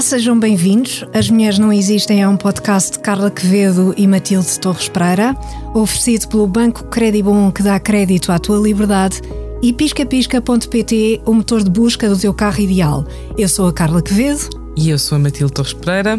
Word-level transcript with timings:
Olá, 0.00 0.06
sejam 0.06 0.40
bem-vindos. 0.40 1.04
As 1.12 1.28
Mulheres 1.28 1.58
Não 1.58 1.70
Existem 1.70 2.22
é 2.22 2.26
um 2.26 2.34
podcast 2.34 2.92
de 2.92 3.00
Carla 3.00 3.30
Quevedo 3.30 3.92
e 3.98 4.06
Matilde 4.06 4.58
Torres 4.58 4.88
Pereira, 4.88 5.36
oferecido 5.74 6.26
pelo 6.28 6.46
Banco 6.46 6.84
Credibon 6.84 7.52
que 7.52 7.62
dá 7.62 7.78
crédito 7.78 8.32
à 8.32 8.38
tua 8.38 8.58
liberdade 8.58 9.20
e 9.60 9.74
piscapisca.pt, 9.74 11.20
o 11.26 11.34
motor 11.34 11.62
de 11.62 11.68
busca 11.68 12.08
do 12.08 12.18
teu 12.18 12.32
carro 12.32 12.60
ideal. 12.60 13.04
Eu 13.36 13.46
sou 13.46 13.68
a 13.68 13.74
Carla 13.74 14.00
Quevedo. 14.00 14.48
E 14.74 14.88
eu 14.88 14.98
sou 14.98 15.16
a 15.16 15.18
Matilde 15.18 15.52
Torres 15.52 15.74
Pereira. 15.74 16.18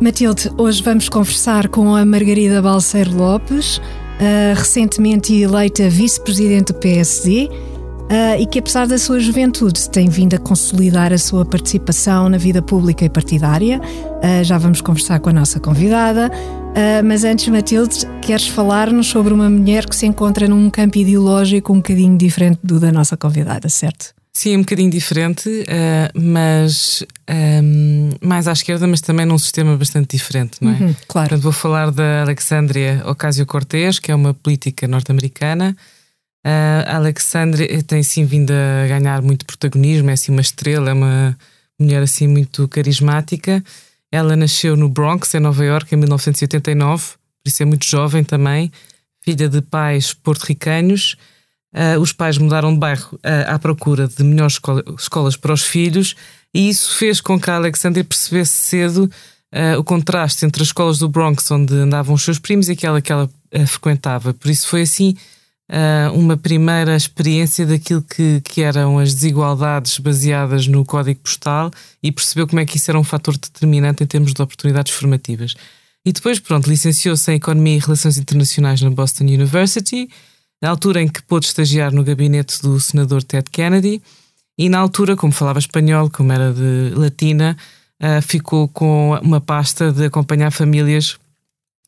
Matilde, 0.00 0.52
hoje 0.56 0.80
vamos 0.80 1.08
conversar 1.08 1.66
com 1.66 1.96
a 1.96 2.04
Margarida 2.04 2.62
Balseiro 2.62 3.12
Lopes, 3.16 3.80
recentemente 4.54 5.34
eleita 5.34 5.88
vice-presidente 5.88 6.72
do 6.72 6.78
PSD 6.78 7.50
uh, 8.04 8.40
e 8.40 8.46
que, 8.46 8.58
apesar 8.58 8.86
da 8.86 8.98
sua 8.98 9.20
juventude, 9.20 9.88
tem 9.90 10.08
vindo 10.08 10.34
a 10.34 10.38
consolidar 10.38 11.12
a 11.12 11.18
sua 11.18 11.44
participação 11.44 12.28
na 12.28 12.38
vida 12.38 12.60
pública 12.62 13.04
e 13.04 13.08
partidária. 13.08 13.80
Uh, 13.80 14.44
já 14.44 14.58
vamos 14.58 14.80
conversar 14.80 15.20
com 15.20 15.30
a 15.30 15.32
nossa 15.32 15.60
convidada. 15.60 16.30
Uh, 16.30 17.04
mas 17.04 17.24
antes, 17.24 17.48
Matilde, 17.48 18.06
queres 18.20 18.48
falar-nos 18.48 19.06
sobre 19.06 19.32
uma 19.32 19.48
mulher 19.48 19.86
que 19.86 19.94
se 19.94 20.06
encontra 20.06 20.48
num 20.48 20.68
campo 20.70 20.98
ideológico 20.98 21.72
um 21.72 21.76
bocadinho 21.76 22.16
diferente 22.16 22.58
do 22.62 22.80
da 22.80 22.90
nossa 22.90 23.16
convidada, 23.16 23.68
certo? 23.68 24.14
Sim, 24.36 24.56
um 24.56 24.60
bocadinho 24.60 24.90
diferente, 24.90 25.48
uh, 25.48 26.20
mas 26.20 27.04
um, 27.62 28.10
mais 28.20 28.48
à 28.48 28.52
esquerda, 28.52 28.84
mas 28.84 29.00
também 29.00 29.24
num 29.24 29.38
sistema 29.38 29.76
bastante 29.76 30.16
diferente, 30.16 30.56
não 30.60 30.72
é? 30.72 30.74
Uhum, 30.74 30.94
claro. 31.06 31.28
Portanto, 31.28 31.42
vou 31.44 31.52
falar 31.52 31.92
da 31.92 32.22
Alexandria 32.22 33.00
Ocasio-Cortez, 33.06 34.00
que 34.00 34.10
é 34.10 34.14
uma 34.14 34.34
política 34.34 34.88
norte-americana 34.88 35.76
Uh, 36.44 36.84
Alexandre 36.86 37.82
tem 37.84 38.02
sim 38.02 38.26
vindo 38.26 38.50
a 38.50 38.86
ganhar 38.86 39.22
muito 39.22 39.46
protagonismo, 39.46 40.10
é 40.10 40.12
assim 40.12 40.30
uma 40.30 40.42
estrela, 40.42 40.90
é 40.90 40.92
uma 40.92 41.38
mulher 41.80 42.02
assim 42.02 42.28
muito 42.28 42.68
carismática. 42.68 43.64
Ela 44.12 44.36
nasceu 44.36 44.76
no 44.76 44.88
Bronx, 44.88 45.34
em 45.34 45.40
Nova 45.40 45.64
York, 45.64 45.94
em 45.94 45.98
1989, 45.98 47.14
por 47.42 47.48
isso 47.48 47.62
é 47.62 47.66
muito 47.66 47.86
jovem 47.86 48.22
também, 48.22 48.70
filha 49.22 49.48
de 49.48 49.62
pais 49.62 50.12
porto-ricanos. 50.12 51.16
Uh, 51.74 51.98
os 51.98 52.12
pais 52.12 52.36
mudaram 52.38 52.72
de 52.72 52.78
bairro 52.78 53.16
uh, 53.16 53.52
à 53.52 53.58
procura 53.58 54.06
de 54.06 54.22
melhores 54.22 54.54
escola, 54.54 54.84
escolas 54.98 55.36
para 55.36 55.52
os 55.52 55.62
filhos, 55.62 56.14
e 56.54 56.68
isso 56.68 56.96
fez 56.96 57.20
com 57.20 57.40
que 57.40 57.50
a 57.50 57.56
Alexandre 57.56 58.04
percebesse 58.04 58.52
cedo 58.52 59.10
uh, 59.52 59.78
o 59.80 59.82
contraste 59.82 60.44
entre 60.44 60.62
as 60.62 60.68
escolas 60.68 60.98
do 60.98 61.08
Bronx, 61.08 61.50
onde 61.50 61.74
andavam 61.74 62.14
os 62.14 62.22
seus 62.22 62.38
primos, 62.38 62.68
e 62.68 62.72
aquela 62.72 63.00
que 63.00 63.10
ela 63.10 63.30
frequentava. 63.66 64.34
Por 64.34 64.50
isso 64.50 64.68
foi 64.68 64.82
assim 64.82 65.16
uma 66.14 66.36
primeira 66.36 66.94
experiência 66.94 67.64
daquilo 67.64 68.02
que, 68.02 68.40
que 68.42 68.62
eram 68.62 68.98
as 68.98 69.14
desigualdades 69.14 69.98
baseadas 69.98 70.66
no 70.66 70.84
código 70.84 71.20
postal 71.20 71.70
e 72.02 72.12
percebeu 72.12 72.46
como 72.46 72.60
é 72.60 72.66
que 72.66 72.76
isso 72.76 72.90
era 72.90 72.98
um 72.98 73.04
fator 73.04 73.36
determinante 73.36 74.04
em 74.04 74.06
termos 74.06 74.34
de 74.34 74.42
oportunidades 74.42 74.92
formativas. 74.92 75.54
E 76.04 76.12
depois, 76.12 76.38
pronto, 76.38 76.68
licenciou-se 76.68 77.32
em 77.32 77.36
Economia 77.36 77.76
e 77.76 77.78
Relações 77.78 78.18
Internacionais 78.18 78.82
na 78.82 78.90
Boston 78.90 79.24
University, 79.24 80.08
na 80.60 80.68
altura 80.68 81.00
em 81.00 81.08
que 81.08 81.22
pôde 81.22 81.46
estagiar 81.46 81.92
no 81.92 82.04
gabinete 82.04 82.60
do 82.60 82.78
senador 82.78 83.22
Ted 83.22 83.48
Kennedy, 83.50 84.02
e 84.58 84.68
na 84.68 84.78
altura, 84.78 85.16
como 85.16 85.32
falava 85.32 85.58
espanhol, 85.58 86.10
como 86.10 86.32
era 86.32 86.52
de 86.52 86.94
latina, 86.94 87.56
uh, 88.00 88.22
ficou 88.22 88.68
com 88.68 89.18
uma 89.22 89.40
pasta 89.40 89.90
de 89.90 90.04
acompanhar 90.04 90.52
famílias 90.52 91.16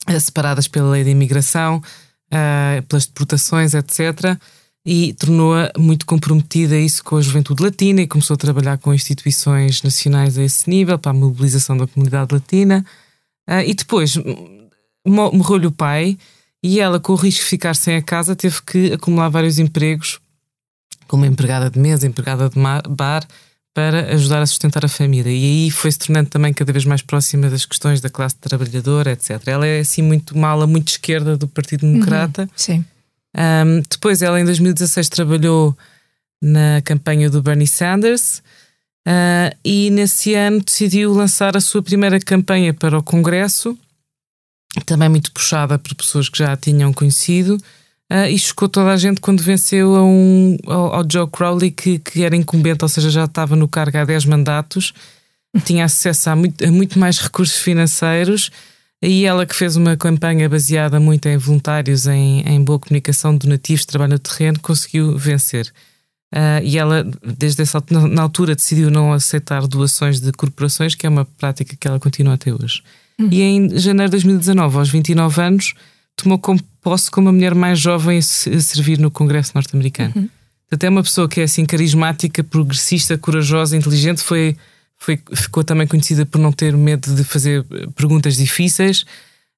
uh, 0.09 0.19
separadas 0.19 0.67
pela 0.67 0.91
lei 0.91 1.05
de 1.05 1.11
imigração, 1.11 1.83
uh, 2.33 2.83
pelas 2.83 3.07
deportações, 3.07 3.75
etc. 3.75 4.39
E 4.85 5.13
tornou-a 5.15 5.73
muito 5.79 6.07
comprometida 6.07 6.79
isso 6.79 7.03
com 7.03 7.17
a 7.17 7.23
juventude 7.23 7.63
latina 7.63 8.03
e 8.03 8.07
começou 8.07 8.35
a 8.35 8.39
trabalhar 8.39 8.79
com 8.79 8.95
instituições 8.95 9.83
nacionais 9.83 10.39
a 10.39 10.45
esse 10.45 10.69
nível, 10.71 10.99
para 10.99 11.11
a 11.11 11.15
mobilização 11.15 11.77
da 11.77 11.87
comunidade 11.87 12.33
latina. 12.33 12.85
Uh, 13.49 13.63
e 13.67 13.75
depois 13.75 14.17
morreu-lhe 15.07 15.67
o 15.67 15.73
pai 15.73 16.19
e 16.63 16.81
ela, 16.81 16.99
com 16.99 17.13
o 17.13 17.17
risco 17.17 17.43
de 17.43 17.49
ficar 17.49 17.77
sem 17.77 17.97
a 17.97 18.03
casa, 18.03 18.35
teve 18.35 18.61
que 18.63 18.93
acumular 18.93 19.29
vários 19.29 19.59
empregos, 19.59 20.19
como 21.07 21.25
empregada 21.25 21.71
de 21.71 21.79
mesa, 21.79 22.07
empregada 22.07 22.49
de 22.49 22.59
bar, 22.89 23.25
para 23.77 24.15
ajudar 24.15 24.41
a 24.41 24.47
sustentar 24.47 24.87
a 24.87 24.89
família. 24.89 25.31
E 25.31 25.67
aí 25.67 25.71
foi 25.71 25.93
se 25.93 25.99
tornando 25.99 26.31
também 26.31 26.51
cada 26.51 26.73
vez 26.73 26.87
mais 26.87 27.03
próxima 27.03 27.51
das 27.51 27.67
questões 27.67 28.01
da 28.01 28.09
classe 28.09 28.35
trabalhadora, 28.37 29.13
etc. 29.13 29.39
Ela 29.45 29.67
é 29.67 29.81
assim 29.81 30.01
muito 30.01 30.35
mala, 30.35 30.67
muito 30.67 30.89
esquerda 30.89 31.37
do 31.37 31.47
Partido 31.47 31.83
Democrata. 31.83 32.45
Uhum, 32.45 32.49
sim. 32.57 32.85
Um, 33.37 33.83
depois 33.87 34.23
ela 34.23 34.41
em 34.41 34.47
2016 34.47 35.11
trabalhou 35.11 35.77
na 36.41 36.81
campanha 36.87 37.29
do 37.29 37.43
Bernie 37.43 37.67
Sanders 37.67 38.39
uh, 39.07 39.55
e 39.63 39.91
nesse 39.91 40.33
ano 40.33 40.63
decidiu 40.63 41.13
lançar 41.13 41.55
a 41.55 41.61
sua 41.61 41.83
primeira 41.83 42.19
campanha 42.19 42.73
para 42.73 42.99
o 42.99 43.03
Congresso, 43.03 43.77
também 44.87 45.11
muito 45.11 45.31
puxada 45.33 45.79
por 45.79 45.95
pessoas 45.95 46.31
que 46.31 46.39
já 46.39 46.51
a 46.51 46.57
tinham 46.57 46.95
conhecido. 46.95 47.59
Uh, 48.13 48.31
e 48.31 48.39
chocou 48.39 48.69
toda 48.69 48.93
a 48.93 48.97
gente 48.97 49.21
quando 49.21 49.43
venceu 49.43 49.97
a 49.97 50.05
um, 50.05 50.57
ao, 50.67 50.95
ao, 50.95 51.05
Joe 51.11 51.27
Crowley, 51.29 51.73
que, 51.73 51.99
que 51.99 52.23
era 52.23 52.37
incumbente, 52.37 52.85
ou 52.85 52.89
seja, 52.89 53.11
já 53.11 53.25
estava 53.25 53.57
no 53.57 53.67
cargo 53.67 53.99
há 53.99 54.05
10 54.05 54.27
mandatos, 54.27 54.95
tinha 55.65 55.85
acesso 55.85 56.31
a 56.31 56.37
muito, 56.37 56.65
a 56.65 56.71
muito 56.71 56.99
mais 56.99 57.19
recursos 57.19 57.59
financeiros. 57.59 58.51
E 59.03 59.27
ela 59.27 59.45
que 59.45 59.55
fez 59.55 59.77
uma 59.77 59.97
campanha 59.97 60.49
baseada 60.49 60.99
muito 60.99 61.27
em 61.29 61.37
voluntários, 61.37 62.07
em, 62.07 62.41
em 62.41 62.63
boa 62.63 62.79
comunicação, 62.79 63.37
donativos, 63.37 63.85
trabalho 63.85 64.13
no 64.13 64.19
terreno, 64.19 64.59
conseguiu 64.61 65.19
vencer. 65.19 65.71
Uh, 66.35 66.63
e 66.63 66.79
ela, 66.79 67.05
desde 67.39 67.63
essa 67.63 67.83
na 67.91 68.23
altura, 68.23 68.55
decidiu 68.55 68.91
não 68.91 69.13
aceitar 69.13 69.67
doações 69.67 70.21
de 70.21 70.33
corporações, 70.33 70.95
que 70.95 71.07
é 71.07 71.09
uma 71.09 71.25
prática 71.25 71.77
que 71.77 71.87
ela 71.87 72.01
continua 72.01 72.35
até 72.35 72.53
hoje. 72.53 72.83
Uhum. 73.19 73.29
E 73.31 73.43
em 73.43 73.79
janeiro 73.79 74.11
de 74.11 74.25
2019, 74.25 74.79
aos 74.79 74.89
29 74.89 75.41
anos, 75.41 75.75
tomou 76.17 76.39
como 76.39 76.61
posse 76.87 77.11
como 77.11 77.29
a 77.31 77.33
mulher 77.33 77.53
mais 77.53 77.81
jovem 77.81 78.23
servir 78.23 78.97
no 78.97 79.11
Congresso 79.11 79.51
norte-americano. 79.57 80.13
Uhum. 80.15 80.29
Até 80.71 80.89
uma 80.89 81.03
pessoa 81.03 81.29
que 81.29 81.41
é 81.41 81.43
assim 81.43 81.67
carismática, 81.67 82.45
progressista, 82.45 83.19
corajosa, 83.19 83.77
inteligente, 83.77 84.23
foi, 84.23 84.57
foi, 84.97 85.19
ficou 85.35 85.65
também 85.65 85.89
conhecida 85.89 86.25
por 86.25 86.39
não 86.39 86.53
ter 86.53 86.77
medo 86.77 87.13
de 87.13 87.25
fazer 87.25 87.67
eh, 87.73 87.89
perguntas 87.97 88.37
difíceis. 88.37 89.05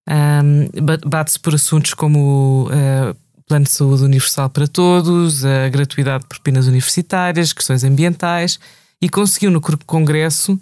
Um, 0.08 0.70
Bate-se 1.06 1.38
por 1.38 1.54
assuntos 1.54 1.92
como 1.92 2.66
uh, 2.70 3.14
plano 3.46 3.66
de 3.66 3.72
saúde 3.72 4.04
universal 4.04 4.48
para 4.48 4.66
todos, 4.66 5.44
a 5.44 5.68
gratuidade 5.68 6.22
de 6.22 6.28
propinas 6.30 6.66
universitárias, 6.66 7.52
questões 7.52 7.84
ambientais, 7.84 8.58
e 9.02 9.10
conseguiu 9.10 9.50
no 9.50 9.60
Congresso 9.60 10.58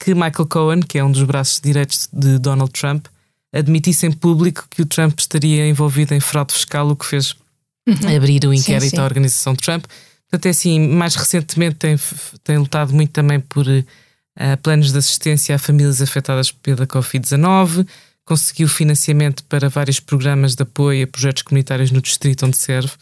que 0.00 0.14
Michael 0.14 0.46
Cohen, 0.48 0.80
que 0.80 0.98
é 0.98 1.04
um 1.04 1.12
dos 1.12 1.22
braços 1.22 1.60
direitos 1.60 2.08
de 2.12 2.40
Donald 2.40 2.72
Trump, 2.72 3.06
admitisse 3.52 4.06
em 4.06 4.12
público 4.12 4.66
que 4.70 4.82
o 4.82 4.86
Trump 4.86 5.18
estaria 5.18 5.66
envolvido 5.68 6.14
em 6.14 6.20
fraude 6.20 6.52
fiscal, 6.52 6.88
o 6.88 6.96
que 6.96 7.06
fez 7.06 7.34
uhum. 7.88 8.16
abrir 8.16 8.44
o 8.44 8.52
inquérito 8.52 8.90
sim, 8.90 8.96
sim. 8.96 9.00
à 9.00 9.04
organização 9.04 9.56
Trump. 9.56 9.84
Portanto, 10.30 10.46
é 10.46 10.50
assim, 10.50 10.78
mais 10.88 11.14
recentemente 11.14 11.76
tem, 11.76 11.96
tem 12.44 12.58
lutado 12.58 12.92
muito 12.92 13.12
também 13.12 13.40
por 13.40 13.66
uh, 13.66 13.84
planos 14.62 14.92
de 14.92 14.98
assistência 14.98 15.54
a 15.54 15.58
famílias 15.58 16.02
afetadas 16.02 16.50
pela 16.50 16.86
Covid-19, 16.86 17.86
conseguiu 18.24 18.68
financiamento 18.68 19.42
para 19.44 19.70
vários 19.70 20.00
programas 20.00 20.54
de 20.54 20.62
apoio 20.62 21.04
a 21.04 21.06
projetos 21.06 21.42
comunitários 21.42 21.90
no 21.90 22.02
distrito 22.02 22.44
onde 22.44 22.58
serve, 22.58 22.92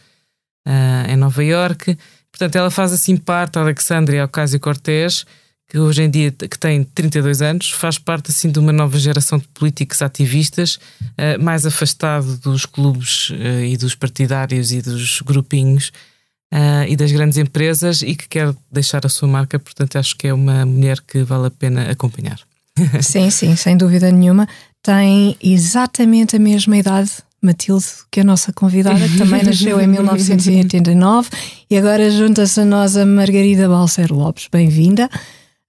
uh, 0.67 1.11
em 1.11 1.17
Nova 1.17 1.43
Iorque. 1.43 1.99
Portanto, 2.31 2.55
ela 2.55 2.71
faz 2.71 2.93
assim 2.93 3.17
parte, 3.17 3.59
Alexandria 3.59 4.25
Ocasio-Cortez, 4.25 5.27
que 5.69 5.79
hoje 5.79 6.03
em 6.03 6.11
dia 6.11 6.31
que 6.31 6.59
tem 6.59 6.85
32 6.85 7.43
anos, 7.43 7.71
faz 7.71 7.99
parte 7.99 8.31
assim 8.31 8.51
de 8.51 8.59
uma 8.59 8.73
nova 8.73 8.99
geração 8.99 9.39
de 9.39 9.49
políticos 9.49 10.01
ativistas, 10.01 10.77
uh, 11.03 11.43
mais 11.43 11.67
afastado 11.67 12.37
dos 12.39 12.65
clubes 12.65 13.31
uh, 13.31 13.65
e 13.65 13.77
dos 13.77 13.95
partidários 13.95 14.71
e 14.73 14.81
dos 14.81 15.21
grupinhos 15.23 15.93
uh, 16.53 16.87
e 16.89 16.95
das 16.95 17.11
grandes 17.11 17.37
empresas 17.37 18.03
e 18.03 18.15
que 18.15 18.29
quer 18.29 18.55
deixar 18.71 19.05
a 19.05 19.09
sua 19.09 19.29
marca, 19.29 19.59
portanto 19.59 19.99
acho 19.99 20.17
que 20.17 20.29
é 20.29 20.35
uma 20.35 20.65
mulher 20.65 21.01
que 21.01 21.23
vale 21.23 21.47
a 21.47 21.51
pena 21.51 21.91
acompanhar. 21.91 22.39
Sim, 23.01 23.31
sim, 23.31 23.57
sem 23.57 23.75
dúvida 23.75 24.13
nenhuma. 24.13 24.47
Tem 24.83 25.35
exatamente 25.43 26.37
a 26.37 26.39
mesma 26.39 26.77
idade 26.77 27.11
Matilde, 27.41 27.87
que 28.11 28.21
é 28.21 28.23
a 28.23 28.27
nossa 28.27 28.53
convidada, 28.53 29.09
que 29.09 29.17
também 29.17 29.43
nasceu 29.43 29.81
em 29.81 29.87
1989 29.87 31.31
e 31.71 31.77
agora 31.79 32.11
junta-se 32.11 32.61
a 32.61 32.65
nós 32.65 32.97
a 32.97 33.07
Margarida 33.07 33.69
Balcer 33.69 34.13
Lopes. 34.13 34.49
Bem-vinda. 34.51 35.09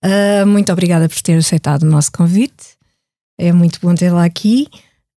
Uh, 0.03 0.45
muito 0.45 0.71
obrigada 0.71 1.09
por 1.09 1.21
ter 1.21 1.37
aceitado 1.37 1.83
o 1.83 1.89
nosso 1.89 2.11
convite. 2.11 2.77
É 3.37 3.51
muito 3.51 3.79
bom 3.81 3.93
tê-la 3.93 4.25
aqui. 4.25 4.67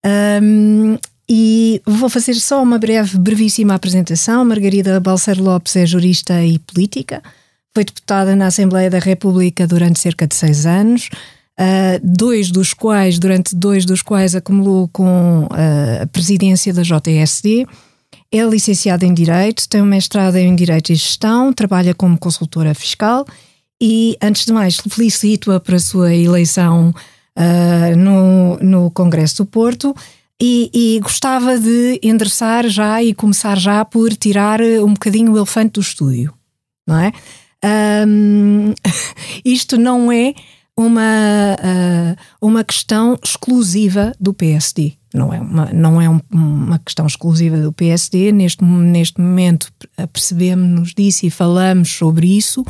Um, 0.05 0.99
e 1.29 1.81
vou 1.87 2.09
fazer 2.09 2.35
só 2.35 2.63
uma 2.63 2.79
breve, 2.79 3.19
brevíssima 3.19 3.75
apresentação. 3.75 4.45
Margarida 4.45 4.99
Balcer 5.01 5.41
Lopes 5.41 5.77
é 5.77 5.87
jurista 5.87 6.43
e 6.45 6.59
política. 6.59 7.23
Foi 7.75 7.85
deputada 7.85 8.35
na 8.35 8.47
Assembleia 8.47 8.91
da 8.91 8.99
República 8.99 9.67
durante 9.67 10.01
cerca 10.01 10.27
de 10.27 10.35
seis 10.35 10.67
anos, 10.67 11.09
uh, 11.59 12.01
dois 12.03 12.51
dos 12.51 12.75
quais, 12.75 13.19
durante 13.19 13.55
dois 13.55 13.85
dos 13.85 14.03
quais, 14.03 14.35
acumulou 14.35 14.89
com 14.89 15.45
uh, 15.45 16.03
a 16.03 16.07
presidência 16.07 16.73
da 16.75 16.83
JSD. 16.83 17.65
É 18.33 18.43
licenciada 18.43 19.07
em 19.07 19.15
Direito, 19.15 19.69
tem 19.69 19.83
um 19.83 19.87
mestrado 19.87 20.37
em 20.37 20.55
Direito 20.55 20.91
e 20.91 20.97
Gestão, 20.97 21.53
trabalha 21.53 21.95
como 21.95 22.19
consultora 22.19 22.75
fiscal 22.75 23.25
e, 23.81 24.17
antes 24.21 24.45
de 24.45 24.53
mais, 24.53 24.77
felicito-a 24.77 25.59
para 25.59 25.77
a 25.77 25.81
sua 25.81 26.15
eleição 26.15 26.95
uh, 27.37 27.97
no, 27.97 28.59
no 28.59 28.91
Congresso 28.91 29.39
do 29.39 29.47
Porto. 29.47 29.95
E, 30.43 30.71
e, 30.73 31.01
gostava 31.01 31.59
de 31.59 32.01
endereçar 32.03 32.67
já 32.69 33.03
e 33.03 33.13
começar 33.13 33.59
já 33.59 33.85
por 33.85 34.15
tirar 34.15 34.61
um 34.63 34.95
bocadinho 34.95 35.33
o 35.33 35.37
elefante 35.37 35.73
do 35.73 35.81
estúdio, 35.81 36.33
não 36.87 36.99
é? 36.99 37.13
Um, 38.07 38.73
isto 39.45 39.77
não 39.77 40.11
é 40.11 40.33
uma, 40.75 41.57
uh, 41.61 42.17
uma 42.41 42.65
questão 42.65 43.19
exclusiva 43.23 44.13
do 44.19 44.33
PSD. 44.33 44.95
Não 45.13 45.33
é, 45.33 45.41
uma, 45.41 45.67
não 45.75 46.01
é 46.01 46.09
um, 46.09 46.21
uma 46.33 46.79
questão 46.79 47.07
exclusiva 47.07 47.59
do 47.59 47.73
PSD. 47.73 48.33
Neste, 48.33 48.65
neste 48.65 49.21
momento 49.21 49.71
percebemos-nos 50.11 50.95
disso 50.95 51.27
e 51.27 51.31
falamos 51.31 51.91
sobre 51.93 52.35
isso 52.35 52.65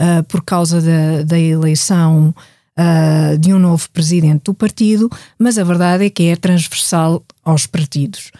uh, 0.00 0.22
por 0.24 0.42
causa 0.44 0.80
da, 0.80 1.22
da 1.24 1.38
eleição 1.38 2.34
uh, 2.78 3.38
de 3.38 3.52
um 3.52 3.58
novo 3.58 3.88
presidente 3.90 4.44
do 4.44 4.54
partido, 4.54 5.10
mas 5.38 5.58
a 5.58 5.64
verdade 5.64 6.06
é 6.06 6.10
que 6.10 6.24
é 6.24 6.36
transversal 6.36 7.24
aos 7.44 7.66
partidos. 7.66 8.30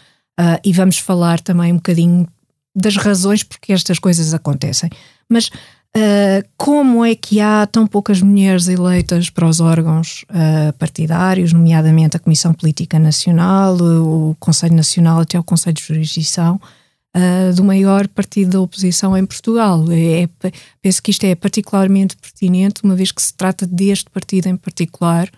e 0.65 0.73
vamos 0.73 0.99
falar 0.99 1.41
também 1.41 1.73
um 1.73 1.77
bocadinho 1.77 2.27
das 2.75 2.97
razões 2.97 3.43
porque 3.45 3.73
estas 3.73 3.99
coisas 3.99 4.35
acontecem. 4.35 4.91
Mas 5.29 5.51
Uh, 5.97 6.43
como 6.57 7.05
é 7.05 7.15
que 7.15 7.41
há 7.41 7.65
tão 7.69 7.87
poucas 7.87 8.21
mulheres 8.21 8.67
eleitas 8.67 9.31
para 9.31 9.47
os 9.47 9.61
órgãos 9.61 10.25
uh, 10.25 10.73
partidários, 10.73 11.53
nomeadamente 11.53 12.17
a 12.17 12.21
Comissão 12.21 12.53
Política 12.53 12.99
Nacional, 12.99 13.77
o 13.77 14.37
Conselho 14.41 14.75
Nacional, 14.75 15.21
até 15.21 15.39
o 15.39 15.45
Conselho 15.45 15.77
de 15.77 15.85
Jurisdição, 15.85 16.61
uh, 17.17 17.55
do 17.55 17.65
maior 17.65 18.09
partido 18.09 18.53
da 18.53 18.61
oposição 18.61 19.17
em 19.17 19.25
Portugal? 19.25 19.85
É, 19.91 20.23
é, 20.23 20.29
penso 20.83 21.03
que 21.03 21.11
isto 21.11 21.25
é 21.25 21.35
particularmente 21.35 22.17
pertinente, 22.17 22.83
uma 22.85 22.95
vez 22.95 23.13
que 23.13 23.23
se 23.23 23.35
trata 23.35 23.67
deste 23.67 24.11
partido 24.11 24.49
em 24.49 24.57
particular, 24.57 25.31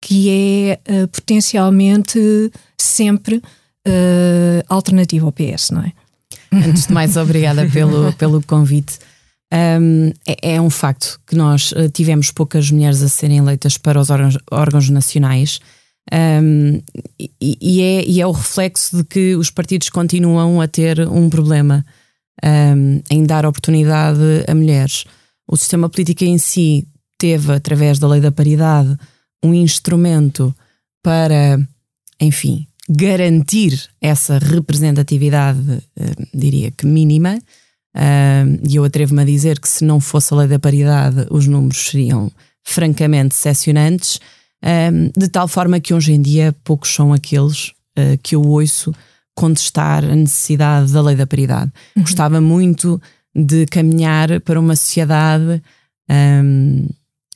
que 0.00 0.28
é 0.28 0.80
potencialmente 1.06 2.18
sempre 2.76 3.42
alternativo 4.68 5.26
ao 5.26 5.32
PS, 5.32 5.70
não 5.70 5.82
é? 5.82 5.92
Antes 6.52 6.86
de 6.86 6.92
mais, 6.92 7.16
obrigada 7.18 7.66
pelo, 7.70 8.12
pelo 8.12 8.42
convite. 8.42 8.98
Um, 9.52 10.12
é, 10.26 10.54
é, 10.54 10.60
um 10.60 10.70
facto 10.70 11.20
que 11.26 11.36
nós 11.36 11.70
uh, 11.72 11.88
tivemos 11.88 12.30
poucas 12.32 12.70
mulheres 12.70 13.02
a 13.02 13.08
serem 13.08 13.38
eleitas 13.38 13.78
para 13.78 14.00
os 14.00 14.10
órgãos, 14.10 14.36
órgãos 14.50 14.88
nacionais 14.90 15.60
um, 16.12 16.82
e, 17.18 17.30
e, 17.40 17.82
é, 17.82 18.04
e, 18.04 18.20
é, 18.20 18.26
o 18.26 18.32
reflexo 18.32 18.96
de 18.96 19.04
que 19.04 19.34
os 19.36 19.50
partidos 19.50 19.88
continuam 19.88 20.60
a 20.60 20.68
ter 20.68 21.00
um 21.08 21.30
problema 21.30 21.84
um, 22.44 23.00
em 23.10 23.24
dar 23.24 23.46
oportunidade 23.46 24.20
a 24.46 24.54
mulheres. 24.54 25.04
O 25.46 25.56
sistema 25.56 25.88
político 25.88 26.24
em 26.24 26.38
si 26.38 26.86
teve, 27.18 27.52
através 27.52 27.98
da 27.98 28.08
lei 28.08 28.20
da 28.20 28.32
paridade, 28.32 28.96
um 29.42 29.54
instrumento 29.54 30.54
para, 31.02 31.58
enfim, 32.20 32.66
garantir 32.88 33.88
essa 34.00 34.38
representatividade, 34.38 35.82
diria 36.34 36.70
que 36.70 36.86
mínima 36.86 37.38
e 38.68 38.76
eu 38.76 38.84
atrevo-me 38.84 39.22
a 39.22 39.24
dizer 39.24 39.60
que 39.60 39.68
se 39.68 39.84
não 39.84 40.00
fosse 40.00 40.34
a 40.34 40.38
lei 40.38 40.48
da 40.48 40.58
paridade, 40.58 41.26
os 41.30 41.46
números 41.46 41.86
seriam 41.86 42.30
francamente 42.62 43.28
decepcionantes, 43.28 44.20
de 45.16 45.28
tal 45.28 45.46
forma 45.46 45.78
que 45.78 45.92
hoje 45.92 46.12
em 46.12 46.22
dia 46.22 46.54
poucos 46.64 46.94
são 46.94 47.12
aqueles 47.12 47.68
uh, 47.98 48.18
que 48.22 48.34
eu 48.34 48.42
ouço 48.42 48.92
contestar 49.34 50.04
a 50.04 50.14
necessidade 50.14 50.92
da 50.92 51.02
lei 51.02 51.16
da 51.16 51.26
paridade. 51.26 51.70
Uhum. 51.96 52.02
Gostava 52.02 52.40
muito 52.40 53.00
de 53.34 53.66
caminhar 53.66 54.40
para 54.40 54.60
uma 54.60 54.76
sociedade 54.76 55.60
um, 56.08 56.86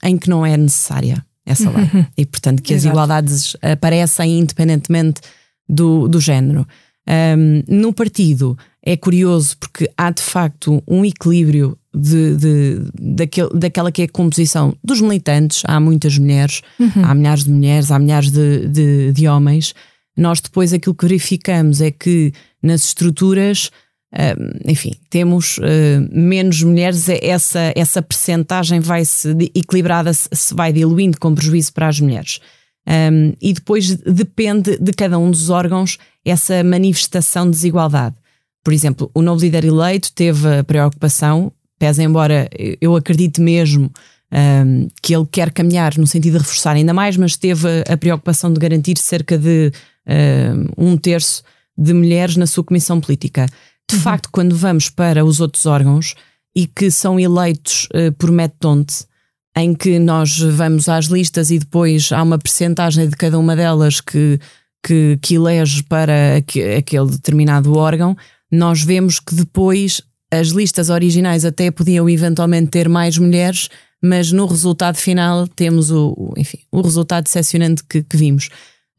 em 0.03 0.17
que 0.17 0.31
não 0.31 0.47
é 0.47 0.57
necessária 0.57 1.25
essa 1.45 1.71
lei 1.71 1.89
uhum. 1.93 2.07
e, 2.17 2.25
portanto, 2.25 2.63
que 2.63 2.73
Exato. 2.73 2.89
as 2.89 2.93
igualdades 2.93 3.57
aparecem 3.61 4.39
independentemente 4.39 5.21
do, 5.69 6.07
do 6.07 6.21
género. 6.21 6.67
Um, 7.09 7.63
no 7.67 7.93
partido 7.93 8.57
é 8.83 8.97
curioso 8.97 9.57
porque 9.59 9.91
há 9.97 10.11
de 10.11 10.23
facto 10.23 10.83
um 10.87 11.05
equilíbrio 11.05 11.77
de, 11.99 12.37
de, 12.37 12.83
daquele, 12.99 13.51
daquela 13.55 13.93
que 13.93 14.03
é 14.03 14.05
a 14.05 14.09
composição 14.09 14.75
dos 14.83 15.01
militantes. 15.01 15.63
Há 15.67 15.81
muitas 15.81 16.17
mulheres, 16.19 16.63
uhum. 16.79 17.05
há 17.05 17.15
milhares 17.15 17.45
de 17.45 17.51
mulheres, 17.51 17.91
há 17.91 17.99
milhares 17.99 18.31
de, 18.31 18.69
de, 18.69 19.13
de, 19.13 19.29
homens. 19.29 19.75
Nós 20.17 20.41
depois 20.41 20.73
aquilo 20.73 20.95
que 20.95 21.07
verificamos 21.07 21.81
é 21.81 21.91
que 21.91 22.33
nas 22.63 22.85
estruturas, 22.85 23.71
enfim, 24.67 24.93
temos 25.11 25.59
uh, 25.59 25.63
menos 26.11 26.63
mulheres, 26.63 27.09
é 27.09 27.25
essa, 27.25 27.73
essa 27.77 28.03
percentagem 28.03 28.81
vai 28.81 29.05
se 29.05 29.31
equilibrada, 29.55 30.13
se 30.13 30.55
vai 30.55 30.73
diluindo 30.73 31.21
com 31.21 31.35
prejuízo 31.35 31.73
para 31.73 31.89
as 31.89 32.01
mulheres. 32.01 32.41
Um, 32.89 33.35
e 33.41 33.53
depois 33.53 33.95
depende 33.97 34.79
de 34.79 34.93
cada 34.93 35.19
um 35.19 35.31
dos 35.31 35.51
órgãos 35.51 35.99
essa 36.25 36.65
manifestação 36.65 37.45
de 37.45 37.51
desigualdade. 37.51 38.17
Por 38.65 38.73
exemplo, 38.73 39.11
o 39.15 39.21
novo 39.21 39.43
líder 39.43 39.65
eleito 39.65 40.11
teve 40.13 40.59
a 40.59 40.65
preocupação, 40.65 41.53
pese 41.79 42.03
embora 42.03 42.49
eu 42.81 42.97
acredite 42.97 43.41
mesmo 43.41 43.91
um, 44.33 44.89
que 45.03 45.15
ele 45.15 45.27
quer 45.31 45.51
caminhar 45.53 45.97
no 45.97 46.07
sentido 46.07 46.35
de 46.35 46.39
reforçar 46.39 46.77
ainda 46.77 46.93
mais, 46.93 47.17
mas 47.17 47.37
teve 47.37 47.67
a 47.89 47.97
preocupação 47.97 48.53
de 48.53 48.61
garantir 48.61 48.99
cerca 48.99 49.39
de 49.39 49.73
um, 50.77 50.93
um 50.93 50.97
terço 50.97 51.43
de 51.77 51.93
mulheres 51.93 52.37
na 52.37 52.47
sua 52.47 52.65
comissão 52.65 53.01
política. 53.01 53.47
De 53.91 53.97
uhum. 53.97 54.03
facto, 54.03 54.29
quando 54.31 54.57
vamos 54.57 54.91
para 54.91 55.25
os 55.25 55.41
outros 55.41 55.65
órgãos 55.65 56.15
e 56.55 56.67
que 56.67 56.91
são 56.91 57.19
eleitos 57.19 57.89
uh, 57.95 58.13
por 58.13 58.31
metodonte, 58.31 59.07
em 59.57 59.75
que 59.75 59.99
nós 59.99 60.39
vamos 60.39 60.89
às 60.89 61.07
listas 61.07 61.51
e 61.51 61.59
depois 61.59 62.13
há 62.13 62.23
uma 62.23 62.39
percentagem 62.39 63.09
de 63.09 63.17
cada 63.17 63.39
uma 63.39 63.57
delas 63.57 64.01
que, 64.01 64.39
que, 64.85 65.19
que 65.21 65.35
elege 65.35 65.83
para 65.83 66.37
aquele 66.37 67.11
determinado 67.11 67.77
órgão, 67.77 68.17
nós 68.53 68.83
vemos 68.83 69.19
que 69.19 69.35
depois 69.35 70.01
as 70.31 70.49
listas 70.49 70.91
originais 70.91 71.45
até 71.45 71.71
podiam 71.71 72.09
eventualmente 72.09 72.71
ter 72.71 72.89
mais 72.89 73.17
mulheres, 73.19 73.69
mas 74.03 74.31
no 74.31 74.47
resultado 74.47 74.97
final 74.97 75.47
temos 75.49 75.91
o, 75.91 76.33
enfim, 76.37 76.59
o 76.71 76.81
resultado 76.81 77.25
decepcionante 77.25 77.83
que, 77.89 78.03
que 78.03 78.17
vimos. 78.17 78.49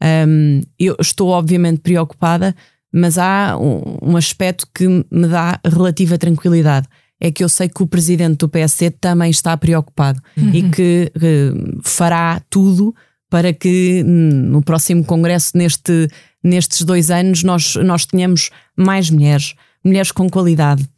Um, 0.02 0.60
eu 0.78 0.96
estou 0.98 1.28
obviamente 1.28 1.80
preocupada, 1.80 2.54
mas 2.92 3.18
há 3.18 3.56
um, 3.58 4.10
um 4.10 4.16
aspecto 4.16 4.66
que 4.74 4.86
me 4.88 5.28
dá 5.28 5.60
relativa 5.64 6.18
tranquilidade 6.18 6.88
é 7.20 7.30
que 7.30 7.44
eu 7.44 7.48
sei 7.48 7.68
que 7.68 7.82
o 7.82 7.86
presidente 7.86 8.38
do 8.38 8.48
PSD 8.48 8.90
também 8.92 9.30
está 9.30 9.54
preocupado 9.56 10.20
uhum. 10.36 10.54
e 10.54 10.62
que, 10.70 11.12
que, 11.18 11.52
fará 11.84 12.40
tudo 12.48 12.94
para 13.28 13.52
que 13.52 14.02
no 14.02 14.62
próximo 14.62 15.04
congresso, 15.04 15.56
neste, 15.56 16.08
nestes 16.42 16.82
dois 16.82 17.10
anos, 17.10 17.44
nós, 17.44 17.76
nós 17.76 18.06
tenhamos 18.06 18.50
mais 18.74 19.10
mulheres, 19.10 19.54
mulheres 19.84 20.10
com 20.10 20.28
qualidade. 20.28 20.88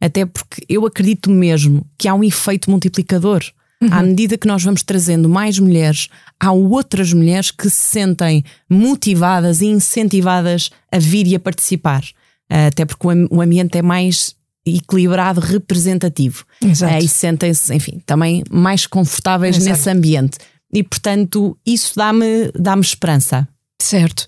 Até 0.00 0.24
porque 0.24 0.64
eu 0.68 0.86
acredito 0.86 1.30
mesmo 1.30 1.86
que 1.98 2.08
há 2.08 2.14
um 2.14 2.24
efeito 2.24 2.70
multiplicador. 2.70 3.44
Uhum. 3.82 3.88
À 3.92 4.02
medida 4.02 4.36
que 4.36 4.46
nós 4.46 4.62
vamos 4.62 4.82
trazendo 4.82 5.28
mais 5.28 5.58
mulheres, 5.58 6.08
há 6.38 6.52
outras 6.52 7.12
mulheres 7.12 7.50
que 7.50 7.68
se 7.68 7.92
sentem 7.92 8.44
motivadas 8.68 9.60
e 9.60 9.66
incentivadas 9.66 10.70
a 10.92 10.98
vir 10.98 11.26
e 11.26 11.34
a 11.34 11.40
participar. 11.40 12.02
Até 12.48 12.84
porque 12.84 13.06
o 13.30 13.40
ambiente 13.40 13.78
é 13.78 13.82
mais 13.82 14.34
equilibrado, 14.66 15.40
representativo. 15.40 16.44
Exato. 16.62 16.94
Uh, 16.94 17.04
e 17.04 17.08
sentem-se, 17.08 17.74
enfim, 17.74 18.02
também 18.04 18.42
mais 18.50 18.86
confortáveis 18.86 19.56
Exato. 19.56 19.70
nesse 19.70 19.90
ambiente. 19.90 20.38
E, 20.72 20.82
portanto, 20.82 21.56
isso 21.64 21.94
dá-me 21.96 22.50
dá 22.58 22.76
esperança. 22.78 23.48
Certo. 23.80 24.26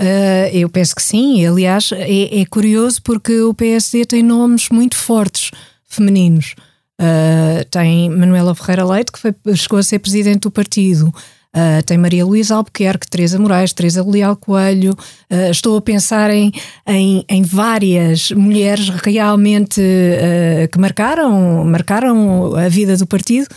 Uh, 0.00 0.48
eu 0.56 0.68
penso 0.70 0.94
que 0.94 1.02
sim. 1.02 1.44
Aliás, 1.44 1.90
é, 1.92 2.40
é, 2.40 2.46
curioso 2.46 3.02
porque 3.02 3.42
o 3.42 3.52
PSD 3.52 4.06
tem 4.06 4.22
nomes 4.22 4.70
muito 4.70 4.96
fortes 4.96 5.50
femininos. 5.84 6.54
Uh, 6.98 7.64
tem 7.70 8.08
Manuela 8.08 8.54
Ferreira 8.54 8.84
Leite, 8.84 9.12
que 9.12 9.18
foi, 9.18 9.34
chegou 9.54 9.78
a 9.78 9.82
ser 9.82 9.98
presidente 9.98 10.40
do 10.40 10.50
partido. 10.50 11.12
Uh, 11.54 11.82
tem 11.84 11.98
Maria 11.98 12.24
Luísa 12.24 12.54
Albuquerque, 12.54 13.08
Teresa 13.08 13.38
Moraes, 13.38 13.74
Teresa 13.74 14.02
Leal 14.06 14.36
Coelho. 14.36 14.92
Uh, 15.30 15.50
estou 15.50 15.76
a 15.76 15.82
pensar 15.82 16.30
em, 16.30 16.50
em, 16.86 17.24
em 17.28 17.42
várias 17.42 18.30
mulheres 18.30 18.88
realmente 18.88 19.80
uh, 19.80 20.68
que 20.70 20.78
marcaram, 20.78 21.64
marcaram 21.64 22.54
a 22.56 22.68
vida 22.68 22.96
do 22.96 23.06
partido. 23.06 23.48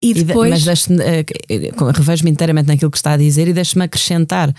E 0.00 0.14
depois... 0.14 0.50
Mas 0.50 0.64
deixe-me, 0.64 0.98
revejo-me 1.94 2.30
inteiramente 2.30 2.66
naquilo 2.66 2.90
que 2.90 2.96
está 2.96 3.12
a 3.12 3.16
dizer 3.16 3.48
e 3.48 3.52
deixe-me 3.52 3.84
acrescentar. 3.84 4.52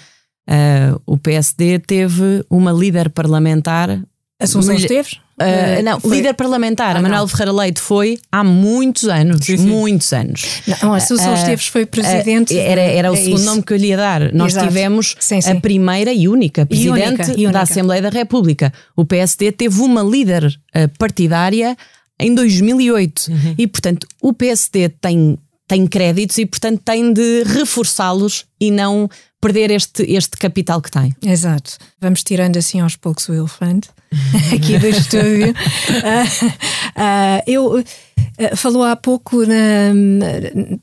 O 1.06 1.18
PSD 1.18 1.80
teve 1.80 2.46
uma 2.50 2.72
líder 2.72 3.10
parlamentar. 3.10 4.02
Assunção 4.40 4.76
Esteves? 4.76 5.20
Uh, 5.34 5.82
não, 5.84 6.00
foi... 6.00 6.18
líder 6.18 6.34
parlamentar, 6.36 6.96
ah, 6.96 7.02
Manuel 7.02 7.28
Ferreira 7.28 7.52
Leite 7.52 7.82
foi 7.82 8.20
há 8.32 8.44
muitos 8.44 9.06
anos. 9.06 9.44
Sim, 9.44 9.58
sim. 9.58 9.66
Muitos 9.66 10.14
anos. 10.14 10.62
Não, 10.68 10.94
a 10.94 10.98
Assunção 10.98 11.32
uh, 11.32 11.36
Esteves 11.36 11.68
foi 11.68 11.88
presidente. 11.88 12.54
Uh, 12.54 12.60
era, 12.60 12.82
era 12.82 13.12
o 13.12 13.16
é 13.16 13.18
segundo 13.18 13.38
isso. 13.38 13.46
nome 13.46 13.64
que 13.64 13.74
eu 13.74 13.78
lhe 13.78 13.88
ia 13.88 13.98
dar. 13.98 14.32
Nós 14.32 14.54
Exato. 14.54 14.68
tivemos 14.68 15.16
sim, 15.20 15.40
a 15.40 15.56
primeira 15.56 16.14
e 16.14 16.28
única 16.28 16.66
presidente 16.68 16.98
e 16.98 17.02
única, 17.02 17.24
e 17.32 17.34
única. 17.34 17.52
da 17.52 17.62
Assembleia 17.62 18.02
da 18.02 18.10
República. 18.10 18.72
O 18.96 19.06
PSD 19.06 19.52
teve 19.52 19.82
uma 19.82 20.04
líder 20.04 20.56
partidária 21.00 21.76
em 22.20 22.36
2008. 22.36 23.28
Uhum. 23.28 23.56
E, 23.58 23.68
portanto, 23.68 24.08
o 24.22 24.34
PSD 24.34 24.90
tem, 24.90 25.38
tem 25.68 25.88
créditos 25.88 26.38
e, 26.38 26.46
portanto, 26.46 26.82
tem 26.86 27.12
de 27.12 27.44
reforçá-los 27.44 28.46
e 28.60 28.70
não 28.70 29.10
perder 29.44 29.72
este, 29.72 30.04
este 30.04 30.38
capital 30.38 30.82
que 30.82 30.90
tem. 30.90 31.14
Exato. 31.22 31.74
Vamos 32.00 32.24
tirando 32.24 32.58
assim 32.58 32.80
aos 32.80 32.96
poucos 32.96 33.28
o 33.28 33.34
elefante 33.34 33.90
aqui 34.56 34.80
do 34.80 34.88
estúdio. 34.88 35.50
Uh, 35.50 36.48
uh, 36.48 37.44
eu 37.46 37.80
uh, 37.80 37.84
falou 38.56 38.84
há 38.84 38.96
pouco 38.96 39.46
na, 39.46 39.92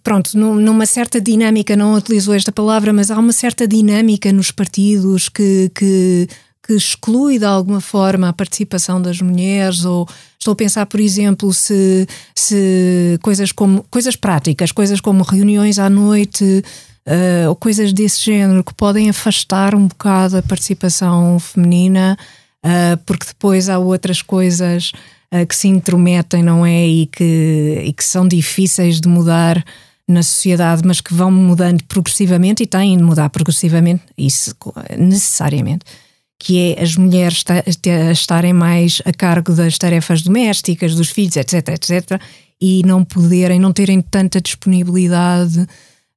pronto, 0.03 0.37
numa 0.37 0.85
certa 0.85 1.19
dinâmica, 1.21 1.75
não 1.75 1.95
utilizou 1.95 2.35
esta 2.35 2.53
palavra, 2.53 2.93
mas 2.93 3.11
há 3.11 3.19
uma 3.19 3.33
certa 3.33 3.67
dinâmica 3.67 4.31
nos 4.31 4.51
partidos 4.51 5.31
que, 5.31 5.71
que, 5.75 6.29
que 6.63 6.75
exclui 6.75 7.39
de 7.39 7.47
alguma 7.47 7.81
forma 7.81 8.29
a 8.29 8.33
participação 8.35 9.01
das 9.01 9.23
mulheres 9.23 9.87
ou 9.87 10.07
estou 10.39 10.53
a 10.53 10.57
pensar, 10.57 10.85
por 10.85 11.01
exemplo, 11.01 11.53
se, 11.55 12.07
se 12.35 13.19
coisas 13.23 13.53
como 13.53 13.85
coisas 13.91 14.17
práticas, 14.17 14.71
coisas 14.71 15.01
como 15.01 15.23
reuniões 15.23 15.79
à 15.79 15.89
noite 15.89 16.63
uh, 17.11 17.49
ou 17.49 17.57
coisas 17.57 17.93
desse 17.93 18.25
género 18.25 18.63
que 18.63 18.73
podem 18.73 19.11
afastar 19.11 19.75
um 19.75 19.89
bocado 19.89 20.37
a 20.37 20.43
participação 20.43 21.39
feminina, 21.41 22.17
uh, 22.65 22.97
porque 23.05 23.27
depois 23.27 23.69
há 23.69 23.79
outras 23.79 24.23
coisas 24.23 24.93
uh, 25.35 25.45
que 25.47 25.57
se 25.57 25.69
intrometem, 25.69 26.43
não 26.43 26.65
é? 26.65 26.87
E 26.87 27.07
que, 27.07 27.83
e 27.85 27.93
que 27.93 28.05
são 28.05 28.27
difíceis 28.27 29.01
de 29.01 29.09
mudar 29.09 29.63
na 30.07 30.23
sociedade, 30.23 30.83
mas 30.85 31.01
que 31.01 31.15
vão 31.15 31.31
mudando 31.31 31.85
progressivamente 31.85 32.63
e 32.63 32.67
têm 32.67 32.97
de 32.97 33.03
mudar 33.03 33.31
progressivamente, 33.31 34.03
isso 34.17 34.55
necessariamente 34.99 35.85
que 36.43 36.73
é 36.73 36.83
as 36.83 36.97
mulheres 36.97 37.45
estarem 38.11 38.55
mais 38.55 39.03
a 39.05 39.13
cargo 39.13 39.53
das 39.53 39.77
tarefas 39.77 40.23
domésticas, 40.23 40.95
dos 40.95 41.11
filhos, 41.11 41.37
etc, 41.37 41.69
etc, 41.69 42.19
e 42.59 42.83
não 42.83 43.05
poderem, 43.05 43.61
não 43.61 43.75
terem 43.75 44.01
tanta 44.01 44.41
disponibilidade 44.41 45.69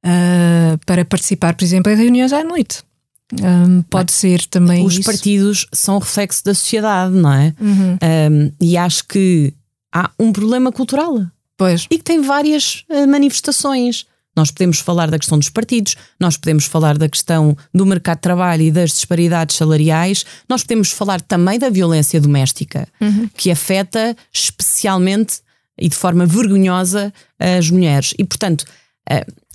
uh, 0.05 0.77
para 0.85 1.05
participar, 1.05 1.55
por 1.55 1.63
exemplo, 1.63 1.91
em 1.91 1.95
reuniões 1.95 2.33
à 2.33 2.43
noite. 2.43 2.83
Um, 3.41 3.81
pode 3.83 4.11
ser 4.11 4.45
também. 4.45 4.85
Os 4.85 4.93
isso. 4.93 5.03
partidos 5.03 5.67
são 5.73 5.97
reflexo 5.97 6.43
da 6.43 6.53
sociedade, 6.53 7.15
não 7.15 7.33
é? 7.33 7.53
Uhum. 7.59 7.97
Um, 8.31 8.51
e 8.61 8.77
acho 8.77 9.05
que 9.07 9.53
há 9.91 10.11
um 10.19 10.31
problema 10.31 10.71
cultural. 10.71 11.25
Pois. 11.57 11.87
E 11.89 11.97
que 11.97 12.03
tem 12.03 12.21
várias 12.21 12.83
uh, 12.89 13.07
manifestações. 13.07 14.05
Nós 14.35 14.49
podemos 14.49 14.79
falar 14.79 15.11
da 15.11 15.19
questão 15.19 15.37
dos 15.37 15.49
partidos, 15.49 15.95
nós 16.19 16.35
podemos 16.37 16.65
falar 16.65 16.97
da 16.97 17.07
questão 17.07 17.55
do 17.71 17.85
mercado 17.85 18.17
de 18.17 18.21
trabalho 18.23 18.63
e 18.63 18.71
das 18.71 18.89
disparidades 18.89 19.55
salariais, 19.55 20.25
nós 20.49 20.63
podemos 20.63 20.89
falar 20.89 21.21
também 21.21 21.59
da 21.59 21.69
violência 21.69 22.19
doméstica, 22.19 22.87
uhum. 22.99 23.29
que 23.37 23.51
afeta 23.51 24.17
especialmente 24.33 25.39
e 25.77 25.87
de 25.87 25.95
forma 25.95 26.25
vergonhosa 26.25 27.13
as 27.39 27.69
mulheres. 27.69 28.15
E, 28.17 28.23
portanto, 28.23 28.65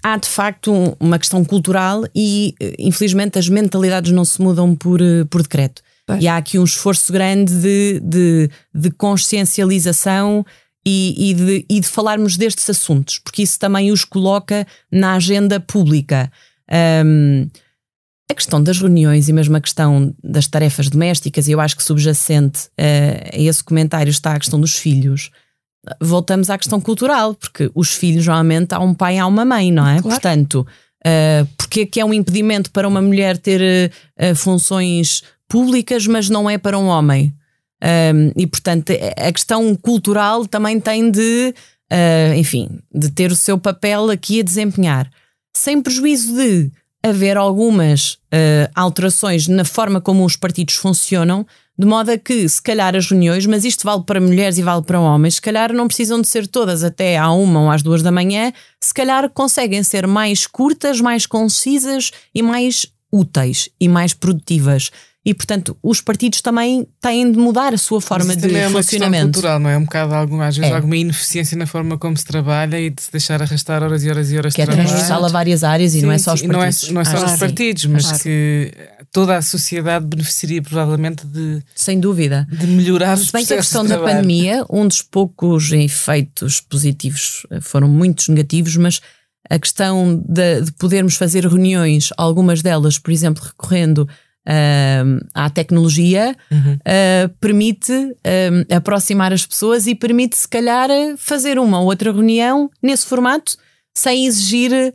há 0.03 0.17
de 0.17 0.29
facto 0.29 0.97
uma 1.01 1.19
questão 1.19 1.45
cultural 1.45 2.05
e, 2.15 2.55
infelizmente, 2.79 3.39
as 3.39 3.49
mentalidades 3.49 4.13
não 4.13 4.25
se 4.25 4.41
mudam 4.41 4.75
por, 4.75 5.01
eh, 5.01 5.25
por 5.25 5.43
decreto. 5.43 5.83
Bem. 6.09 6.23
E 6.23 6.29
há 6.29 6.37
aqui 6.37 6.59
um 6.59 6.65
esforço 6.65 7.13
grande 7.13 7.53
de, 7.55 8.01
de, 8.01 8.51
de 8.75 8.91
consciencialização 8.91 10.45
e, 10.87 11.31
e, 11.31 11.35
de, 11.35 11.67
e, 11.69 11.81
de, 11.81 11.87
falarmos 11.87 12.37
destes 12.37 12.71
assuntos, 12.71 13.19
porque 13.19 13.43
isso 13.43 13.59
também 13.59 13.93
os 13.93 14.05
coloca 14.05 14.67
na 14.91 15.15
agenda 15.15 15.61
pública. 15.61 16.33
Um, 17.05 17.49
a 18.31 18.35
questão 18.35 18.63
das 18.63 18.79
reuniões 18.79 19.29
e 19.29 19.33
mesmo 19.33 19.57
a 19.57 19.61
questão 19.61 20.15
das 20.23 20.47
tarefas 20.47 20.89
domésticas, 20.89 21.49
e 21.49 21.53
eu 21.53 21.61
acho 21.61 21.77
que 21.77 21.83
subjacente 21.83 22.67
uh, 22.79 23.35
a 23.35 23.39
esse 23.39 23.65
comentário 23.65 24.11
está 24.11 24.33
a 24.33 24.39
questão 24.39 24.61
dos 24.61 24.77
filhos 24.77 25.31
voltamos 26.01 26.51
à 26.51 26.59
questão 26.59 26.81
cultural, 26.81 27.35
porque 27.35 27.71
os 27.75 27.95
filhos 27.95 28.27
normalmente 28.27 28.75
há 28.75 28.81
um 28.81 28.95
pai 28.95 29.17
e 29.17 29.19
há 29.19 29.27
uma 29.27 29.45
mãe, 29.45 29.73
não 29.73 29.87
é? 29.87 30.01
Claro. 30.01 30.09
Portanto, 30.09 30.67
uh, 31.07 31.47
porque 31.57 31.81
é 31.81 31.87
que 31.87 32.01
é 32.01 32.05
um 32.05 32.13
impedimento 32.13 32.71
para 32.71 32.89
uma 32.89 33.01
mulher 33.01 33.39
ter 33.39 33.91
uh, 34.21 34.35
funções 34.35 35.23
públicas, 35.49 36.07
mas 36.07 36.29
não 36.29 36.49
é 36.49 36.59
para 36.59 36.79
um 36.79 36.87
homem? 36.87 37.33
Um, 37.83 38.33
e 38.37 38.47
portanto, 38.47 38.93
a 39.17 39.33
questão 39.33 39.75
cultural 39.77 40.47
também 40.47 40.81
tem 40.81 41.11
de, 41.11 41.55
uh, 41.93 42.35
enfim, 42.35 42.81
de 42.93 43.11
ter 43.11 43.31
o 43.31 43.37
seu 43.37 43.57
papel 43.57 44.11
aqui 44.11 44.41
a 44.41 44.45
desempenhar, 44.45 45.09
sem 45.57 45.81
prejuízo 45.81 46.35
de 46.35 46.71
haver 47.05 47.37
algumas 47.37 48.19
alterações 48.75 49.47
na 49.47 49.65
forma 49.65 50.01
como 50.01 50.25
os 50.25 50.35
partidos 50.35 50.75
funcionam, 50.75 51.47
de 51.79 51.87
modo 51.87 52.11
a 52.11 52.19
que, 52.19 52.49
se 52.49 52.61
calhar, 52.61 52.97
as 52.97 53.09
reuniões, 53.09 53.47
mas 53.47 53.65
isto 53.65 53.85
vale 53.85 54.03
para 54.03 54.21
mulheres 54.21 54.59
e 54.59 54.63
vale 54.63 54.83
para 54.83 55.01
homens, 55.01 55.35
se 55.35 55.41
calhar 55.41 55.73
não 55.73 55.87
precisam 55.87 56.21
de 56.21 56.27
ser 56.27 56.47
todas 56.49 56.83
até 56.83 57.17
à 57.17 57.31
uma 57.31 57.61
ou 57.61 57.71
às 57.71 57.83
duas 57.83 58.03
da 58.03 58.11
manhã, 58.11 58.53
se 58.81 58.93
calhar 58.93 59.31
conseguem 59.31 59.83
ser 59.85 60.07
mais 60.07 60.47
curtas, 60.47 61.01
mais 61.01 61.25
concisas 61.25 62.11
e 62.35 62.43
mais 62.43 62.87
úteis 63.13 63.69
e 63.81 63.89
mais 63.89 64.13
produtivas. 64.13 64.91
E, 65.25 65.35
portanto, 65.35 65.77
os 65.83 66.01
partidos 66.01 66.41
também 66.41 66.87
têm 67.03 67.31
de 67.31 67.39
mudar 67.39 67.75
a 67.75 67.77
sua 67.77 68.01
forma 68.01 68.35
de 68.35 68.57
é 68.57 68.67
uma 68.67 68.83
funcionamento. 68.83 69.25
cultural, 69.25 69.59
não 69.59 69.69
é? 69.69 69.77
Um 69.77 69.85
bocado, 69.85 70.15
alguma, 70.15 70.47
às 70.47 70.57
vezes, 70.57 70.73
é. 70.73 70.75
alguma 70.75 70.97
ineficiência 70.97 71.57
na 71.57 71.67
forma 71.67 71.99
como 71.99 72.17
se 72.17 72.25
trabalha 72.25 72.81
e 72.81 72.89
de 72.89 73.03
se 73.03 73.13
deixar 73.13 73.43
arrastar 73.43 73.83
horas 73.83 74.03
e 74.03 74.09
horas 74.09 74.33
e 74.33 74.39
horas 74.39 74.55
que 74.55 74.63
de 74.63 74.67
trabalho. 74.67 74.89
Que 74.89 74.91
é 74.91 74.97
transversal 74.97 75.25
a 75.27 75.29
várias 75.29 75.63
áreas 75.63 75.93
sim, 75.93 75.99
e 75.99 76.03
não 76.03 76.13
é 76.13 76.19
só 76.19 76.33
os 76.33 76.41
partidos. 76.41 76.91
Não 76.91 76.91
é, 76.91 76.95
não 76.95 77.01
é 77.03 77.05
só 77.05 77.19
ah, 77.19 77.27
os 77.27 77.39
partidos, 77.39 77.85
mas 77.87 78.11
ah, 78.11 78.19
que 78.21 78.73
toda 79.19 79.37
a 79.37 79.43
sociedade 79.43 80.07
beneficiaria 80.07 80.63
provavelmente 80.63 81.27
de. 81.27 81.61
Sem 81.75 81.99
dúvida. 81.99 82.47
De 82.49 82.69
melhorar 82.69 83.19
os 83.19 83.27
Se 83.27 83.33
bem 83.33 83.45
que 83.45 83.53
a 83.53 83.57
questão 83.57 83.85
da 83.85 83.99
pandemia, 83.99 84.65
um 84.71 84.87
dos 84.87 85.03
poucos 85.03 85.73
efeitos 85.73 86.61
positivos 86.61 87.45
eh, 87.51 87.61
foram 87.61 87.89
muitos 87.89 88.29
negativos, 88.29 88.77
mas 88.77 89.01
a 89.51 89.59
questão 89.59 90.23
de, 90.25 90.61
de 90.61 90.73
podermos 90.73 91.17
fazer 91.17 91.45
reuniões, 91.45 92.11
algumas 92.17 92.63
delas, 92.63 92.97
por 92.97 93.11
exemplo, 93.11 93.43
recorrendo 93.43 94.03
uh, 94.03 95.27
à 95.35 95.51
tecnologia, 95.51 96.37
uhum. 96.49 96.75
uh, 96.75 97.29
permite 97.41 97.93
uh, 97.93 98.75
aproximar 98.77 99.33
as 99.33 99.45
pessoas 99.45 99.89
e 99.89 99.97
permite, 99.97 100.37
se 100.37 100.47
calhar, 100.47 100.89
fazer 101.17 101.59
uma 101.59 101.81
ou 101.81 101.87
outra 101.87 102.13
reunião 102.13 102.71
nesse 102.81 103.05
formato 103.05 103.57
sem 103.97 104.27
exigir 104.27 104.95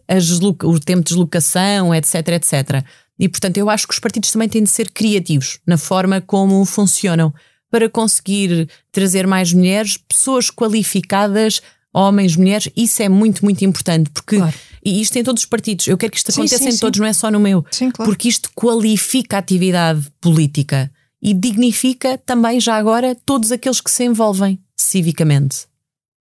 o 0.64 0.80
tempo 0.80 1.02
de 1.02 1.10
deslocação, 1.10 1.94
etc, 1.94 2.28
etc. 2.30 2.86
E, 3.20 3.30
portanto, 3.30 3.58
eu 3.58 3.70
acho 3.70 3.88
que 3.88 3.94
os 3.94 4.00
partidos 4.00 4.32
também 4.32 4.50
têm 4.50 4.64
de 4.64 4.70
ser 4.70 4.90
criativos 4.92 5.60
na 5.66 5.78
forma 5.78 6.20
como 6.20 6.64
funcionam 6.66 7.34
para 7.70 7.90
conseguir 7.90 8.70
trazer 8.92 9.26
mais 9.26 9.52
mulheres, 9.52 9.98
pessoas 9.98 10.50
qualificadas 10.50 11.62
homens, 11.94 12.36
mulheres, 12.36 12.70
isso 12.76 13.04
é 13.04 13.08
muito, 13.08 13.46
muito 13.46 13.64
importante, 13.64 14.10
porque 14.10 14.38
claro. 14.38 14.54
e 14.84 15.00
isto 15.00 15.16
em 15.18 15.24
todos 15.24 15.44
os 15.44 15.46
partidos, 15.46 15.88
eu 15.88 15.98
quero 15.98 16.12
que 16.12 16.18
isto 16.18 16.32
aconteça 16.32 16.58
sim, 16.58 16.72
sim, 16.72 16.78
em 16.78 16.80
todos, 16.80 17.00
não 17.00 17.06
é 17.06 17.14
só 17.14 17.30
no 17.30 17.40
meu, 17.40 17.64
claro. 17.64 17.94
porque 18.04 18.28
isto 18.28 18.50
qualifica 18.56 19.36
a 19.36 19.40
atividade 19.40 20.12
política 20.20 20.92
e 21.22 21.34
dignifica 21.34 22.18
também 22.18 22.60
já 22.60 22.76
agora 22.76 23.16
todos 23.26 23.52
aqueles 23.52 23.80
que 23.80 23.92
se 23.92 24.04
envolvem 24.04 24.60
civicamente. 24.76 25.68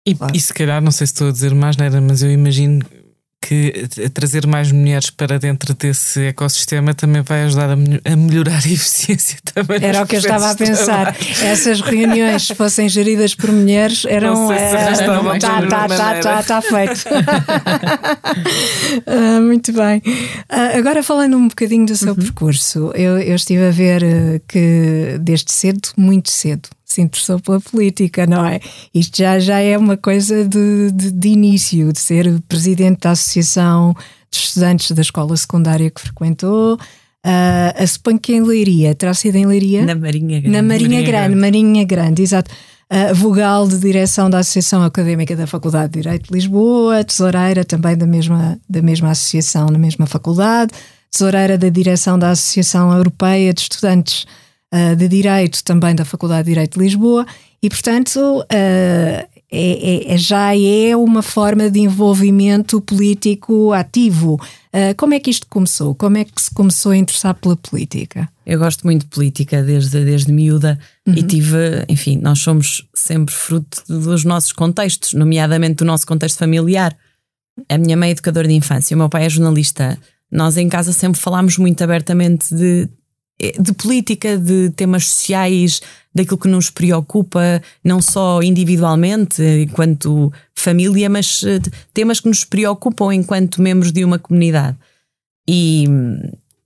E, 0.07 0.15
claro. 0.15 0.37
e 0.37 0.41
se 0.41 0.53
calhar, 0.53 0.83
não 0.83 0.93
sei 0.93 1.07
se 1.07 1.15
estou 1.15 1.29
a 1.29 1.33
dizer 1.33 1.55
mais 1.55 1.77
nada, 1.79 1.99
mas 2.01 2.23
eu 2.23 2.31
imagino 2.31 2.85
que 3.45 3.89
trazer 4.15 4.47
mais 4.47 4.73
mulheres 4.73 5.11
para 5.11 5.39
dentro 5.39 5.75
desse 5.75 6.29
ecossistema 6.29 6.95
também 6.95 7.21
vai 7.21 7.43
ajudar 7.45 7.71
a, 7.71 8.17
melhorar 8.17 8.55
a 8.55 8.59
eficiência 8.59 9.39
também. 9.45 9.79
Era 9.83 10.03
o 10.03 10.07
que 10.07 10.17
eu 10.17 10.21
estava 10.21 10.51
a 10.51 10.55
pensar. 10.55 11.15
Essas 11.43 11.83
reuniões, 11.83 12.47
se 12.47 12.55
fossem 12.55 12.89
geridas 12.89 13.35
por 13.35 13.53
mulheres, 13.53 14.07
eram. 14.07 14.51
Está 14.53 15.63
tá, 15.63 15.89
tá, 15.89 16.21
tá, 16.21 16.43
tá 16.43 16.63
feito. 16.63 17.05
uh, 19.07 19.43
muito 19.45 19.73
bem. 19.73 19.99
Uh, 19.99 20.79
agora, 20.79 21.03
falando 21.03 21.37
um 21.37 21.49
bocadinho 21.49 21.85
do 21.85 21.97
seu 21.97 22.15
uhum. 22.15 22.15
percurso, 22.15 22.93
eu, 22.95 23.19
eu 23.19 23.35
estive 23.35 23.67
a 23.67 23.71
ver 23.71 24.03
uh, 24.03 24.41
que 24.49 25.19
desde 25.21 25.53
cedo, 25.53 25.91
muito 25.97 26.31
cedo, 26.31 26.69
se 26.95 27.03
interessou 27.03 27.41
pela 27.41 27.61
política, 27.61 28.27
não 28.27 28.45
é? 28.45 28.61
Isto 28.95 29.19
já, 29.19 29.39
já 29.39 29.59
é 29.59 29.77
uma 29.77 29.97
coisa 29.97 30.47
de, 30.47 30.91
de, 30.93 31.11
de 31.11 31.29
início, 31.29 31.93
de 31.93 31.99
ser 31.99 32.41
presidente 32.49 33.01
da 33.01 33.11
Associação 33.11 33.95
de 34.31 34.39
Estudantes 34.39 34.91
da 34.93 35.03
Escola 35.03 35.37
Secundária 35.37 35.91
que 35.91 36.01
frequentou. 36.01 36.75
Uh, 36.75 37.83
a 37.83 37.87
suponho 37.87 38.19
que 38.19 38.35
em 38.35 38.43
Leiria, 38.43 38.95
terá 38.95 39.15
sido 39.15 39.37
em 39.37 39.47
Leiria? 39.47 39.85
Na 39.85 39.95
Marinha 39.95 40.41
Grande. 40.41 40.57
Na 40.57 40.63
Marinha, 40.63 40.89
Marinha 40.89 41.03
Grande, 41.03 41.29
Grande, 41.29 41.41
Marinha 41.41 41.85
Grande, 41.85 42.23
exato. 42.23 42.51
Uh, 42.93 43.15
vogal 43.15 43.67
de 43.67 43.79
direção 43.79 44.29
da 44.29 44.39
Associação 44.39 44.83
Académica 44.83 45.35
da 45.35 45.47
Faculdade 45.47 45.95
de 45.95 46.03
Direito 46.03 46.29
de 46.29 46.35
Lisboa, 46.35 47.03
tesoureira 47.03 47.65
também 47.65 47.97
da 47.97 48.07
mesma, 48.07 48.59
da 48.69 48.83
mesma 48.83 49.11
associação, 49.11 49.67
na 49.69 49.79
mesma 49.79 50.07
faculdade, 50.07 50.73
tesoureira 51.11 51.57
da 51.57 51.69
direção 51.71 52.19
da 52.19 52.31
Associação 52.31 52.93
Europeia 52.93 53.55
de 53.55 53.63
Estudantes 53.63 54.27
uh, 54.75 54.97
de 54.97 55.07
Direito, 55.07 55.63
também 55.63 55.95
da 55.95 56.05
Faculdade 56.05 56.45
de 56.45 56.51
Direito 56.51 56.79
de 56.79 56.85
Lisboa, 56.85 57.25
e 57.63 57.69
portanto 57.69 58.19
uh, 58.19 59.35
é, 59.57 60.13
é, 60.13 60.19
já 60.19 60.57
é 60.57 60.97
uma 60.97 61.23
forma 61.23 61.71
de 61.71 61.79
envolvimento 61.79 62.81
político 62.81 63.73
ativo. 63.73 64.35
Uh, 64.35 64.95
como 64.97 65.15
é 65.15 65.21
que 65.21 65.31
isto 65.31 65.47
começou? 65.47 65.95
Como 65.95 66.17
é 66.17 66.25
que 66.25 66.43
se 66.43 66.53
começou 66.53 66.91
a 66.91 66.97
interessar 66.97 67.35
pela 67.35 67.57
política? 67.57 68.29
Eu 68.45 68.59
gosto 68.59 68.85
muito 68.85 69.03
de 69.03 69.07
política 69.07 69.63
desde, 69.63 70.05
desde 70.05 70.33
miúda 70.33 70.79
uhum. 71.07 71.15
e 71.15 71.23
tive, 71.23 71.85
enfim, 71.89 72.19
nós 72.21 72.41
somos 72.41 72.87
sempre 72.93 73.33
fruto 73.33 73.83
dos 73.89 74.25
nossos 74.25 74.53
contextos, 74.53 75.15
nomeadamente 75.15 75.77
do 75.77 75.85
nosso 75.85 76.07
contexto 76.07 76.39
familiar. 76.39 76.95
A 77.69 77.79
minha 77.79 77.97
mãe 77.97 78.09
é 78.09 78.13
educadora 78.13 78.49
de 78.49 78.55
infância, 78.55 78.95
o 78.95 78.99
meu 78.99 79.09
pai 79.09 79.27
é 79.27 79.31
jornalista. 79.31 79.97
Nós 80.31 80.57
em 80.57 80.69
casa 80.69 80.93
sempre 80.93 81.21
falámos 81.21 81.57
muito 81.59 81.83
abertamente 81.85 82.53
de, 82.53 82.89
de 83.39 83.73
política, 83.73 84.39
de 84.39 84.71
temas 84.71 85.07
sociais, 85.07 85.81
daquilo 86.15 86.39
que 86.39 86.49
nos 86.49 86.71
preocupa, 86.71 87.61
não 87.83 88.01
só 88.01 88.41
individualmente, 88.43 89.43
enquanto 89.43 90.33
família, 90.55 91.11
mas 91.11 91.43
eh, 91.43 91.61
temas 91.93 92.21
que 92.21 92.29
nos 92.29 92.45
preocupam 92.45 93.13
enquanto 93.13 93.61
membros 93.61 93.91
de 93.91 94.05
uma 94.05 94.19
comunidade. 94.19 94.77
E, 95.49 95.85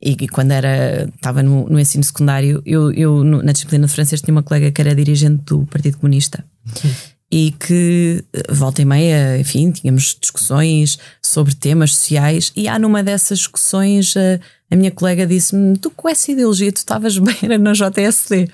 e, 0.00 0.28
quando 0.28 0.52
era, 0.52 1.10
estava 1.14 1.42
no, 1.42 1.68
no 1.68 1.80
ensino 1.80 2.04
secundário, 2.04 2.62
eu, 2.64 2.92
eu, 2.92 3.25
na 3.25 3.52
disciplina 3.52 3.87
de 3.87 3.92
francês 3.92 4.20
tinha 4.20 4.34
uma 4.34 4.42
colega 4.42 4.70
que 4.70 4.80
era 4.80 4.94
dirigente 4.94 5.42
do 5.46 5.66
Partido 5.66 5.96
Comunista. 5.96 6.44
Sim. 6.75 6.94
E 7.30 7.52
que, 7.52 8.25
eh, 8.32 8.52
volta 8.52 8.80
e 8.80 8.85
meia, 8.87 9.38
enfim, 9.38 9.70
tínhamos 9.70 10.16
discussões 10.18 10.99
sobre 11.23 11.54
temas 11.54 11.94
sociais, 11.94 12.50
e 12.56 12.68
há 12.68 12.78
numa 12.78 13.02
dessas 13.02 13.38
discussões 13.40 14.16
a, 14.16 14.40
a 14.70 14.76
minha 14.76 14.90
colega 14.90 15.26
disse-me: 15.26 15.76
Tu 15.76 15.90
com 15.90 16.08
essa 16.08 16.32
ideologia, 16.32 16.73
tu 16.73 16.78
estavas 16.78 17.18
bem 17.18 17.37
era 17.42 17.58
na 17.58 17.73
JSD. 17.73 18.49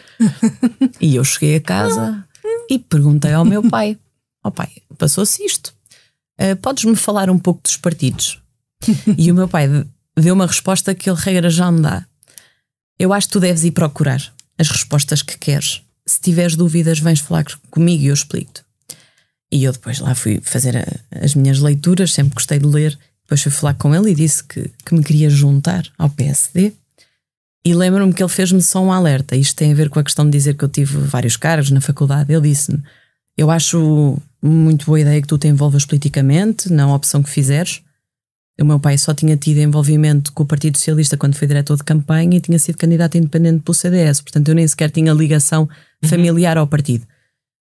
e 1.01 1.17
eu 1.17 1.25
cheguei 1.25 1.57
a 1.57 1.61
casa 1.61 2.25
e 2.69 2.79
perguntei 2.79 3.33
ao 3.33 3.45
meu 3.45 3.63
pai: 3.63 3.97
Ó 4.43 4.49
oh, 4.49 4.51
pai, 4.51 4.69
passou-se 4.99 5.45
isto. 5.45 5.73
Uh, 6.41 6.57
Podes-me 6.57 6.97
falar 6.97 7.31
um 7.31 7.39
pouco 7.39 7.63
dos 7.63 7.77
partidos? 7.77 8.41
e 9.17 9.31
o 9.31 9.35
meu 9.35 9.49
pai 9.49 9.69
deu 10.17 10.35
uma 10.35 10.47
resposta 10.47 10.95
que 10.95 11.09
ele, 11.09 11.19
regra, 11.19 11.49
já 11.49 11.71
me 11.71 11.81
dá. 11.81 12.05
Eu 12.99 13.13
acho 13.13 13.27
que 13.29 13.33
tu 13.33 13.41
deves 13.41 13.65
ir 13.65 13.73
procurar 13.73 14.21
as 14.59 14.69
respostas 14.69 15.23
que 15.23 15.39
queres. 15.39 15.83
Se 16.07 16.21
tiveres 16.21 16.55
dúvidas, 16.55 16.99
vens 16.99 17.21
falar 17.21 17.45
comigo 17.71 18.03
e 18.03 18.07
eu 18.07 18.15
explico-te. 18.15 18.64
E 19.55 19.63
eu 19.63 19.71
depois 19.71 20.01
lá 20.01 20.17
fui 20.17 20.41
fazer 20.43 20.77
a, 20.77 20.85
as 21.25 21.37
minhas 21.37 21.61
leituras, 21.61 22.13
sempre 22.13 22.35
gostei 22.35 22.59
de 22.59 22.67
ler. 22.67 22.99
Depois 23.23 23.41
fui 23.41 23.53
falar 23.53 23.75
com 23.75 23.95
ele 23.95 24.11
e 24.11 24.15
disse 24.15 24.43
que, 24.43 24.69
que 24.85 24.93
me 24.93 25.05
queria 25.05 25.31
juntar 25.31 25.87
ao 25.97 26.11
PSD. 26.11 26.73
E 27.65 27.73
lembro-me 27.73 28.13
que 28.13 28.21
ele 28.21 28.29
fez-me 28.29 28.61
só 28.61 28.83
um 28.83 28.91
alerta. 28.91 29.37
Isto 29.37 29.55
tem 29.55 29.71
a 29.71 29.75
ver 29.77 29.89
com 29.91 30.01
a 30.01 30.03
questão 30.03 30.25
de 30.25 30.33
dizer 30.33 30.57
que 30.57 30.65
eu 30.65 30.69
tive 30.69 30.99
vários 30.99 31.37
cargos 31.37 31.71
na 31.71 31.81
faculdade. 31.81 32.33
Ele 32.33 32.49
disse-me: 32.49 32.83
Eu 33.37 33.49
acho 33.49 34.19
muito 34.43 34.87
boa 34.87 34.99
ideia 34.99 35.23
que 35.23 35.29
tu 35.29 35.39
te 35.39 35.47
envolvas 35.47 35.85
politicamente 35.87 36.71
na 36.73 36.93
opção 36.93 37.23
que 37.23 37.31
fizeres, 37.31 37.81
o 38.61 38.65
meu 38.65 38.81
pai 38.81 38.99
só 38.99 39.15
tinha 39.15 39.37
tido 39.37 39.59
envolvimento 39.59 40.33
com 40.33 40.43
o 40.43 40.47
Partido 40.47 40.79
Socialista 40.79 41.17
quando 41.17 41.37
foi 41.37 41.47
diretor 41.47 41.77
de 41.77 41.85
campanha 41.85 42.37
e 42.37 42.41
tinha 42.41 42.59
sido 42.59 42.77
candidato 42.77 43.17
independente 43.17 43.63
pelo 43.63 43.75
CDS, 43.75 44.21
portanto 44.21 44.49
eu 44.49 44.55
nem 44.55 44.67
sequer 44.67 44.91
tinha 44.91 45.13
ligação 45.13 45.63
uhum. 46.03 46.09
familiar 46.09 46.59
ao 46.59 46.67
partido. 46.67 47.07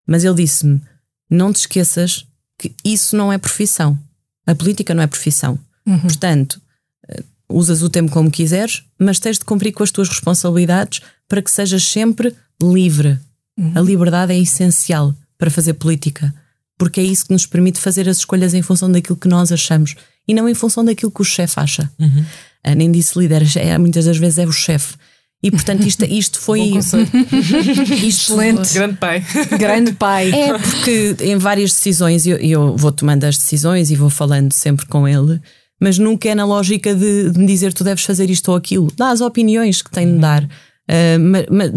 Mas 0.08 0.24
ele 0.24 0.36
disse-me: 0.36 0.82
não 1.30 1.52
te 1.52 1.58
esqueças 1.58 2.26
que 2.58 2.74
isso 2.84 3.16
não 3.16 3.32
é 3.32 3.38
profissão. 3.38 3.98
A 4.46 4.54
política 4.54 4.94
não 4.94 5.04
é 5.04 5.08
profissão. 5.08 5.58
Uhum. 5.86 6.00
Portanto, 6.00 6.62
eh, 7.10 7.24
usas 7.50 7.82
o 7.82 7.90
tempo 7.90 8.12
como 8.12 8.32
quiseres, 8.32 8.84
mas 9.00 9.20
tens 9.20 9.38
de 9.38 9.46
cumprir 9.46 9.72
com 9.72 9.84
as 9.84 9.92
tuas 9.92 10.10
responsabilidades 10.10 11.02
para 11.28 11.42
que 11.42 11.52
sejas 11.52 11.84
sempre 11.84 12.36
livre. 12.62 13.20
Uhum. 13.58 13.72
A 13.76 13.82
liberdade 13.82 14.34
é 14.34 14.38
essencial 14.38 15.14
para 15.38 15.52
fazer 15.52 15.74
política, 15.74 16.34
porque 16.78 17.00
é 17.00 17.04
isso 17.04 17.26
que 17.26 17.34
nos 17.34 17.46
permite 17.46 17.80
fazer 17.80 18.08
as 18.08 18.18
escolhas 18.18 18.54
em 18.54 18.62
função 18.62 18.92
daquilo 18.92 19.18
que 19.18 19.28
nós 19.28 19.52
achamos 19.52 19.96
e 20.28 20.34
não 20.34 20.48
em 20.48 20.54
função 20.54 20.84
daquilo 20.84 21.12
que 21.12 21.22
o 21.22 21.26
chefe 21.26 21.60
acha. 21.60 21.92
Uhum. 22.00 22.26
Uh, 22.66 22.76
nem 22.76 22.92
disse 22.92 23.18
líder, 23.20 23.44
é, 23.58 23.78
muitas 23.78 24.06
das 24.06 24.18
vezes 24.18 24.40
é 24.40 24.46
o 24.46 24.52
chefe. 24.52 24.96
E 25.44 25.52
portanto 25.52 25.86
isto, 25.86 26.06
isto 26.06 26.40
foi. 26.40 26.62
isto 26.62 26.96
Excelente. 28.02 28.74
Grande 28.74 28.96
pai. 28.96 29.24
Grande 29.60 29.92
pai. 29.92 30.32
É 30.32 30.58
porque 30.58 31.18
em 31.20 31.38
várias 31.38 31.72
decisões 31.72 32.26
eu, 32.26 32.38
eu 32.38 32.78
vou 32.78 32.94
tomando 32.94 33.26
as 33.26 33.38
decisões 33.38 33.92
e 33.92 33.96
vou 33.96 34.10
falando 34.10 34.54
sempre 34.54 34.86
com 34.86 35.06
ele, 35.06 35.42
mas 35.82 35.98
nunca 35.98 36.30
é 36.30 36.36
na 36.36 36.46
lógica 36.46 36.96
de, 36.96 37.30
de 37.30 37.38
me 37.38 37.46
dizer 37.46 37.74
tu 37.74 37.84
deves 37.84 38.06
fazer 38.06 38.30
isto 38.30 38.50
ou 38.52 38.56
aquilo. 38.56 38.90
Dá 38.96 39.10
as 39.10 39.20
opiniões 39.20 39.82
que 39.82 39.92
tem 39.92 40.14
de 40.14 40.20
dar. 40.20 40.44
Uh, 40.44 41.20
mas, 41.20 41.46
mas, 41.50 41.72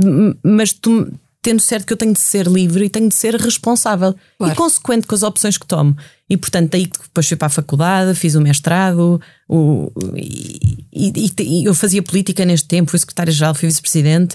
mas 0.45 0.73
tu, 0.73 1.13
tendo 1.47 1.61
certo 1.61 1.87
que 1.87 1.93
eu 1.93 1.97
tenho 1.97 2.13
de 2.13 2.19
ser 2.19 2.49
livre 2.49 2.87
e 2.87 2.91
tenho 2.91 3.09
de 3.09 3.15
ser 3.15 3.37
responsável 3.37 4.17
claro. 4.37 4.53
e 4.53 4.57
consequente 4.57 5.07
com 5.07 5.15
as 5.15 5.23
opções 5.23 5.57
que 5.57 5.65
tomo. 5.65 5.97
E 6.29 6.37
portanto, 6.37 6.73
daí 6.73 6.87
que 6.87 6.99
depois 7.01 7.29
fui 7.29 7.37
para 7.37 7.47
a 7.47 7.51
faculdade, 7.51 8.19
fiz 8.19 8.35
o 8.35 8.41
mestrado, 8.41 9.21
o, 9.49 9.93
e, 10.17 10.81
e, 10.93 11.33
e, 11.41 11.65
eu 11.65 11.73
fazia 11.73 12.03
política 12.03 12.45
neste 12.45 12.67
tempo, 12.67 12.91
fui 12.91 12.99
secretária-geral, 12.99 13.55
fui 13.55 13.69
vice-presidente, 13.69 14.35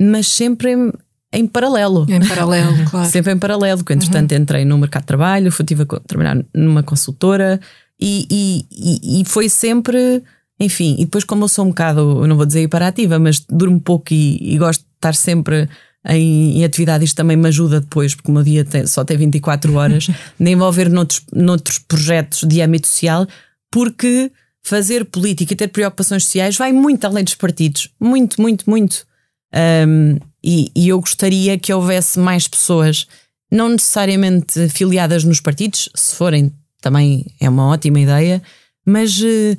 mas 0.00 0.28
sempre 0.28 0.74
em, 0.74 0.92
em, 1.32 1.44
paralelo. 1.44 2.06
Em 2.08 2.24
paralelo, 2.24 2.72
claro. 2.88 3.10
sempre 3.10 3.32
em 3.32 3.38
paralelo, 3.38 3.78
porque 3.78 3.94
entretanto 3.94 4.30
uhum. 4.30 4.38
entrei 4.38 4.64
no 4.64 4.78
mercado 4.78 5.02
de 5.02 5.08
trabalho, 5.08 5.50
fui 5.50 5.64
tive 5.64 5.82
a 5.82 5.86
trabalhar 6.06 6.40
numa 6.54 6.84
consultora 6.84 7.60
e, 8.00 8.64
e, 8.70 9.24
foi 9.24 9.48
sempre. 9.48 10.22
Enfim, 10.60 10.94
e 11.00 11.04
depois, 11.04 11.24
como 11.24 11.42
eu 11.42 11.48
sou 11.48 11.64
um 11.64 11.70
bocado, 11.70 12.00
eu 12.22 12.28
não 12.28 12.36
vou 12.36 12.46
dizer 12.46 12.62
hiperativa, 12.62 13.18
mas 13.18 13.40
durmo 13.40 13.80
pouco 13.80 14.14
e, 14.14 14.54
e 14.54 14.56
gosto 14.56 14.82
de 14.82 14.88
estar 14.94 15.16
sempre 15.16 15.68
em, 16.08 16.58
em, 16.58 16.64
atividade, 16.64 17.04
isto 17.04 17.16
também 17.16 17.36
me 17.36 17.48
ajuda 17.48 17.80
depois, 17.80 18.14
porque 18.14 18.30
o 18.30 18.34
meu 18.34 18.42
dia 18.42 18.64
tem, 18.64 18.86
só 18.86 19.04
tem 19.04 19.16
24 19.16 19.72
horas, 19.74 20.06
de 20.38 20.50
envolver 20.50 20.88
noutros, 20.90 21.22
noutros 21.32 21.78
projetos 21.78 22.42
de 22.42 22.60
âmbito 22.60 22.86
social, 22.88 23.26
porque 23.70 24.30
fazer 24.62 25.04
política 25.04 25.52
e 25.52 25.56
ter 25.56 25.68
preocupações 25.68 26.24
sociais 26.24 26.56
vai 26.56 26.72
muito 26.72 27.04
além 27.04 27.24
dos 27.24 27.34
partidos. 27.34 27.90
Muito, 28.00 28.40
muito, 28.40 28.68
muito. 28.68 29.06
Um, 29.54 30.18
e, 30.42 30.70
e, 30.74 30.88
eu 30.88 31.00
gostaria 31.00 31.58
que 31.58 31.72
houvesse 31.72 32.18
mais 32.18 32.48
pessoas, 32.48 33.06
não 33.50 33.68
necessariamente 33.68 34.68
filiadas 34.68 35.22
nos 35.24 35.40
partidos, 35.40 35.88
se 35.94 36.16
forem 36.16 36.52
também 36.80 37.26
é 37.40 37.48
uma 37.48 37.68
ótima 37.68 38.00
ideia, 38.00 38.42
mas 38.84 39.18
uh, 39.20 39.56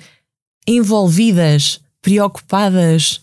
envolvidas, 0.68 1.80
preocupadas. 2.02 3.22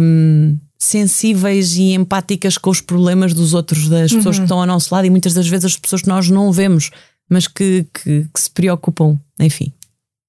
Um, 0.00 0.58
sensíveis 0.80 1.76
e 1.76 1.92
empáticas 1.92 2.56
com 2.56 2.70
os 2.70 2.80
problemas 2.80 3.34
dos 3.34 3.52
outros, 3.52 3.86
das 3.86 4.10
pessoas 4.10 4.36
uhum. 4.36 4.42
que 4.42 4.46
estão 4.46 4.60
ao 4.60 4.66
nosso 4.66 4.92
lado 4.92 5.06
e 5.06 5.10
muitas 5.10 5.34
das 5.34 5.46
vezes 5.46 5.66
as 5.66 5.76
pessoas 5.76 6.00
que 6.00 6.08
nós 6.08 6.30
não 6.30 6.50
vemos, 6.50 6.90
mas 7.28 7.46
que, 7.46 7.86
que, 7.92 8.26
que 8.32 8.40
se 8.40 8.50
preocupam, 8.50 9.20
enfim. 9.38 9.70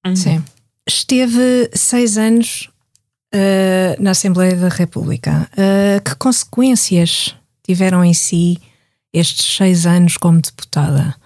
Uhum. 0.06 0.14
Sim. 0.14 0.44
Esteve 0.86 1.70
seis 1.72 2.18
anos 2.18 2.68
uh, 3.34 4.02
na 4.02 4.10
Assembleia 4.10 4.54
da 4.54 4.68
República. 4.68 5.48
Uh, 5.52 6.02
que 6.04 6.14
consequências 6.16 7.34
tiveram 7.66 8.04
em 8.04 8.12
si 8.12 8.58
estes 9.12 9.56
seis 9.56 9.86
anos 9.86 10.18
como 10.18 10.40
deputada? 10.42 11.16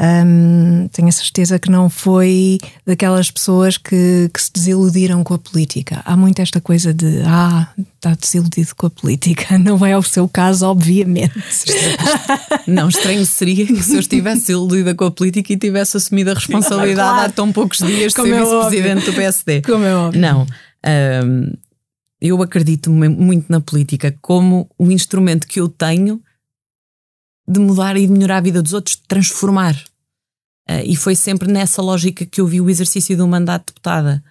Um, 0.00 0.88
tenho 0.88 1.08
a 1.08 1.12
certeza 1.12 1.58
que 1.58 1.70
não 1.70 1.90
foi 1.90 2.58
daquelas 2.86 3.30
pessoas 3.30 3.76
que, 3.76 4.30
que, 4.32 4.42
se 4.42 4.50
desiludiram 4.50 5.22
com 5.22 5.34
a 5.34 5.38
política. 5.38 6.00
Há 6.06 6.16
muito 6.16 6.40
esta 6.40 6.58
coisa 6.58 6.94
de 6.94 7.20
ah, 7.26 7.68
está 7.96 8.14
desiludido 8.14 8.74
com 8.74 8.86
a 8.86 8.90
política. 8.90 9.56
Não 9.60 9.84
é 9.84 9.98
o 9.98 10.02
seu 10.02 10.26
caso, 10.26 10.64
obviamente. 10.66 11.34
Não 12.66 12.88
estranho 12.88 13.26
seria 13.26 13.66
que 13.66 13.82
se 13.82 13.94
eu 13.94 14.00
estivesse 14.00 14.40
desiludida 14.40 14.94
com 14.94 15.04
a 15.04 15.10
política 15.10 15.52
e 15.52 15.56
tivesse 15.58 15.98
assumido 15.98 16.30
a 16.30 16.34
responsabilidade 16.34 17.10
claro. 17.10 17.26
há 17.26 17.32
tão 17.32 17.52
poucos 17.52 17.78
dias 17.78 18.12
de 18.12 18.16
Como 18.16 18.28
ser 18.28 18.34
é 18.34 18.40
vice-presidente 18.40 19.04
do 19.04 19.12
PSD. 19.12 19.62
Como 19.62 19.84
é 19.84 19.94
óbvio. 19.94 20.18
Não. 20.18 20.46
Um, 21.26 21.52
eu 22.22 22.40
acredito 22.42 22.90
muito 22.90 23.52
na 23.52 23.60
política 23.60 24.16
como 24.22 24.66
o 24.78 24.90
instrumento 24.90 25.46
que 25.46 25.60
eu 25.60 25.68
tenho 25.68 26.22
de 27.46 27.60
mudar 27.60 27.96
e 27.98 28.06
de 28.06 28.12
melhorar 28.12 28.38
a 28.38 28.40
vida 28.40 28.62
dos 28.62 28.72
outros, 28.72 28.96
de 28.96 29.02
transformar. 29.08 29.76
Uh, 30.70 30.84
e 30.86 30.94
foi 30.94 31.16
sempre 31.16 31.50
nessa 31.50 31.82
lógica 31.82 32.24
que 32.24 32.40
eu 32.40 32.46
vi 32.46 32.60
o 32.60 32.70
exercício 32.70 33.16
do 33.16 33.26
mandato 33.26 33.62
de 33.62 33.66
deputada. 33.72 34.22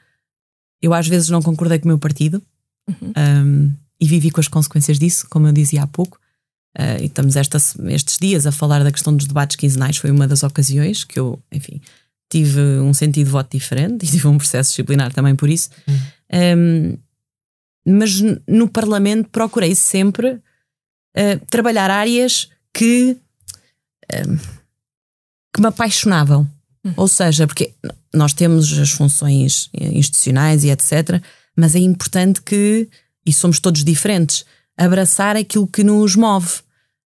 Eu 0.81 0.93
às 0.93 1.05
vezes 1.05 1.27
não 1.27 1.41
concordei 1.41 1.77
com 1.79 1.85
o 1.85 1.89
meu 1.89 1.99
partido 1.99 2.41
uhum. 2.87 3.13
um, 3.17 3.73
e 3.99 4.07
vivi 4.07 4.31
com 4.31 4.39
as 4.39 4.47
consequências 4.47 4.97
disso, 4.97 5.27
como 5.29 5.47
eu 5.47 5.51
dizia 5.51 5.83
há 5.83 5.87
pouco. 5.87 6.17
Uh, 6.77 7.01
e 7.01 7.05
estamos 7.07 7.35
esta, 7.35 7.57
estes 7.89 8.17
dias 8.17 8.47
a 8.47 8.53
falar 8.53 8.83
da 8.83 8.91
questão 8.91 9.13
dos 9.13 9.25
debates 9.25 9.57
quinzenais, 9.57 9.97
foi 9.97 10.11
uma 10.11 10.27
das 10.27 10.43
ocasiões 10.43 11.03
que 11.03 11.19
eu, 11.19 11.37
enfim, 11.51 11.81
tive 12.31 12.61
um 12.79 12.93
sentido 12.93 13.25
de 13.25 13.31
voto 13.31 13.57
diferente 13.57 14.05
e 14.05 14.07
tive 14.07 14.27
um 14.27 14.37
processo 14.37 14.69
disciplinar 14.69 15.11
também 15.11 15.35
por 15.35 15.49
isso. 15.49 15.69
Uhum. 15.87 15.97
Um, 16.57 16.97
mas 17.85 18.21
no 18.47 18.69
Parlamento 18.69 19.29
procurei 19.29 19.75
sempre 19.75 20.33
uh, 20.33 21.45
trabalhar 21.49 21.89
áreas 21.89 22.49
que 22.73 23.17
que 25.53 25.61
me 25.61 25.67
apaixonavam. 25.67 26.49
Uhum. 26.83 26.93
Ou 26.95 27.07
seja, 27.07 27.45
porque 27.45 27.73
nós 28.13 28.33
temos 28.33 28.77
as 28.77 28.91
funções 28.91 29.69
institucionais 29.73 30.63
e 30.63 30.69
etc., 30.69 31.21
mas 31.55 31.75
é 31.75 31.79
importante 31.79 32.41
que, 32.41 32.87
e 33.25 33.33
somos 33.33 33.59
todos 33.59 33.83
diferentes, 33.83 34.45
abraçar 34.77 35.35
aquilo 35.35 35.67
que 35.67 35.83
nos 35.83 36.15
move. 36.15 36.61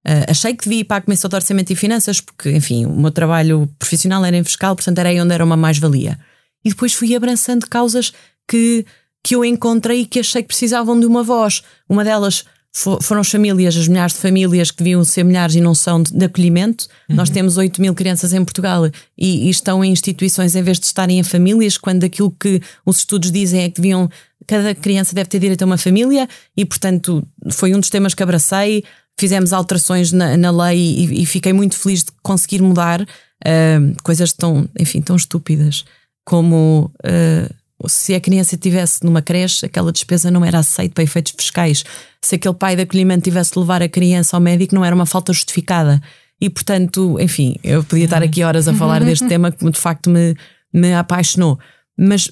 Uh, 0.05 0.29
achei 0.29 0.53
que 0.53 0.65
devia 0.65 0.81
ir 0.81 0.83
para 0.83 0.97
a 0.97 1.01
Comissão 1.01 1.27
de 1.29 1.35
Orçamento 1.35 1.71
e 1.71 1.75
Finanças, 1.75 2.21
porque, 2.21 2.51
enfim, 2.51 2.85
o 2.85 2.95
meu 2.95 3.09
trabalho 3.09 3.67
profissional 3.79 4.23
era 4.23 4.37
em 4.37 4.43
fiscal, 4.43 4.75
portanto 4.75 4.99
era 4.99 5.09
aí 5.09 5.19
onde 5.19 5.33
era 5.33 5.43
uma 5.43 5.57
mais-valia. 5.57 6.19
E 6.63 6.69
depois 6.69 6.93
fui 6.93 7.15
abraçando 7.15 7.67
causas 7.67 8.13
que, 8.47 8.85
que 9.23 9.35
eu 9.35 9.43
encontrei 9.43 10.01
e 10.01 10.05
que 10.05 10.19
achei 10.19 10.41
que 10.41 10.49
precisavam 10.49 10.99
de 10.99 11.05
uma 11.05 11.23
voz. 11.23 11.63
Uma 11.89 12.03
delas 12.03 12.45
foram 12.73 13.21
as 13.21 13.29
famílias, 13.29 13.77
as 13.77 13.87
milhares 13.87 14.15
de 14.15 14.19
famílias 14.19 14.71
que 14.71 14.77
deviam 14.77 15.03
ser 15.03 15.23
milhares 15.23 15.53
e 15.53 15.61
não 15.61 15.75
são 15.75 16.01
de, 16.01 16.11
de 16.11 16.25
acolhimento. 16.25 16.87
Uhum. 17.07 17.15
Nós 17.17 17.29
temos 17.29 17.55
8 17.55 17.79
mil 17.79 17.93
crianças 17.93 18.33
em 18.33 18.43
Portugal 18.43 18.87
e, 19.15 19.47
e, 19.47 19.49
estão 19.49 19.85
em 19.85 19.91
instituições 19.91 20.55
em 20.55 20.63
vez 20.63 20.79
de 20.79 20.87
estarem 20.87 21.19
em 21.19 21.23
famílias, 21.23 21.77
quando 21.77 22.03
aquilo 22.03 22.31
que 22.31 22.59
os 22.83 22.97
estudos 22.97 23.31
dizem 23.31 23.63
é 23.63 23.69
que 23.69 23.79
deviam. 23.79 24.09
Cada 24.45 24.75
criança 24.75 25.15
deve 25.15 25.29
ter 25.29 25.39
direito 25.39 25.61
a 25.61 25.65
uma 25.65 25.77
família 25.77 26.27
e, 26.57 26.65
portanto, 26.65 27.25
foi 27.51 27.73
um 27.73 27.79
dos 27.79 27.89
temas 27.89 28.13
que 28.13 28.23
abracei. 28.23 28.83
Fizemos 29.17 29.53
alterações 29.53 30.11
na, 30.11 30.35
na 30.35 30.51
lei 30.51 30.79
e, 30.79 31.21
e, 31.21 31.25
fiquei 31.25 31.53
muito 31.53 31.77
feliz 31.77 32.03
de 32.03 32.11
conseguir 32.21 32.61
mudar 32.61 33.01
uh, 33.01 34.03
coisas 34.03 34.33
tão, 34.33 34.67
enfim, 34.77 34.99
tão 34.99 35.15
estúpidas 35.15 35.85
como. 36.25 36.91
Uh, 37.05 37.62
se 37.87 38.13
a 38.13 38.19
criança 38.19 38.55
estivesse 38.55 39.03
numa 39.03 39.21
creche, 39.21 39.65
aquela 39.65 39.91
despesa 39.91 40.31
não 40.31 40.45
era 40.45 40.59
aceita 40.59 40.93
para 40.93 41.03
efeitos 41.03 41.33
fiscais. 41.37 41.83
Se 42.21 42.35
aquele 42.35 42.53
pai 42.53 42.75
de 42.75 42.83
acolhimento 42.83 43.23
tivesse 43.23 43.53
de 43.53 43.59
levar 43.59 43.81
a 43.81 43.89
criança 43.89 44.37
ao 44.37 44.41
médico, 44.41 44.75
não 44.75 44.85
era 44.85 44.95
uma 44.95 45.05
falta 45.05 45.33
justificada. 45.33 46.01
E, 46.39 46.49
portanto, 46.49 47.17
enfim, 47.19 47.55
eu 47.63 47.83
podia 47.83 48.05
estar 48.05 48.21
aqui 48.21 48.43
horas 48.43 48.67
a 48.67 48.73
falar 48.73 49.03
deste 49.03 49.27
tema 49.27 49.51
que 49.51 49.69
de 49.69 49.79
facto 49.79 50.09
me, 50.09 50.35
me 50.73 50.93
apaixonou. 50.93 51.59
Mas 51.97 52.31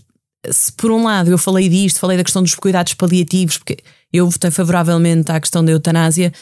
se 0.50 0.72
por 0.74 0.92
um 0.92 1.04
lado 1.04 1.32
eu 1.32 1.38
falei 1.38 1.70
disto, 1.70 2.00
falei 2.00 2.18
da 2.18 2.24
questão 2.24 2.42
dos 2.42 2.56
cuidados 2.56 2.94
paliativos, 2.94 3.58
porque 3.58 3.78
eu 4.12 4.30
votei 4.30 4.52
favoravelmente 4.52 5.32
à 5.32 5.40
questão 5.40 5.64
da 5.64 5.72
eutanásia, 5.72 6.34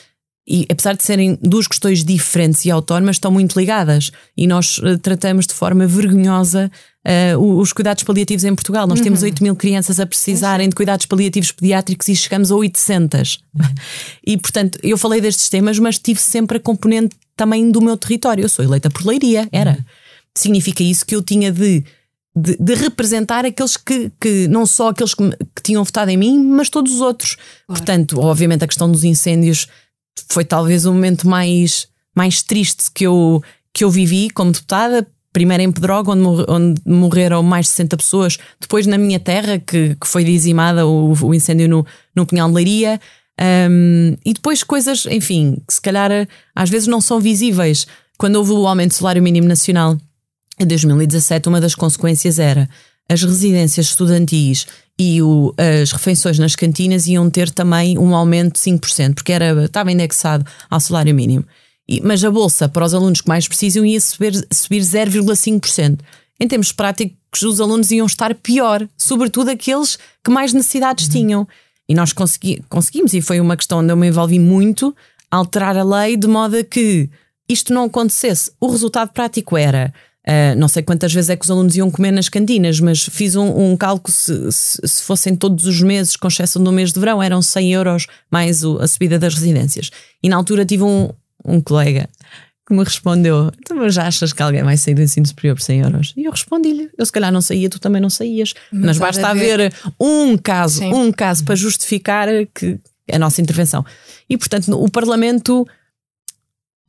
e 0.50 0.66
apesar 0.68 0.96
de 0.96 1.04
serem 1.04 1.38
duas 1.42 1.68
questões 1.68 2.04
diferentes 2.04 2.66
e 2.66 2.72
autónomas, 2.72 3.18
estão 3.18 3.32
muito 3.32 3.58
ligadas. 3.58 4.12
E 4.36 4.48
nós 4.48 4.80
uh, 4.80 4.98
tratamos 4.98 5.46
de 5.46 5.54
forma 5.54 5.86
vergonhosa 5.86 6.72
uh, 7.36 7.60
os 7.60 7.72
cuidados 7.72 8.04
paliativos 8.04 8.44
em 8.44 8.56
Portugal. 8.56 8.88
Nós 8.88 8.98
uhum. 8.98 9.04
temos 9.04 9.22
8 9.22 9.44
mil 9.44 9.56
crianças 9.56 10.00
a 10.00 10.08
precisarem 10.08 10.68
de 10.68 10.76
cuidados 10.76 11.06
paliativos 11.06 11.52
pediátricos 11.52 12.08
e 12.08 12.16
chegamos 12.16 12.52
a 12.52 12.56
800. 12.56 13.40
Uhum. 13.56 13.66
E, 14.26 14.38
portanto, 14.38 14.80
eu 14.82 14.98
falei 14.98 15.22
destes 15.22 15.50
temas, 15.50 15.78
mas 15.78 16.00
tive 16.00 16.20
sempre 16.20 16.58
a 16.58 16.60
componente 16.60 17.16
também 17.36 17.70
do 17.70 17.80
meu 17.80 17.96
território. 17.96 18.44
Eu 18.44 18.50
sou 18.50 18.66
eleita 18.66 18.90
por 18.90 19.06
Leiria, 19.06 19.48
era. 19.52 19.72
Uhum. 19.72 19.86
Significa 20.36 20.82
isso 20.82 21.06
que 21.06 21.16
eu 21.16 21.22
tinha 21.22 21.52
de 21.52 21.84
de, 22.36 22.56
de, 22.58 22.76
representar 22.76 23.44
aqueles 23.44 23.76
que, 23.76 24.12
que 24.22 24.48
não 24.48 24.66
só 24.66 24.90
aqueles 24.90 25.14
que, 25.14 25.30
que, 25.30 25.64
tinham 25.64 25.84
votado 25.84 26.12
em 26.12 26.16
mim, 26.16 26.40
mas 26.40 26.70
todos 26.70 26.94
os 26.94 27.02
outros. 27.02 27.36
Claro. 27.36 27.66
Portanto, 27.68 28.20
obviamente, 28.20 28.64
a 28.64 28.68
questão 28.68 28.90
dos 28.90 29.04
incêndios 29.04 29.68
foi 30.30 30.44
talvez 30.44 30.86
o 30.86 30.94
momento 30.94 31.28
mais, 31.28 31.88
mais 32.16 32.42
triste 32.42 32.92
que 32.94 33.06
eu, 33.06 33.42
que 33.74 33.84
eu 33.84 33.90
vivi 33.90 34.30
como 34.30 34.52
deputada. 34.52 35.08
Primeiro 35.32 35.62
em 35.62 35.72
Pedroga, 35.72 36.12
onde, 36.12 36.46
onde 36.48 36.82
morreram 36.86 37.44
mais 37.44 37.68
de 37.68 37.72
60 37.74 37.98
pessoas. 37.98 38.38
Depois 38.60 38.88
na 38.88 38.98
minha 38.98 39.20
terra, 39.20 39.60
que, 39.60 39.96
que 39.96 40.08
foi 40.08 40.24
dizimada 40.24 40.88
o, 40.88 41.14
o 41.14 41.34
incêndio 41.34 41.70
no, 41.70 41.86
no 42.16 42.26
Pinhal 42.26 42.50
de 42.50 42.56
Leiria. 42.56 43.00
Um, 43.40 44.18
e 44.26 44.34
depois 44.34 44.64
coisas, 44.64 45.06
enfim, 45.06 45.62
que 45.66 45.74
se 45.74 45.82
calhar 45.82 46.12
às 46.54 46.70
vezes 46.70 46.88
não 46.88 47.00
são 47.00 47.20
visíveis. 47.20 47.88
Quando 48.18 48.36
houve 48.36 48.52
o 48.52 48.68
aumento 48.68 48.90
do 48.90 48.96
salário 48.96 49.24
mínimo 49.24 49.48
nacional 49.48 49.98
em 50.60 50.66
2017, 50.66 51.48
uma 51.48 51.62
das 51.62 51.74
consequências 51.74 52.38
era 52.38 52.68
as 53.10 53.24
residências 53.24 53.88
estudantis 53.88 54.68
e 54.98 55.22
o, 55.22 55.54
as 55.58 55.92
refeições 55.92 56.38
nas 56.38 56.56
cantinas 56.56 57.08
iam 57.08 57.30
ter 57.30 57.50
também 57.50 57.98
um 57.98 58.14
aumento 58.14 58.54
de 58.54 58.60
5%, 58.60 59.16
porque 59.16 59.32
era, 59.32 59.66
estava 59.66 59.92
indexado 59.92 60.46
ao 60.70 60.80
salário 60.80 61.16
mínimo. 61.16 61.46
E, 61.88 62.02
mas 62.02 62.24
a 62.24 62.30
bolsa 62.30 62.70
para 62.70 62.86
os 62.86 62.94
alunos 62.94 63.22
que 63.22 63.28
mais 63.28 63.48
precisam 63.48 63.84
ia 63.86 64.00
subir, 64.00 64.34
subir 64.54 64.82
0,5%. 64.82 66.00
Em 66.40 66.48
termos 66.48 66.72
práticos, 66.72 67.42
os 67.42 67.60
alunos 67.60 67.92
iam 67.92 68.06
estar 68.06 68.36
pior, 68.36 68.88
sobretudo 68.98 69.50
aqueles 69.50 69.98
que 70.24 70.30
mais 70.30 70.54
necessidades 70.54 71.06
uhum. 71.06 71.12
tinham. 71.12 71.48
E 71.88 71.96
nós 71.96 72.14
consegui, 72.14 72.62
conseguimos, 72.70 73.14
e 73.14 73.22
foi 73.22 73.40
uma 73.40 73.58
questão 73.58 73.80
onde 73.80 73.92
eu 73.92 73.98
me 73.98 74.08
envolvi 74.08 74.38
muito, 74.38 74.96
alterar 75.32 75.76
a 75.76 75.84
lei 75.84 76.16
de 76.16 76.28
modo 76.28 76.58
a 76.58 76.64
que 76.64 77.10
isto 77.48 77.74
não 77.74 77.86
acontecesse. 77.86 78.52
O 78.60 78.70
resultado 78.70 79.10
prático 79.12 79.58
era 79.58 79.92
Uh, 80.30 80.56
não 80.56 80.68
sei 80.68 80.84
quantas 80.84 81.12
vezes 81.12 81.32
é 81.32 81.36
que 81.36 81.44
os 81.44 81.50
alunos 81.50 81.76
iam 81.76 81.90
comer 81.90 82.12
nas 82.12 82.30
cantinas, 82.30 82.80
mas 82.80 83.04
fiz 83.04 83.36
um, 83.36 83.72
um 83.72 83.76
cálculo 83.76 84.14
se, 84.14 84.52
se, 84.52 84.88
se, 84.88 85.02
fossem 85.02 85.36
todos 85.36 85.66
os 85.66 85.82
meses, 85.82 86.16
com 86.16 86.28
exceção 86.28 86.64
do 86.64 86.72
mês 86.72 86.94
de 86.94 87.00
verão, 87.00 87.24
eram 87.24 87.42
100 87.42 87.74
euros 87.74 88.06
mais 88.30 88.64
o, 88.64 88.78
a 88.78 88.88
subida 88.88 89.18
das 89.18 89.34
residências. 89.34 89.90
E 90.22 90.30
na 90.30 90.36
altura 90.36 90.64
tive 90.64 90.84
um, 90.84 91.10
um 91.44 91.60
colega 91.60 92.08
que 92.68 92.76
me 92.76 92.84
respondeu: 92.84 93.52
Tu 93.66 93.90
já 93.90 94.06
achas 94.06 94.32
que 94.32 94.44
alguém 94.44 94.62
vai 94.62 94.78
sair 94.78 94.94
do 94.94 95.02
ensino 95.02 95.26
superior 95.26 95.56
por 95.56 95.64
100 95.64 95.80
euros? 95.80 96.14
E 96.16 96.26
eu 96.26 96.32
respondi-lhe: 96.32 96.92
Eu 96.96 97.06
se 97.08 97.12
calhar 97.12 97.32
não 97.32 97.42
saía, 97.42 97.68
tu 97.68 97.80
também 97.80 98.00
não 98.00 98.12
saías. 98.12 98.54
Mas, 98.72 98.86
mas 98.86 98.98
basta 99.00 99.28
haver 99.28 99.74
um 100.00 100.38
caso, 100.38 100.78
Sim. 100.78 100.94
um 100.94 101.12
caso 101.12 101.44
para 101.44 101.56
justificar 101.56 102.28
que 102.54 102.80
a 103.12 103.18
nossa 103.18 103.42
intervenção. 103.42 103.84
E 104.30 104.38
portanto, 104.38 104.72
o 104.80 104.92
Parlamento 104.92 105.68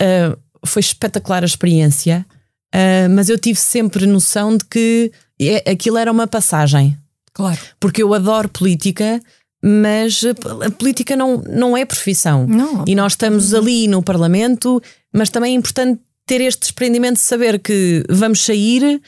uh, 0.02 0.38
foi 0.66 0.80
espetacular 0.80 1.42
a 1.42 1.46
experiência. 1.46 2.26
Uh, 2.74 3.10
mas 3.10 3.28
eu 3.28 3.38
tive 3.38 3.58
sempre 3.58 4.06
noção 4.06 4.56
de 4.56 4.64
que 4.64 5.12
é, 5.40 5.70
aquilo 5.70 5.98
era 5.98 6.10
uma 6.10 6.26
passagem. 6.26 6.96
Claro. 7.32 7.58
Porque 7.78 8.02
eu 8.02 8.12
adoro 8.14 8.48
política, 8.48 9.20
mas 9.62 10.22
a 10.24 10.70
política 10.70 11.16
não, 11.16 11.38
não 11.48 11.76
é 11.76 11.84
profissão. 11.84 12.46
Não. 12.46 12.84
E 12.86 12.94
nós 12.94 13.12
estamos 13.12 13.54
ali 13.54 13.88
no 13.88 14.02
Parlamento, 14.02 14.82
mas 15.12 15.30
também 15.30 15.54
é 15.54 15.56
importante 15.56 16.00
ter 16.26 16.40
este 16.40 16.60
desprendimento 16.60 17.14
de 17.14 17.20
saber 17.20 17.58
que 17.58 18.04
vamos 18.08 18.44
sair. 18.44 19.00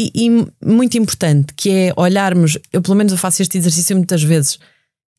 E, 0.00 0.12
e, 0.14 0.46
muito 0.64 0.96
importante, 0.96 1.52
que 1.54 1.70
é 1.70 1.92
olharmos, 1.96 2.56
eu 2.72 2.80
pelo 2.80 2.94
menos 2.94 3.12
eu 3.12 3.18
faço 3.18 3.42
este 3.42 3.58
exercício 3.58 3.96
muitas 3.96 4.22
vezes, 4.22 4.58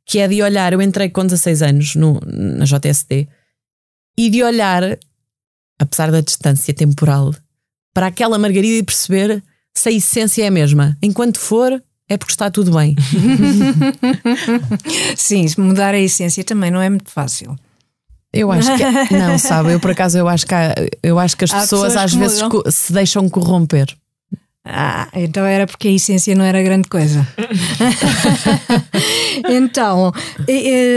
que 0.05 0.19
é 0.19 0.27
de 0.27 0.41
olhar, 0.41 0.71
eu 0.71 0.81
entrei 0.81 1.09
com 1.09 1.25
16 1.25 1.61
anos 1.61 1.95
no, 1.95 2.17
na 2.25 2.63
JSD, 2.63 3.27
e 4.17 4.29
de 4.29 4.41
olhar, 4.41 4.97
apesar 5.77 6.11
da 6.11 6.21
distância 6.21 6.73
temporal, 6.73 7.35
para 7.99 8.07
aquela 8.07 8.39
margarida 8.39 8.77
e 8.77 8.83
perceber 8.83 9.43
se 9.75 9.89
a 9.89 9.91
essência 9.91 10.43
é 10.43 10.47
a 10.47 10.51
mesma. 10.51 10.97
Enquanto 11.03 11.37
for, 11.37 11.83
é 12.07 12.15
porque 12.15 12.31
está 12.31 12.49
tudo 12.49 12.71
bem. 12.71 12.95
Sim, 15.17 15.45
mudar 15.57 15.93
a 15.93 15.99
essência 15.99 16.41
também 16.45 16.71
não 16.71 16.81
é 16.81 16.89
muito 16.89 17.11
fácil. 17.11 17.57
Eu 18.31 18.53
acho 18.53 18.73
que 18.77 18.83
é. 18.83 18.91
não, 19.19 19.37
sabe, 19.37 19.73
eu 19.73 19.81
por 19.81 19.91
acaso 19.91 20.17
eu 20.17 20.29
acho 20.29 20.47
que 20.47 20.55
há, 20.55 20.73
eu 21.03 21.19
acho 21.19 21.35
que 21.35 21.43
as 21.43 21.51
pessoas, 21.51 21.93
pessoas, 21.93 21.97
às 21.97 22.13
vezes 22.13 22.41
se 22.69 22.93
deixam 22.93 23.27
corromper. 23.27 23.93
Ah, 24.63 25.09
então 25.13 25.45
era 25.45 25.67
porque 25.67 25.89
a 25.89 25.91
essência 25.91 26.33
não 26.35 26.45
era 26.45 26.63
grande 26.63 26.87
coisa. 26.87 27.27
então, 29.49 30.13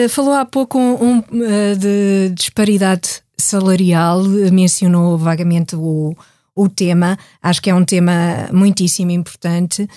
falou 0.09 0.35
há 0.35 0.45
pouco 0.45 0.79
um, 0.79 1.17
um, 1.17 1.25
eh, 1.33 1.75
de 1.75 2.33
disparidade 2.33 3.23
salarial, 3.37 4.23
mencionou 4.53 5.19
vagamente 5.19 5.75
o, 5.75 6.15
o 6.55 6.69
tema. 6.69 7.19
Acho 7.43 7.63
que 7.63 7.71
é 7.71 7.75
um 7.75 7.85
tema 7.85 8.49
muitíssimo 8.53 9.11
importante. 9.11 9.89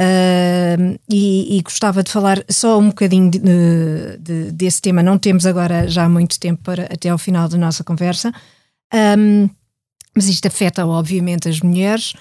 Uh, 0.00 0.98
e, 1.08 1.58
e, 1.58 1.62
gostava 1.62 2.02
de 2.02 2.10
falar 2.10 2.42
só 2.48 2.78
um 2.78 2.88
bocadinho 2.88 3.30
de, 3.30 3.38
de, 4.18 4.50
desse 4.52 4.80
tema. 4.80 5.02
Não 5.02 5.18
temos 5.18 5.44
agora 5.44 5.86
já 5.86 6.08
muito 6.08 6.40
tempo 6.40 6.62
para 6.62 6.84
até 6.84 7.10
ao 7.10 7.18
final 7.18 7.46
da 7.46 7.58
nossa 7.58 7.84
conversa, 7.84 8.32
um, 9.18 9.48
mas 10.16 10.28
isto 10.28 10.48
afeta 10.48 10.86
obviamente 10.86 11.48
as 11.48 11.60
mulheres, 11.60 12.14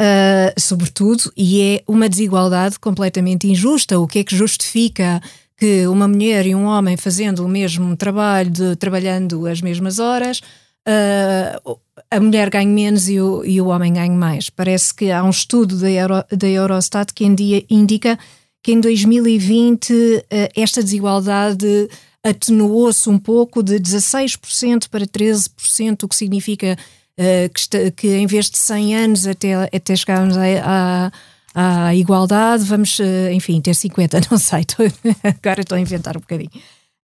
uh, 0.00 0.58
sobretudo, 0.58 1.32
e 1.36 1.60
é 1.60 1.82
uma 1.86 2.08
desigualdade 2.08 2.78
completamente 2.78 3.48
injusta. 3.48 3.98
O 3.98 4.06
que 4.06 4.20
é 4.20 4.24
que 4.24 4.34
justifica 4.34 5.20
que 5.58 5.86
uma 5.88 6.06
mulher 6.06 6.46
e 6.46 6.54
um 6.54 6.64
homem 6.64 6.96
fazendo 6.96 7.44
o 7.44 7.48
mesmo 7.48 7.96
trabalho, 7.96 8.50
de, 8.50 8.76
trabalhando 8.76 9.46
as 9.46 9.60
mesmas 9.60 9.98
horas, 9.98 10.40
uh, 10.86 11.78
a 12.10 12.20
mulher 12.20 12.48
ganhe 12.50 12.70
menos 12.70 13.08
e 13.08 13.20
o, 13.20 13.44
e 13.44 13.60
o 13.60 13.66
homem 13.66 13.92
ganhe 13.92 14.14
mais. 14.16 14.48
Parece 14.48 14.94
que 14.94 15.10
há 15.10 15.22
um 15.22 15.30
estudo 15.30 15.76
da, 15.78 15.90
Euro, 15.90 16.24
da 16.30 16.48
Eurostat 16.48 17.12
que 17.12 17.24
indica 17.24 18.18
que 18.62 18.72
em 18.72 18.80
2020 18.80 19.92
uh, 19.92 20.24
ah, 20.30 20.48
esta 20.56 20.82
desigualdade 20.82 21.88
atenuou-se 22.22 23.08
um 23.08 23.18
pouco 23.18 23.62
de 23.62 23.78
16% 23.78 24.88
para 24.88 25.06
13%, 25.06 26.02
o 26.02 26.08
que 26.08 26.16
significa 26.16 26.76
uh, 27.18 27.52
que, 27.52 27.90
que, 27.92 28.08
em 28.16 28.26
vez 28.26 28.50
de 28.50 28.58
100 28.58 28.96
anos 28.96 29.26
até, 29.26 29.54
até 29.54 29.94
chegarmos 29.94 30.36
à, 30.36 31.12
à, 31.54 31.94
igualdade, 31.94 32.64
vamos, 32.64 32.98
enfim, 33.32 33.60
ter 33.60 33.74
50, 33.74 34.20
não 34.30 34.38
sei, 34.38 34.64
agora 35.22 35.60
estou 35.60 35.76
a 35.76 35.80
inventar 35.80 36.16
um 36.16 36.20
bocadinho. 36.20 36.50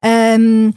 Um, 0.03 0.73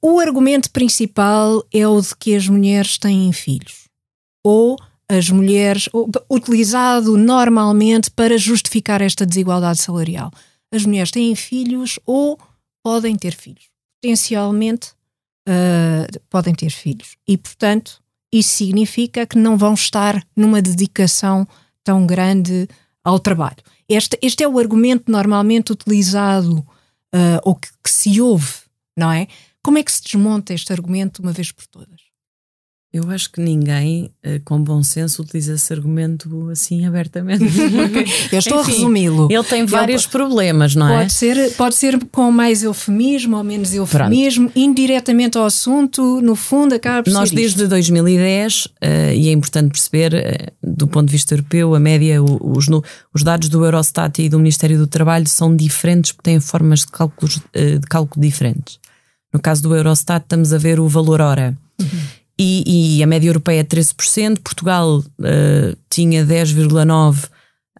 o 0.00 0.20
argumento 0.20 0.70
principal 0.70 1.64
é 1.72 1.86
o 1.86 2.00
de 2.00 2.14
que 2.16 2.34
as 2.34 2.48
mulheres 2.48 2.98
têm 2.98 3.32
filhos. 3.32 3.88
Ou 4.44 4.76
as 5.08 5.30
mulheres, 5.30 5.88
utilizado 6.30 7.16
normalmente 7.16 8.10
para 8.10 8.38
justificar 8.38 9.02
esta 9.02 9.26
desigualdade 9.26 9.80
salarial. 9.80 10.30
As 10.72 10.84
mulheres 10.84 11.10
têm 11.10 11.34
filhos 11.34 11.98
ou 12.06 12.38
podem 12.82 13.16
ter 13.16 13.34
filhos. 13.34 13.68
Potencialmente 14.02 14.92
uh, 15.48 16.20
podem 16.28 16.54
ter 16.54 16.70
filhos. 16.70 17.16
E, 17.26 17.36
portanto, 17.36 18.02
isso 18.32 18.50
significa 18.50 19.26
que 19.26 19.38
não 19.38 19.56
vão 19.56 19.74
estar 19.74 20.22
numa 20.36 20.60
dedicação 20.60 21.46
tão 21.82 22.06
grande 22.06 22.68
ao 23.04 23.18
trabalho. 23.18 23.58
Este, 23.88 24.18
este 24.22 24.42
é 24.42 24.48
o 24.48 24.58
argumento 24.58 25.10
normalmente 25.10 25.72
utilizado 25.72 26.58
uh, 26.58 27.40
ou 27.44 27.54
que, 27.54 27.68
que 27.82 27.90
se 27.90 28.20
ouve, 28.20 28.52
não 28.96 29.12
é? 29.12 29.28
Como 29.64 29.78
é 29.78 29.82
que 29.82 29.90
se 29.90 30.02
desmonta 30.02 30.52
este 30.52 30.74
argumento 30.74 31.22
uma 31.22 31.32
vez 31.32 31.50
por 31.50 31.66
todas? 31.66 32.04
Eu 32.92 33.10
acho 33.10 33.32
que 33.32 33.40
ninguém 33.40 34.12
uh, 34.24 34.40
com 34.44 34.62
bom 34.62 34.80
senso 34.82 35.22
utiliza 35.22 35.54
esse 35.54 35.72
argumento 35.72 36.48
assim 36.50 36.84
abertamente. 36.86 37.44
eu 38.30 38.38
estou 38.38 38.60
Enfim, 38.60 38.70
a 38.70 38.74
resumi-lo. 38.74 39.28
Ele 39.28 39.42
tem 39.42 39.64
vários 39.64 40.02
ele, 40.04 40.12
problemas, 40.12 40.76
não 40.76 40.88
é? 40.88 40.98
pode? 40.98 41.12
Ser, 41.14 41.52
pode 41.54 41.74
ser 41.76 41.98
com 42.12 42.30
mais 42.30 42.62
eufemismo 42.62 43.38
ou 43.38 43.42
menos 43.42 43.74
eufemismo, 43.74 44.50
Pronto. 44.50 44.64
indiretamente 44.64 45.38
ao 45.38 45.46
assunto, 45.46 46.20
no 46.20 46.36
fundo 46.36 46.74
acaba 46.74 47.02
por 47.02 47.12
Nós 47.12 47.30
desde 47.30 47.62
isto. 47.62 47.68
2010, 47.68 48.66
uh, 48.66 48.70
e 49.12 49.28
é 49.28 49.32
importante 49.32 49.70
perceber, 49.70 50.14
uh, 50.14 50.52
do 50.62 50.86
ponto 50.86 51.06
de 51.06 51.12
vista 51.12 51.34
europeu, 51.34 51.74
a 51.74 51.80
média, 51.80 52.22
os, 52.22 52.68
os 53.12 53.22
dados 53.24 53.48
do 53.48 53.64
Eurostat 53.64 54.22
e 54.22 54.28
do 54.28 54.38
Ministério 54.38 54.78
do 54.78 54.86
Trabalho 54.86 55.26
são 55.26 55.56
diferentes 55.56 56.12
porque 56.12 56.30
têm 56.30 56.38
formas 56.38 56.80
de, 56.80 56.88
cálculos, 56.88 57.40
de 57.54 57.86
cálculo 57.88 58.24
diferentes. 58.24 58.83
No 59.34 59.40
caso 59.40 59.62
do 59.62 59.74
Eurostat, 59.74 60.22
estamos 60.22 60.52
a 60.52 60.58
ver 60.58 60.78
o 60.78 60.88
valor 60.88 61.20
hora. 61.20 61.56
Uhum 61.80 62.24
e, 62.38 62.98
e 62.98 63.02
a 63.02 63.06
média 63.06 63.28
europeia 63.28 63.60
é 63.60 63.64
13%, 63.64 64.40
Portugal 64.40 64.98
uh, 64.98 65.76
tinha 65.88 66.24
10,9% 66.24 67.28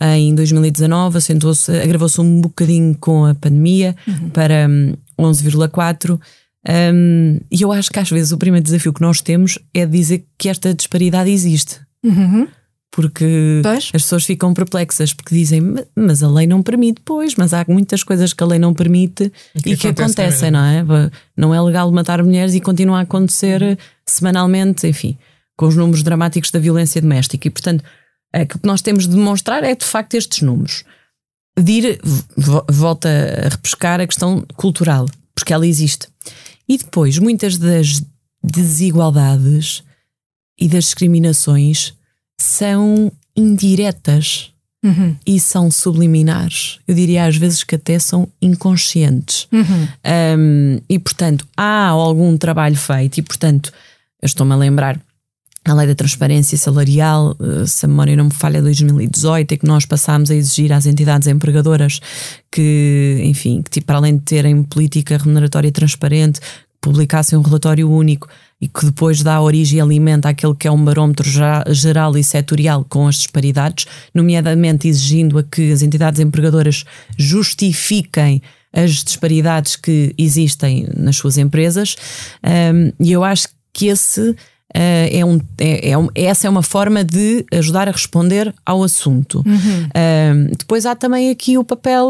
em 0.01 0.35
2019, 0.35 1.19
acentuou-se, 1.19 1.71
agravou-se 1.71 2.21
um 2.21 2.41
bocadinho 2.41 2.97
com 2.99 3.25
a 3.25 3.35
pandemia 3.35 3.95
uhum. 4.07 4.31
para 4.31 4.69
um, 4.69 4.95
11,4%. 5.19 6.21
Um, 6.67 7.41
e 7.51 7.63
eu 7.63 7.71
acho 7.71 7.91
que 7.91 8.01
às 8.01 8.11
vezes 8.11 8.33
o 8.33 8.39
primeiro 8.39 8.65
desafio 8.65 8.93
que 8.93 9.01
nós 9.01 9.21
temos 9.21 9.59
é 9.73 9.87
dizer 9.87 10.25
que 10.37 10.49
esta 10.49 10.75
disparidade 10.75 11.31
existe. 11.31 11.81
Uhum 12.03 12.49
porque 12.95 13.61
pois. 13.61 13.91
as 13.93 14.03
pessoas 14.03 14.25
ficam 14.25 14.55
perplexas 14.55 15.13
porque 15.13 15.35
dizem, 15.35 15.61
mas 15.97 16.23
a 16.23 16.29
lei 16.29 16.47
não 16.47 16.63
permite, 16.63 17.01
pois, 17.05 17.35
mas 17.35 17.53
há 17.53 17.65
muitas 17.67 18.05
coisas 18.05 18.33
que 18.33 18.41
a 18.41 18.47
lei 18.47 18.57
não 18.57 18.73
permite 18.73 19.33
e 19.53 19.63
que, 19.63 19.71
e 19.73 19.77
que 19.77 19.89
acontecem, 19.89 20.53
não 20.53 20.65
é? 20.65 20.85
Não 21.37 21.53
é 21.53 21.61
legal 21.61 21.91
matar 21.91 22.23
mulheres 22.23 22.55
e 22.55 22.61
continua 22.61 22.99
a 22.99 23.01
acontecer 23.01 23.61
uhum. 23.61 23.77
semanalmente, 24.07 24.87
enfim, 24.87 25.19
com 25.57 25.67
os 25.67 25.75
números 25.75 26.05
dramáticos 26.05 26.53
da 26.53 26.61
violência 26.61 27.03
doméstica. 27.03 27.49
E, 27.49 27.51
portanto, 27.51 27.83
o 28.33 28.47
que 28.47 28.59
nós 28.63 28.81
temos 28.81 29.09
de 29.09 29.17
demonstrar 29.17 29.65
é 29.65 29.75
de 29.75 29.85
facto 29.85 30.15
estes 30.15 30.43
números. 30.43 30.85
De 31.59 31.73
ir, 31.73 32.01
volta 32.71 33.09
a 33.09 33.49
repescar 33.49 34.01
a 34.01 34.07
questão 34.07 34.47
cultural, 34.55 35.07
porque 35.35 35.53
ela 35.53 35.67
existe. 35.67 36.07
E 36.69 36.79
depois, 36.79 37.19
muitas 37.19 37.59
das 37.59 38.05
desigualdades 38.41 39.83
e 40.57 40.69
das 40.69 40.85
discriminações 40.85 41.93
são 42.41 43.11
indiretas 43.37 44.53
uhum. 44.85 45.17
e 45.27 45.41
são 45.41 45.71
subliminares. 45.71 46.79
Eu 46.87 46.95
diria 46.95 47.25
às 47.25 47.37
vezes 47.37 47.65
que 47.65 47.75
até 47.75 47.99
são 47.99 48.29
inconscientes. 48.41 49.49
Uhum. 49.51 49.89
Um, 50.39 50.81
e 50.89 50.99
portanto, 50.99 51.47
há 51.57 51.89
algum 51.89 52.37
trabalho 52.37 52.77
feito, 52.77 53.19
e 53.19 53.23
portanto, 53.23 53.73
eu 54.21 54.27
estou-me 54.27 54.53
a 54.53 54.57
lembrar. 54.57 55.01
A 55.67 55.73
lei 55.73 55.87
da 55.87 55.95
transparência 55.95 56.59
salarial, 56.59 57.35
eh, 57.41 57.67
se 57.67 57.87
a 57.87 57.89
memória 57.89 58.15
não 58.15 58.27
me 58.27 58.35
falha, 58.35 58.61
2018, 58.61 59.53
é 59.53 59.57
que 59.57 59.67
nós 59.67 59.87
passámos 59.87 60.31
a 60.31 60.35
exigir 60.35 60.71
às 60.71 60.85
entidades 60.85 61.27
empregadoras 61.27 62.01
que, 62.53 63.19
enfim, 63.25 63.63
que 63.63 63.71
tipo, 63.71 63.87
para 63.87 63.97
além 63.97 64.19
de 64.19 64.25
terem 64.25 64.63
política 64.63 65.17
remuneratória 65.17 65.73
transparente, 65.73 66.39
publicassem 66.83 67.39
um 67.39 67.41
relatório 67.41 67.91
único 67.91 68.29
e 68.65 68.69
que 68.69 68.87
depois 68.87 69.23
dá 69.23 69.43
origem 69.43 69.79
e 69.79 69.81
alimenta 69.83 70.31
aquele 70.31 70.55
que 70.55 70.67
é 70.67 70.73
um 70.73 70.83
barómetro 70.83 71.29
geral 71.69 72.17
e 72.17 72.25
setorial 72.25 72.83
com 72.89 73.07
as 73.07 73.17
disparidades, 73.17 73.87
nomeadamente 74.15 74.89
exigindo 74.89 75.37
a 75.39 75.43
que 75.43 75.71
as 75.71 75.83
entidades 75.83 76.19
empregadoras 76.19 76.87
justifiquem 77.19 78.41
as 78.73 79.05
disparidades 79.05 79.77
que 79.77 80.15
existem 80.17 80.89
nas 80.97 81.17
suas 81.17 81.37
empresas. 81.37 81.95
Um, 82.43 82.91
e 82.99 83.13
eu 83.13 83.23
acho 83.23 83.49
que 83.71 83.89
esse 83.89 84.31
uh, 84.31 84.35
é 84.73 85.23
um, 85.23 85.39
é, 85.59 85.91
é 85.91 85.99
um, 85.99 86.09
essa 86.15 86.47
é 86.47 86.51
uma 86.51 86.63
forma 86.63 87.05
de 87.05 87.45
ajudar 87.53 87.87
a 87.87 87.93
responder 87.93 88.53
ao 88.65 88.83
assunto. 88.83 89.45
Uhum. 89.47 89.89
Um, 89.95 90.47
depois 90.57 90.87
há 90.87 90.95
também 90.97 91.29
aqui 91.29 91.59
o 91.59 91.65
papel 91.65 92.09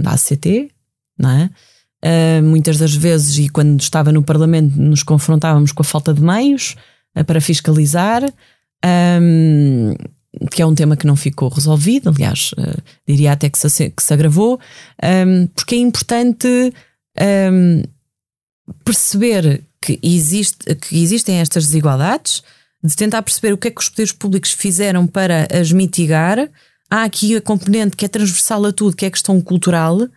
da 0.00 0.14
ACT, 0.14 0.68
não 1.16 1.30
é? 1.30 1.50
Uh, 2.04 2.42
muitas 2.44 2.78
das 2.78 2.94
vezes, 2.94 3.38
e 3.38 3.48
quando 3.48 3.80
estava 3.80 4.12
no 4.12 4.22
Parlamento, 4.22 4.76
nos 4.80 5.02
confrontávamos 5.02 5.72
com 5.72 5.82
a 5.82 5.84
falta 5.84 6.14
de 6.14 6.22
meios 6.22 6.76
uh, 7.18 7.24
para 7.24 7.40
fiscalizar, 7.40 8.22
um, 9.20 9.94
que 10.52 10.62
é 10.62 10.66
um 10.66 10.76
tema 10.76 10.96
que 10.96 11.06
não 11.06 11.16
ficou 11.16 11.48
resolvido, 11.48 12.08
aliás, 12.10 12.52
uh, 12.52 12.82
diria 13.06 13.32
até 13.32 13.50
que 13.50 13.58
se, 13.58 13.90
que 13.90 14.02
se 14.02 14.14
agravou, 14.14 14.60
um, 15.02 15.46
porque 15.48 15.74
é 15.74 15.78
importante 15.78 16.72
um, 17.52 17.82
perceber 18.84 19.64
que, 19.82 19.98
existe, 20.00 20.72
que 20.76 21.02
existem 21.02 21.40
estas 21.40 21.66
desigualdades, 21.66 22.44
de 22.82 22.94
tentar 22.94 23.22
perceber 23.22 23.52
o 23.52 23.58
que 23.58 23.66
é 23.66 23.70
que 23.72 23.80
os 23.80 23.88
poderes 23.88 24.12
públicos 24.12 24.52
fizeram 24.52 25.04
para 25.04 25.48
as 25.52 25.72
mitigar. 25.72 26.48
Há 26.88 27.02
aqui 27.02 27.34
a 27.34 27.40
componente 27.40 27.96
que 27.96 28.04
é 28.04 28.08
transversal 28.08 28.64
a 28.66 28.72
tudo, 28.72 28.96
que 28.96 29.04
é 29.04 29.08
a 29.08 29.10
questão 29.10 29.40
cultural 29.40 30.08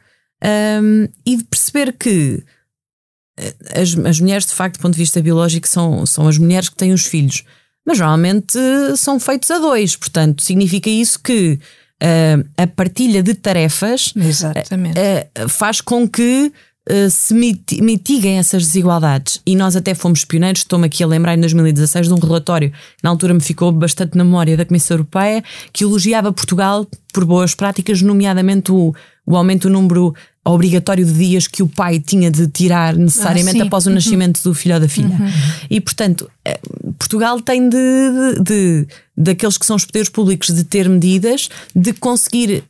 um, 0.43 1.07
e 1.25 1.37
de 1.37 1.43
perceber 1.43 1.93
que 1.93 2.43
eh, 3.37 3.81
as, 3.81 3.97
as 4.05 4.19
mulheres, 4.19 4.45
de 4.45 4.53
facto, 4.53 4.77
do 4.77 4.81
ponto 4.81 4.93
de 4.93 4.99
vista 4.99 5.21
biológico, 5.21 5.67
são, 5.67 6.05
são 6.05 6.27
as 6.27 6.37
mulheres 6.37 6.69
que 6.69 6.75
têm 6.75 6.93
os 6.93 7.05
filhos, 7.05 7.43
mas 7.85 7.99
normalmente 7.99 8.57
são 8.95 9.19
feitos 9.19 9.49
a 9.51 9.57
dois, 9.57 9.95
portanto, 9.95 10.43
significa 10.43 10.89
isso 10.89 11.19
que 11.19 11.59
uh, 12.01 12.47
a 12.57 12.67
partilha 12.67 13.23
de 13.23 13.33
tarefas 13.33 14.13
uh, 14.15 15.49
faz 15.49 15.81
com 15.81 16.07
que 16.07 16.51
se 17.11 17.33
mitiguem 17.33 18.39
essas 18.39 18.65
desigualdades. 18.65 19.39
E 19.45 19.55
nós 19.55 19.75
até 19.75 19.93
fomos 19.93 20.25
pioneiros, 20.25 20.61
estou-me 20.61 20.87
aqui 20.87 21.03
a 21.03 21.07
lembrar 21.07 21.35
em 21.35 21.39
2016 21.39 22.07
de 22.07 22.13
um 22.13 22.17
relatório. 22.17 22.71
Que 22.71 23.03
na 23.03 23.11
altura 23.11 23.35
me 23.35 23.39
ficou 23.39 23.71
bastante 23.71 24.17
na 24.17 24.23
memória 24.23 24.57
da 24.57 24.65
Comissão 24.65 24.95
Europeia, 24.95 25.43
que 25.71 25.83
elogiava 25.83 26.33
Portugal 26.33 26.87
por 27.13 27.23
boas 27.23 27.53
práticas, 27.53 28.01
nomeadamente 28.01 28.71
o, 28.71 28.95
o 29.25 29.37
aumento 29.37 29.67
do 29.67 29.73
número 29.73 30.15
obrigatório 30.43 31.05
de 31.05 31.13
dias 31.13 31.47
que 31.47 31.61
o 31.61 31.67
pai 31.67 31.99
tinha 31.99 32.31
de 32.31 32.47
tirar 32.47 32.95
necessariamente 32.95 33.61
ah, 33.61 33.65
após 33.65 33.85
o 33.85 33.89
uhum. 33.89 33.95
nascimento 33.95 34.41
do 34.43 34.53
filho 34.53 34.75
ou 34.75 34.81
da 34.81 34.87
filha. 34.87 35.07
Uhum. 35.07 35.31
E, 35.69 35.79
portanto, 35.79 36.29
eh, 36.43 36.59
Portugal 36.97 37.39
tem 37.41 37.69
de, 37.69 37.77
de, 37.77 38.43
de, 38.43 38.87
daqueles 39.15 39.57
que 39.57 39.65
são 39.65 39.75
os 39.75 39.85
poderes 39.85 40.09
públicos 40.09 40.53
de 40.53 40.63
ter 40.63 40.89
medidas, 40.89 41.47
de 41.75 41.93
conseguir 41.93 42.63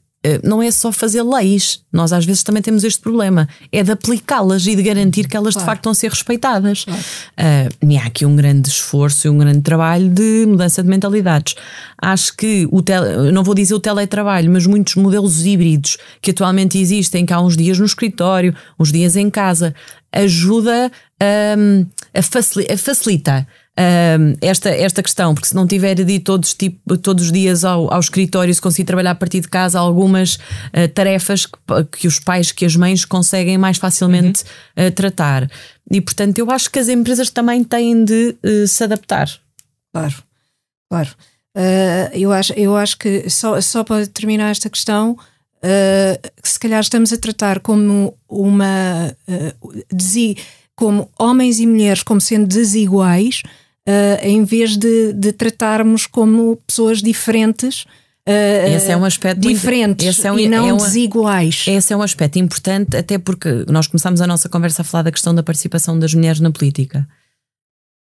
não 0.43 0.61
é 0.61 0.69
só 0.69 0.91
fazer 0.91 1.23
leis. 1.23 1.81
Nós 1.91 2.13
às 2.13 2.25
vezes 2.25 2.43
também 2.43 2.61
temos 2.61 2.83
este 2.83 3.01
problema. 3.01 3.47
É 3.71 3.83
de 3.83 3.91
aplicá-las 3.91 4.67
e 4.67 4.75
de 4.75 4.83
garantir 4.83 5.27
que 5.27 5.35
elas 5.35 5.53
claro. 5.53 5.65
de 5.65 5.71
facto 5.71 5.83
vão 5.85 5.93
ser 5.93 6.09
respeitadas. 6.09 6.85
Claro. 6.85 7.01
Uh, 7.01 7.87
e 7.89 7.97
há 7.97 8.05
aqui 8.05 8.25
um 8.25 8.35
grande 8.35 8.69
esforço 8.69 9.27
e 9.27 9.29
um 9.29 9.37
grande 9.37 9.61
trabalho 9.61 10.09
de 10.09 10.45
mudança 10.47 10.83
de 10.83 10.89
mentalidades. 10.89 11.55
Acho 11.99 12.35
que 12.37 12.67
o 12.71 12.81
tele, 12.81 13.31
não 13.31 13.43
vou 13.43 13.55
dizer 13.55 13.73
o 13.73 13.79
teletrabalho, 13.79 14.51
mas 14.51 14.67
muitos 14.67 14.95
modelos 14.95 15.45
híbridos 15.45 15.97
que 16.21 16.31
atualmente 16.31 16.77
existem, 16.77 17.25
que 17.25 17.33
há 17.33 17.41
uns 17.41 17.57
dias 17.57 17.79
no 17.79 17.85
escritório, 17.85 18.55
uns 18.79 18.91
dias 18.91 19.15
em 19.15 19.29
casa, 19.29 19.73
ajuda 20.11 20.91
um, 21.57 21.85
a, 22.13 22.21
facilita, 22.21 22.73
a 22.73 22.77
facilitar 22.77 23.47
um, 23.79 24.35
esta, 24.41 24.69
esta 24.69 25.01
questão, 25.01 25.33
porque 25.33 25.47
se 25.47 25.55
não 25.55 25.65
tiver 25.65 25.95
de 25.95 26.13
ir 26.13 26.19
todos, 26.19 26.53
tipo, 26.53 26.97
todos 26.97 27.25
os 27.25 27.31
dias 27.31 27.63
ao, 27.63 27.91
ao 27.91 27.99
escritório, 27.99 28.53
se 28.53 28.61
conseguir 28.61 28.85
trabalhar 28.85 29.11
a 29.11 29.15
partir 29.15 29.39
de 29.39 29.47
casa, 29.47 29.79
há 29.79 29.81
algumas 29.81 30.35
uh, 30.35 30.87
tarefas 30.93 31.45
que, 31.45 31.57
que, 31.99 32.07
os 32.07 32.19
pais, 32.19 32.51
que 32.51 32.65
as 32.65 32.75
mães 32.75 33.05
conseguem 33.05 33.57
mais 33.57 33.77
facilmente 33.77 34.43
uhum. 34.77 34.87
uh, 34.87 34.91
tratar. 34.91 35.49
E 35.89 36.01
portanto, 36.01 36.37
eu 36.37 36.51
acho 36.51 36.69
que 36.69 36.79
as 36.79 36.89
empresas 36.89 37.29
também 37.29 37.63
têm 37.63 38.03
de 38.03 38.35
uh, 38.43 38.67
se 38.67 38.83
adaptar. 38.83 39.29
Claro, 39.93 40.15
claro. 40.89 41.09
eu, 42.13 42.31
acho, 42.31 42.53
eu 42.53 42.75
acho 42.77 42.97
que 42.97 43.29
só, 43.29 43.59
só 43.59 43.83
para 43.83 44.07
terminar 44.07 44.51
esta 44.51 44.69
questão. 44.69 45.17
se 46.41 46.57
calhar 46.57 46.79
estamos 46.79 47.11
a 47.11 47.17
tratar 47.17 47.59
como 47.59 48.17
uma 48.29 49.13
como 50.75 51.11
homens 51.19 51.59
e 51.59 51.67
mulheres 51.67 52.01
como 52.01 52.21
sendo 52.21 52.47
desiguais, 52.47 53.43
uh, 53.91 54.25
em 54.25 54.43
vez 54.43 54.77
de, 54.77 55.13
de, 55.13 55.31
tratarmos 55.31 56.05
como 56.05 56.55
pessoas 56.67 57.01
diferentes. 57.01 57.85
Uh, 58.27 58.75
esse 58.75 58.91
é 58.91 58.97
um 58.97 59.03
aspecto 59.03 59.41
diferentes 59.41 60.17
muito, 60.17 60.27
é 60.27 60.31
um, 60.31 60.39
e 60.39 60.47
não 60.47 60.67
é 60.67 60.73
uma, 60.73 60.85
desiguais. 60.85 61.65
Esse 61.67 61.91
é 61.91 61.97
um 61.97 62.01
aspecto 62.01 62.39
importante, 62.39 62.95
até 62.95 63.17
porque 63.17 63.65
nós 63.67 63.87
começamos 63.87 64.21
a 64.21 64.27
nossa 64.27 64.47
conversa 64.47 64.83
a 64.83 64.85
falar 64.85 65.03
da 65.03 65.11
questão 65.11 65.33
da 65.33 65.43
participação 65.43 65.97
das 65.97 66.13
mulheres 66.13 66.39
na 66.39 66.51
política. 66.51 67.07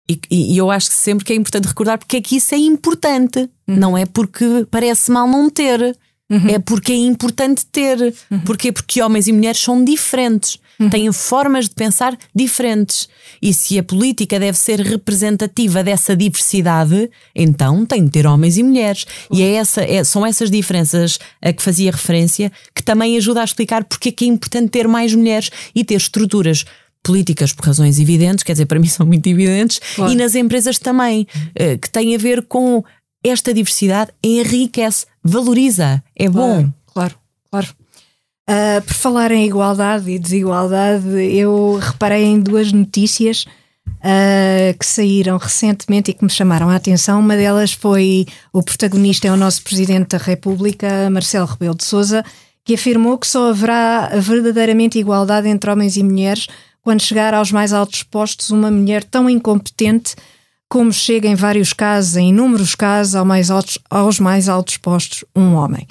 E, 0.08 0.20
e, 0.30 0.58
eu 0.58 0.70
acho 0.70 0.88
que 0.90 0.96
sempre 0.96 1.24
que 1.24 1.32
é 1.32 1.36
importante 1.36 1.68
recordar 1.68 1.96
porque 1.96 2.16
é 2.16 2.20
que 2.20 2.36
isso 2.36 2.54
é 2.54 2.58
importante. 2.58 3.48
Uhum. 3.68 3.76
Não 3.76 3.98
é 3.98 4.04
porque 4.04 4.66
parece 4.70 5.10
mal 5.10 5.26
não 5.28 5.48
ter. 5.48 5.96
Uhum. 6.30 6.48
É 6.48 6.58
porque 6.60 6.92
é 6.92 6.96
importante 6.96 7.66
ter. 7.66 8.14
Uhum. 8.30 8.40
Porquê? 8.40 8.70
Porque 8.72 9.02
homens 9.02 9.26
e 9.26 9.32
mulheres 9.32 9.60
são 9.60 9.84
diferentes, 9.84 10.58
uhum. 10.78 10.88
têm 10.88 11.12
formas 11.12 11.68
de 11.68 11.74
pensar 11.74 12.16
diferentes. 12.34 13.08
E 13.42 13.54
se 13.54 13.78
a 13.78 13.82
política 13.82 14.38
deve 14.38 14.58
ser 14.58 14.80
representativa 14.80 15.82
dessa 15.82 16.14
diversidade, 16.16 17.10
então 17.34 17.86
tem 17.86 18.04
de 18.04 18.10
ter 18.10 18.26
homens 18.26 18.58
e 18.58 18.62
mulheres. 18.62 19.06
E 19.30 19.42
é 19.42 19.54
essa, 19.54 19.82
é, 19.82 20.04
são 20.04 20.26
essas 20.26 20.50
diferenças 20.50 21.18
a 21.40 21.52
que 21.52 21.62
fazia 21.62 21.90
referência 21.90 22.52
que 22.74 22.82
também 22.82 23.16
ajuda 23.16 23.40
a 23.40 23.44
explicar 23.44 23.84
porque 23.84 24.10
é 24.10 24.12
que 24.12 24.24
é 24.24 24.28
importante 24.28 24.68
ter 24.68 24.86
mais 24.86 25.14
mulheres 25.14 25.50
e 25.74 25.84
ter 25.84 25.96
estruturas 25.96 26.64
políticas 27.02 27.52
por 27.52 27.64
razões 27.64 27.98
evidentes, 27.98 28.44
quer 28.44 28.52
dizer, 28.52 28.66
para 28.66 28.78
mim 28.78 28.86
são 28.86 29.06
muito 29.06 29.26
evidentes, 29.26 29.80
claro. 29.94 30.12
e 30.12 30.14
nas 30.14 30.34
empresas 30.34 30.78
também, 30.78 31.26
eh, 31.54 31.78
que 31.78 31.88
têm 31.88 32.14
a 32.14 32.18
ver 32.18 32.42
com 32.42 32.84
esta 33.24 33.54
diversidade 33.54 34.12
enriquece, 34.22 35.06
valoriza, 35.24 36.02
é 36.14 36.28
bom. 36.28 36.70
Claro, 36.92 37.14
claro. 37.50 37.68
Uh, 38.50 38.82
por 38.82 38.94
falar 38.94 39.30
em 39.30 39.46
igualdade 39.46 40.10
e 40.10 40.18
desigualdade, 40.18 41.06
eu 41.08 41.78
reparei 41.80 42.24
em 42.24 42.40
duas 42.40 42.72
notícias 42.72 43.46
uh, 43.86 44.76
que 44.76 44.84
saíram 44.84 45.36
recentemente 45.36 46.10
e 46.10 46.14
que 46.14 46.24
me 46.24 46.30
chamaram 46.30 46.68
a 46.68 46.74
atenção. 46.74 47.20
Uma 47.20 47.36
delas 47.36 47.72
foi 47.72 48.26
o 48.52 48.60
protagonista 48.60 49.28
é 49.28 49.30
o 49.30 49.36
nosso 49.36 49.62
Presidente 49.62 50.08
da 50.08 50.18
República, 50.18 51.08
Marcelo 51.10 51.46
Rebelo 51.46 51.76
de 51.76 51.84
Sousa, 51.84 52.24
que 52.64 52.74
afirmou 52.74 53.18
que 53.18 53.28
só 53.28 53.50
haverá 53.50 54.10
verdadeiramente 54.18 54.98
igualdade 54.98 55.46
entre 55.46 55.70
homens 55.70 55.96
e 55.96 56.02
mulheres 56.02 56.48
quando 56.82 57.02
chegar 57.02 57.32
aos 57.32 57.52
mais 57.52 57.72
altos 57.72 58.02
postos 58.02 58.50
uma 58.50 58.68
mulher 58.68 59.04
tão 59.04 59.30
incompetente 59.30 60.16
como 60.68 60.92
chega 60.92 61.28
em 61.28 61.36
vários 61.36 61.72
casos, 61.72 62.16
em 62.16 62.30
inúmeros 62.30 62.74
casos, 62.74 63.14
aos 63.14 63.26
mais 63.26 63.48
altos, 63.48 63.78
aos 63.88 64.18
mais 64.18 64.48
altos 64.48 64.76
postos, 64.76 65.24
um 65.36 65.54
homem. 65.54 65.86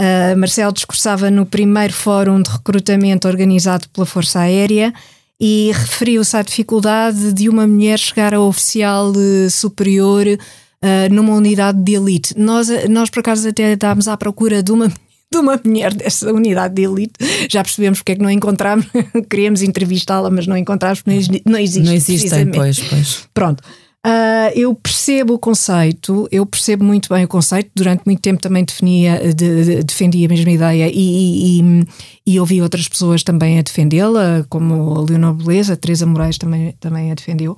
Uh, 0.00 0.34
Marcelo 0.34 0.72
discursava 0.72 1.30
no 1.30 1.44
primeiro 1.44 1.92
fórum 1.92 2.40
de 2.40 2.50
recrutamento 2.50 3.28
organizado 3.28 3.86
pela 3.90 4.06
Força 4.06 4.40
Aérea 4.40 4.94
e 5.38 5.70
referiu-se 5.74 6.34
à 6.34 6.40
dificuldade 6.40 7.34
de 7.34 7.50
uma 7.50 7.66
mulher 7.66 7.98
chegar 7.98 8.32
a 8.32 8.40
oficial 8.40 9.10
uh, 9.10 9.50
superior 9.50 10.26
uh, 10.26 11.12
numa 11.12 11.34
unidade 11.34 11.82
de 11.82 11.96
elite. 11.96 12.34
Nós, 12.38 12.68
nós, 12.88 13.10
por 13.10 13.20
acaso, 13.20 13.46
até 13.46 13.74
estávamos 13.74 14.08
à 14.08 14.16
procura 14.16 14.62
de 14.62 14.72
uma 14.72 14.90
de 15.32 15.38
uma 15.38 15.60
mulher 15.62 15.94
dessa 15.94 16.32
unidade 16.32 16.74
de 16.74 16.82
elite. 16.82 17.12
Já 17.48 17.62
percebemos 17.62 18.00
porque 18.00 18.12
é 18.12 18.14
que 18.16 18.22
não 18.22 18.30
encontramos, 18.30 18.86
queríamos 19.30 19.62
entrevistá-la, 19.62 20.30
mas 20.30 20.46
não 20.46 20.56
encontramos, 20.56 21.04
não, 21.06 21.14
não 21.44 21.58
existe. 21.58 21.86
Não 21.86 21.92
existem, 21.92 22.46
pois, 22.50 22.80
pois. 22.80 23.28
Pronto. 23.32 23.62
Uh, 24.06 24.48
eu 24.54 24.74
percebo 24.74 25.34
o 25.34 25.38
conceito, 25.38 26.26
eu 26.32 26.46
percebo 26.46 26.82
muito 26.82 27.08
bem 27.12 27.24
o 27.24 27.28
conceito. 27.28 27.70
Durante 27.74 28.02
muito 28.06 28.22
tempo 28.22 28.40
também 28.40 28.64
definia, 28.64 29.34
de, 29.34 29.64
de, 29.64 29.82
defendia 29.84 30.26
a 30.26 30.28
mesma 30.30 30.50
ideia 30.50 30.90
e, 30.90 31.60
e, 31.60 31.86
e, 32.26 32.40
ouvi 32.40 32.62
outras 32.62 32.88
pessoas 32.88 33.22
também 33.22 33.58
a 33.58 33.62
defendê-la, 33.62 34.46
como 34.48 34.94
a 34.96 35.02
Leonor 35.02 35.34
Beleza, 35.34 35.74
a 35.74 35.76
Teresa 35.76 36.06
Moraes 36.06 36.38
também, 36.38 36.72
também 36.80 37.12
a 37.12 37.14
defendeu. 37.14 37.52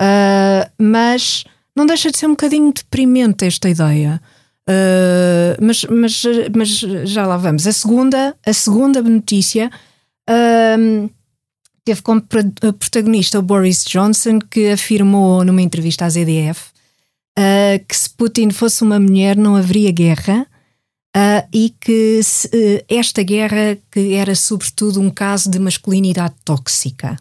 Uh, 0.00 0.68
mas 0.76 1.44
não 1.74 1.86
deixa 1.86 2.10
de 2.10 2.18
ser 2.18 2.26
um 2.26 2.30
bocadinho 2.30 2.72
deprimente 2.72 3.44
esta 3.44 3.68
ideia. 3.68 4.20
Uh, 4.68 5.64
mas, 5.64 5.84
mas, 5.84 6.22
mas 6.56 6.68
já 7.08 7.24
lá 7.26 7.36
vamos. 7.36 7.64
A 7.64 7.72
segunda, 7.72 8.34
a 8.44 8.52
segunda 8.52 9.00
notícia. 9.00 9.70
Teve 11.86 12.02
como 12.02 12.20
protagonista 12.20 13.38
o 13.38 13.42
Boris 13.42 13.84
Johnson, 13.84 14.40
que 14.40 14.70
afirmou 14.70 15.44
numa 15.44 15.62
entrevista 15.62 16.04
à 16.04 16.10
ZDF 16.10 16.76
uh, 17.38 17.84
que 17.86 17.96
se 17.96 18.10
Putin 18.10 18.50
fosse 18.50 18.82
uma 18.82 18.98
mulher 18.98 19.36
não 19.36 19.54
haveria 19.54 19.92
guerra 19.92 20.46
uh, 21.16 21.48
e 21.52 21.72
que 21.80 22.20
se, 22.24 22.48
uh, 22.48 22.84
esta 22.88 23.22
guerra 23.22 23.78
que 23.88 24.14
era 24.14 24.34
sobretudo 24.34 25.00
um 25.00 25.10
caso 25.10 25.48
de 25.48 25.60
masculinidade 25.60 26.34
tóxica. 26.44 27.16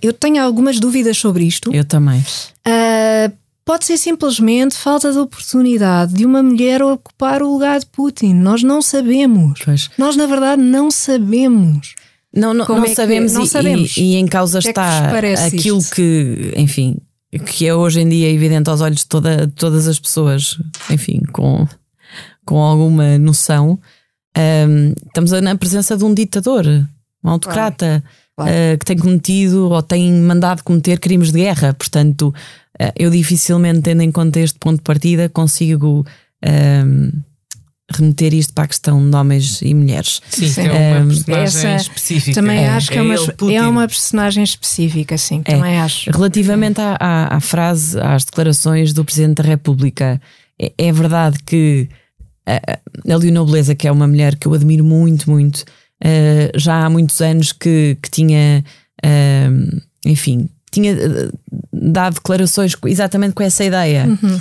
eu 0.00 0.14
tenho 0.14 0.42
algumas 0.42 0.80
dúvidas 0.80 1.18
sobre 1.18 1.44
isto. 1.44 1.72
Eu 1.72 1.84
também. 1.84 2.24
pode 3.64 3.84
ser 3.84 3.98
simplesmente 3.98 4.76
falta 4.76 5.12
de 5.12 5.18
oportunidade 5.18 6.14
de 6.14 6.24
uma 6.24 6.42
mulher 6.42 6.82
ocupar 6.82 7.42
o 7.42 7.52
lugar 7.52 7.78
de 7.78 7.86
Putin. 7.86 8.32
Nós 8.32 8.62
não 8.62 8.80
sabemos. 8.80 9.60
Pois. 9.62 9.90
Nós, 9.98 10.16
na 10.16 10.26
verdade, 10.26 10.62
não 10.62 10.90
sabemos. 10.90 11.94
Não, 12.38 12.54
não, 12.54 12.66
não, 12.66 12.84
é 12.84 12.94
sabemos, 12.94 13.32
que, 13.32 13.38
não 13.38 13.44
e, 13.44 13.48
sabemos. 13.48 13.96
E, 13.96 14.02
e, 14.02 14.14
em 14.16 14.26
causa 14.26 14.60
que 14.60 14.68
está 14.68 15.10
é 15.16 15.50
que 15.50 15.56
aquilo 15.56 15.78
isto? 15.78 15.94
que, 15.94 16.52
enfim, 16.56 16.96
que 17.44 17.66
é 17.66 17.74
hoje 17.74 18.00
em 18.00 18.08
dia 18.08 18.30
evidente 18.30 18.70
aos 18.70 18.80
olhos 18.80 19.00
de 19.00 19.06
toda, 19.06 19.48
todas 19.48 19.88
as 19.88 19.98
pessoas, 19.98 20.58
enfim, 20.90 21.20
com, 21.32 21.66
com 22.44 22.58
alguma 22.58 23.18
noção. 23.18 23.78
Um, 24.36 24.92
estamos 25.06 25.32
na 25.32 25.56
presença 25.56 25.96
de 25.96 26.04
um 26.04 26.14
ditador, 26.14 26.64
um 27.24 27.30
autocrata. 27.30 28.02
Claro. 28.02 28.28
Claro. 28.38 28.52
Uh, 28.52 28.78
que 28.78 28.84
tem 28.86 28.96
cometido 28.96 29.68
ou 29.68 29.82
tem 29.82 30.12
mandado 30.12 30.62
cometer 30.62 31.00
crimes 31.00 31.32
de 31.32 31.40
guerra. 31.40 31.74
Portanto, 31.74 32.32
uh, 32.80 32.92
eu 32.94 33.10
dificilmente, 33.10 33.80
tendo 33.80 34.00
em 34.02 34.12
conta 34.12 34.38
este 34.38 34.60
ponto 34.60 34.76
de 34.76 34.84
partida, 34.84 35.28
consigo 35.28 36.06
remeter 37.90 38.34
isto 38.34 38.52
para 38.52 38.64
a 38.64 38.68
questão 38.68 39.08
de 39.08 39.16
homens 39.16 39.62
e 39.62 39.72
mulheres. 39.72 40.20
Sim, 40.28 40.48
sim. 40.48 40.60
é 40.62 41.00
uma 41.00 41.06
personagem 41.06 41.70
Essa, 41.72 41.76
específica. 41.76 42.34
Também 42.34 42.58
é, 42.58 42.68
acho 42.68 42.90
que 42.90 42.98
é, 42.98 43.00
é 43.00 43.02
uma, 43.02 43.52
é 43.52 43.62
uma 43.62 43.88
personagem 43.88 44.44
específica, 44.44 45.16
sim, 45.16 45.42
é. 45.44 45.54
também 45.54 45.78
acho. 45.78 46.10
Relativamente 46.10 46.80
à, 46.80 46.96
à, 47.00 47.36
à, 47.36 47.40
frase, 47.40 47.98
às 47.98 48.24
declarações 48.24 48.92
do 48.92 49.04
Presidente 49.04 49.42
da 49.42 49.48
República, 49.48 50.20
é, 50.60 50.72
é 50.76 50.92
verdade 50.92 51.38
que 51.44 51.88
a, 52.46 52.78
a 53.12 53.16
Leonor 53.16 53.46
Beleza, 53.46 53.74
que 53.74 53.88
é 53.88 53.92
uma 53.92 54.06
mulher 54.06 54.36
que 54.36 54.46
eu 54.46 54.52
admiro 54.52 54.84
muito, 54.84 55.30
muito, 55.30 55.60
uh, 56.04 56.58
já 56.58 56.84
há 56.84 56.90
muitos 56.90 57.20
anos 57.22 57.52
que, 57.52 57.96
que 58.02 58.10
tinha, 58.10 58.62
uh, 59.04 59.80
enfim, 60.04 60.48
tinha 60.70 60.92
eh, 60.92 61.30
dado 61.72 62.14
declarações 62.14 62.76
exatamente 62.84 63.32
com 63.32 63.42
essa 63.42 63.64
ideia. 63.64 64.06
Uhum 64.06 64.38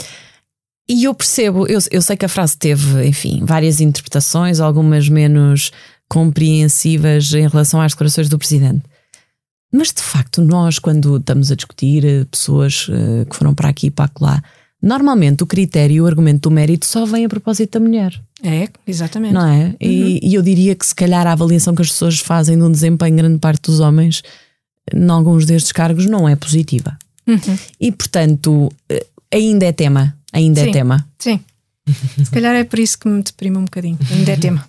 e 0.90 1.04
eu 1.04 1.14
percebo, 1.14 1.68
eu, 1.68 1.80
eu 1.92 2.02
sei 2.02 2.16
que 2.16 2.26
a 2.26 2.30
frase 2.30 2.58
teve, 2.58 3.06
enfim, 3.06 3.42
várias 3.44 3.82
interpretações, 3.82 4.60
algumas 4.60 5.10
menos 5.10 5.72
compreensivas 6.08 7.34
em 7.34 7.48
relação 7.48 7.82
às 7.82 7.92
declarações 7.92 8.30
do 8.30 8.40
presidente. 8.40 8.84
Mas 9.72 9.92
de 9.92 10.02
facto, 10.02 10.42
nós, 10.42 10.80
quando 10.80 11.18
estamos 11.18 11.52
a 11.52 11.56
discutir 11.56 12.06
eh, 12.06 12.26
pessoas 12.32 12.88
uh, 12.88 13.26
que 13.30 13.36
foram 13.36 13.54
para 13.54 13.68
aqui 13.68 13.88
e 13.88 13.92
para 13.92 14.10
lá, 14.22 14.42
normalmente 14.82 15.44
o 15.44 15.46
critério 15.46 15.96
e 15.96 16.02
o 16.02 16.06
argumento 16.06 16.48
do 16.48 16.52
mérito 16.52 16.86
só 16.86 17.06
vem 17.06 17.26
a 17.26 17.30
propósito 17.30 17.78
da 17.78 17.86
mulher. 17.86 18.18
É, 18.42 18.70
exatamente. 18.88 19.34
Não 19.34 19.46
é? 19.46 19.66
Uhum. 19.66 19.76
E, 19.82 20.20
e, 20.24 20.34
eu 20.36 20.42
diria 20.42 20.74
que 20.74 20.86
se 20.86 20.96
calhar 20.96 21.28
a 21.28 21.34
avaliação 21.34 21.76
que 21.76 21.82
as 21.82 21.90
pessoas 21.90 22.20
fazem 22.20 22.58
de 22.58 22.64
um 22.64 22.72
desempenho 22.72 23.18
grande 23.18 23.40
parte 23.40 23.64
dos 23.64 23.82
homens, 23.82 24.24
em 24.94 25.10
alguns 25.10 25.46
destes 25.46 25.74
cargos, 25.74 26.06
não 26.06 26.30
é 26.30 26.36
positiva. 26.38 26.98
Uhum. 27.28 27.58
E 27.78 27.92
portanto, 27.92 28.72
eh, 28.88 29.06
ainda 29.34 29.66
é 29.66 29.74
tema 29.74 30.18
ainda 30.34 30.62
é 30.62 30.64
sim, 30.64 30.70
é 30.70 30.74
tema. 30.74 31.08
Sim. 31.20 31.40
Se 32.24 32.30
calhar 32.32 32.54
é 32.56 32.64
por 32.64 32.80
isso 32.80 33.00
que 33.00 33.08
me 33.08 33.22
deprime 33.22 33.58
um 33.58 33.64
bocadinho. 33.64 33.98
Ainda 34.12 34.34
é 34.34 34.36
tema. 34.36 34.68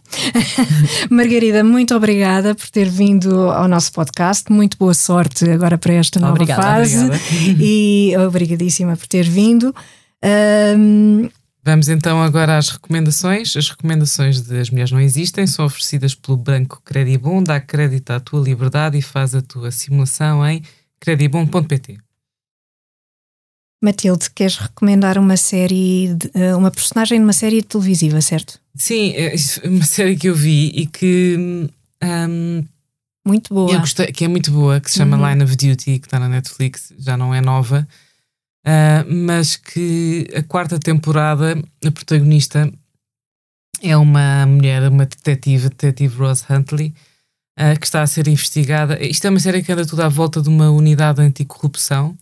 Margarida, 1.10 1.64
muito 1.64 1.94
obrigada 1.94 2.54
por 2.54 2.68
ter 2.70 2.88
vindo 2.88 3.50
ao 3.50 3.66
nosso 3.66 3.92
podcast. 3.92 4.50
Muito 4.52 4.78
boa 4.78 4.94
sorte 4.94 5.48
agora 5.50 5.76
para 5.76 5.94
esta 5.94 6.20
nova 6.20 6.34
obrigada, 6.34 6.62
fase. 6.62 6.96
Obrigada. 6.96 7.22
E 7.60 8.14
obrigadíssima 8.26 8.96
por 8.96 9.06
ter 9.06 9.28
vindo. 9.28 9.74
Um... 10.76 11.28
Vamos 11.64 11.88
então 11.88 12.22
agora 12.22 12.56
às 12.56 12.70
recomendações. 12.70 13.56
As 13.56 13.68
recomendações 13.68 14.40
das 14.40 14.70
Mulheres 14.70 14.92
Não 14.92 15.00
Existem 15.00 15.46
são 15.46 15.66
oferecidas 15.66 16.14
pelo 16.14 16.36
Banco 16.36 16.80
Credibon. 16.84 17.42
Dá 17.42 17.60
crédito 17.60 18.10
à 18.10 18.20
tua 18.20 18.40
liberdade 18.40 18.96
e 18.96 19.02
faz 19.02 19.34
a 19.34 19.42
tua 19.42 19.70
simulação 19.70 20.46
em 20.46 20.62
credibon.pt. 21.00 21.98
Matilde, 23.80 24.30
queres 24.30 24.56
recomendar 24.56 25.18
uma 25.18 25.36
série, 25.36 26.14
de, 26.14 26.30
eh, 26.34 26.54
uma 26.54 26.70
personagem 26.70 27.18
de 27.18 27.24
uma 27.24 27.32
série 27.32 27.62
televisiva, 27.62 28.20
certo? 28.20 28.58
Sim, 28.74 29.12
é 29.14 29.34
uma 29.64 29.84
série 29.86 30.16
que 30.16 30.28
eu 30.28 30.34
vi 30.34 30.70
e 30.74 30.86
que. 30.86 31.68
Um, 32.02 32.64
muito 33.24 33.54
boa. 33.54 33.78
Gostei, 33.78 34.06
que 34.06 34.24
é 34.24 34.28
muito 34.28 34.50
boa, 34.50 34.80
que 34.80 34.90
se 34.90 34.98
chama 34.98 35.16
uhum. 35.16 35.28
Line 35.28 35.44
of 35.44 35.54
Duty, 35.54 35.98
que 35.98 36.06
está 36.06 36.18
na 36.18 36.28
Netflix, 36.28 36.92
já 36.98 37.16
não 37.16 37.34
é 37.34 37.40
nova, 37.40 37.86
uh, 38.66 39.14
mas 39.14 39.54
que 39.54 40.26
a 40.34 40.42
quarta 40.42 40.78
temporada, 40.78 41.62
a 41.84 41.90
protagonista 41.90 42.72
é 43.82 43.96
uma 43.96 44.46
mulher, 44.46 44.88
uma 44.88 45.04
detetive, 45.06 45.68
detetive 45.68 46.16
Rose 46.16 46.42
Huntley, 46.48 46.94
uh, 47.60 47.78
que 47.78 47.86
está 47.86 48.02
a 48.02 48.06
ser 48.06 48.26
investigada. 48.28 49.00
Isto 49.04 49.26
é 49.26 49.30
uma 49.30 49.40
série 49.40 49.62
que 49.62 49.70
anda 49.70 49.86
tudo 49.86 50.02
à 50.02 50.08
volta 50.08 50.40
de 50.40 50.48
uma 50.48 50.70
unidade 50.70 51.20
anticorrupção 51.20 52.16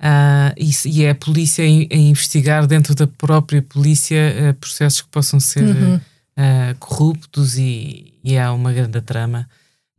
Uh, 0.00 0.54
e, 0.56 0.70
e, 0.86 1.04
é 1.04 1.10
a 1.10 1.14
polícia 1.14 1.64
a, 1.64 1.66
investigar 1.66 2.66
dentro 2.68 2.94
da 2.94 3.06
própria 3.06 3.60
polícia 3.60 4.50
uh, 4.50 4.54
processos 4.54 5.02
que 5.02 5.08
possam 5.08 5.40
ser 5.40 5.64
uhum. 5.64 5.96
uh, 5.96 6.78
corruptos 6.78 7.58
e, 7.58 8.14
e 8.22 8.38
há 8.38 8.52
uma 8.52 8.72
grande 8.72 9.00
trama. 9.00 9.48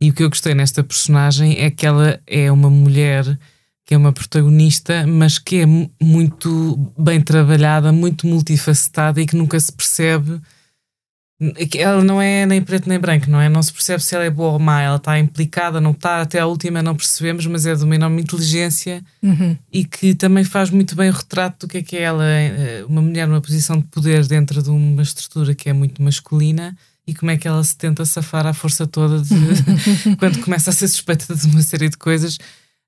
E 0.00 0.08
o 0.08 0.14
que 0.14 0.22
eu 0.22 0.30
gostei 0.30 0.54
nesta 0.54 0.82
personagem 0.82 1.58
é 1.58 1.70
que 1.70 1.86
ela 1.86 2.18
é 2.26 2.50
uma 2.50 2.70
mulher 2.70 3.38
que 3.84 3.94
é 3.94 3.96
uma 3.96 4.12
protagonista, 4.12 5.04
mas 5.04 5.36
que 5.38 5.62
é 5.62 5.66
muito 6.00 6.92
bem 6.96 7.20
trabalhada, 7.20 7.92
muito 7.92 8.26
multifacetada 8.26 9.20
e 9.20 9.26
que 9.26 9.34
nunca 9.34 9.58
se 9.58 9.72
percebe 9.72 10.40
ela 11.78 12.04
não 12.04 12.20
é 12.20 12.44
nem 12.44 12.60
preto 12.60 12.86
nem 12.86 12.98
branco, 12.98 13.30
não 13.30 13.40
é? 13.40 13.48
Não 13.48 13.62
se 13.62 13.72
percebe 13.72 14.02
se 14.02 14.14
ela 14.14 14.24
é 14.24 14.30
boa 14.30 14.52
ou 14.52 14.58
má, 14.58 14.82
ela 14.82 14.96
está 14.96 15.18
implicada, 15.18 15.80
não 15.80 15.92
está, 15.92 16.20
até 16.20 16.38
a 16.38 16.46
última 16.46 16.82
não 16.82 16.94
percebemos, 16.94 17.46
mas 17.46 17.64
é 17.64 17.74
de 17.74 17.82
uma 17.82 17.94
enorme 17.94 18.20
inteligência 18.20 19.02
uhum. 19.22 19.56
e 19.72 19.84
que 19.84 20.14
também 20.14 20.44
faz 20.44 20.68
muito 20.68 20.94
bem 20.94 21.08
o 21.08 21.14
retrato 21.14 21.66
do 21.66 21.70
que 21.70 21.78
é 21.78 21.82
que 21.82 21.96
é 21.96 22.02
ela, 22.02 22.24
eh, 22.26 22.84
uma 22.86 23.00
mulher 23.00 23.26
numa 23.26 23.40
posição 23.40 23.78
de 23.78 23.84
poder 23.84 24.26
dentro 24.26 24.62
de 24.62 24.68
uma 24.68 25.02
estrutura 25.02 25.54
que 25.54 25.70
é 25.70 25.72
muito 25.72 26.02
masculina 26.02 26.76
e 27.06 27.14
como 27.14 27.30
é 27.30 27.38
que 27.38 27.48
ela 27.48 27.64
se 27.64 27.74
tenta 27.74 28.04
safar 28.04 28.46
à 28.46 28.52
força 28.52 28.86
toda 28.86 29.22
de, 29.22 29.34
quando 30.18 30.40
começa 30.40 30.68
a 30.68 30.72
ser 30.74 30.88
suspeita 30.88 31.34
de 31.34 31.46
uma 31.46 31.62
série 31.62 31.88
de 31.88 31.96
coisas. 31.96 32.36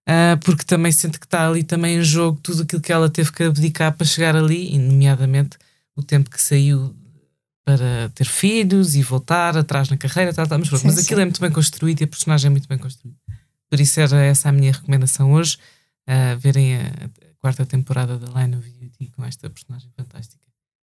Uh, 0.03 0.37
porque 0.41 0.65
também 0.65 0.91
sente 0.91 1.19
que 1.19 1.27
está 1.27 1.49
ali 1.49 1.63
também 1.63 1.99
em 1.99 2.03
jogo 2.03 2.37
tudo 2.43 2.63
aquilo 2.63 2.83
que 2.83 2.93
ela 2.93 3.09
teve 3.09 3.31
que 3.31 3.45
abdicar 3.45 3.93
para 3.93 4.05
chegar 4.05 4.37
ali, 4.37 4.75
e 4.75 4.79
nomeadamente 4.79 5.57
o 5.97 6.03
tempo 6.03 6.29
que 6.29 6.43
saiu 6.43 6.93
para 7.65 8.11
ter 8.15 8.25
filhos 8.25 8.95
e 8.95 9.03
voltar 9.03 9.57
atrás 9.57 9.89
na 9.89 9.97
carreira, 9.97 10.33
tal, 10.33 10.47
tal, 10.47 10.59
mas, 10.59 10.69
sim, 10.69 10.87
mas 10.87 10.99
aquilo 10.99 11.19
sim. 11.19 11.23
é 11.23 11.25
muito 11.25 11.41
bem 11.41 11.51
construído 11.51 12.01
e 12.01 12.05
a 12.05 12.09
personagem 12.09 12.49
é 12.49 12.51
muito 12.51 12.69
bem 12.69 12.79
construída. 12.79 13.17
Por 13.71 13.81
isso 13.81 14.01
era 14.01 14.23
essa 14.25 14.49
a 14.49 14.53
minha 14.53 14.73
recomendação 14.73 15.33
hoje, 15.33 15.59
uh, 16.09 16.39
verem 16.39 16.77
a, 16.77 16.81
a, 16.81 17.33
quarta 17.41 17.65
temporada 17.65 18.19
da 18.19 18.41
Line 18.41 18.57
of 18.57 18.69
Duty 18.69 19.11
com 19.17 19.25
esta 19.25 19.49
personagem 19.49 19.89
fantástica. 19.97 20.43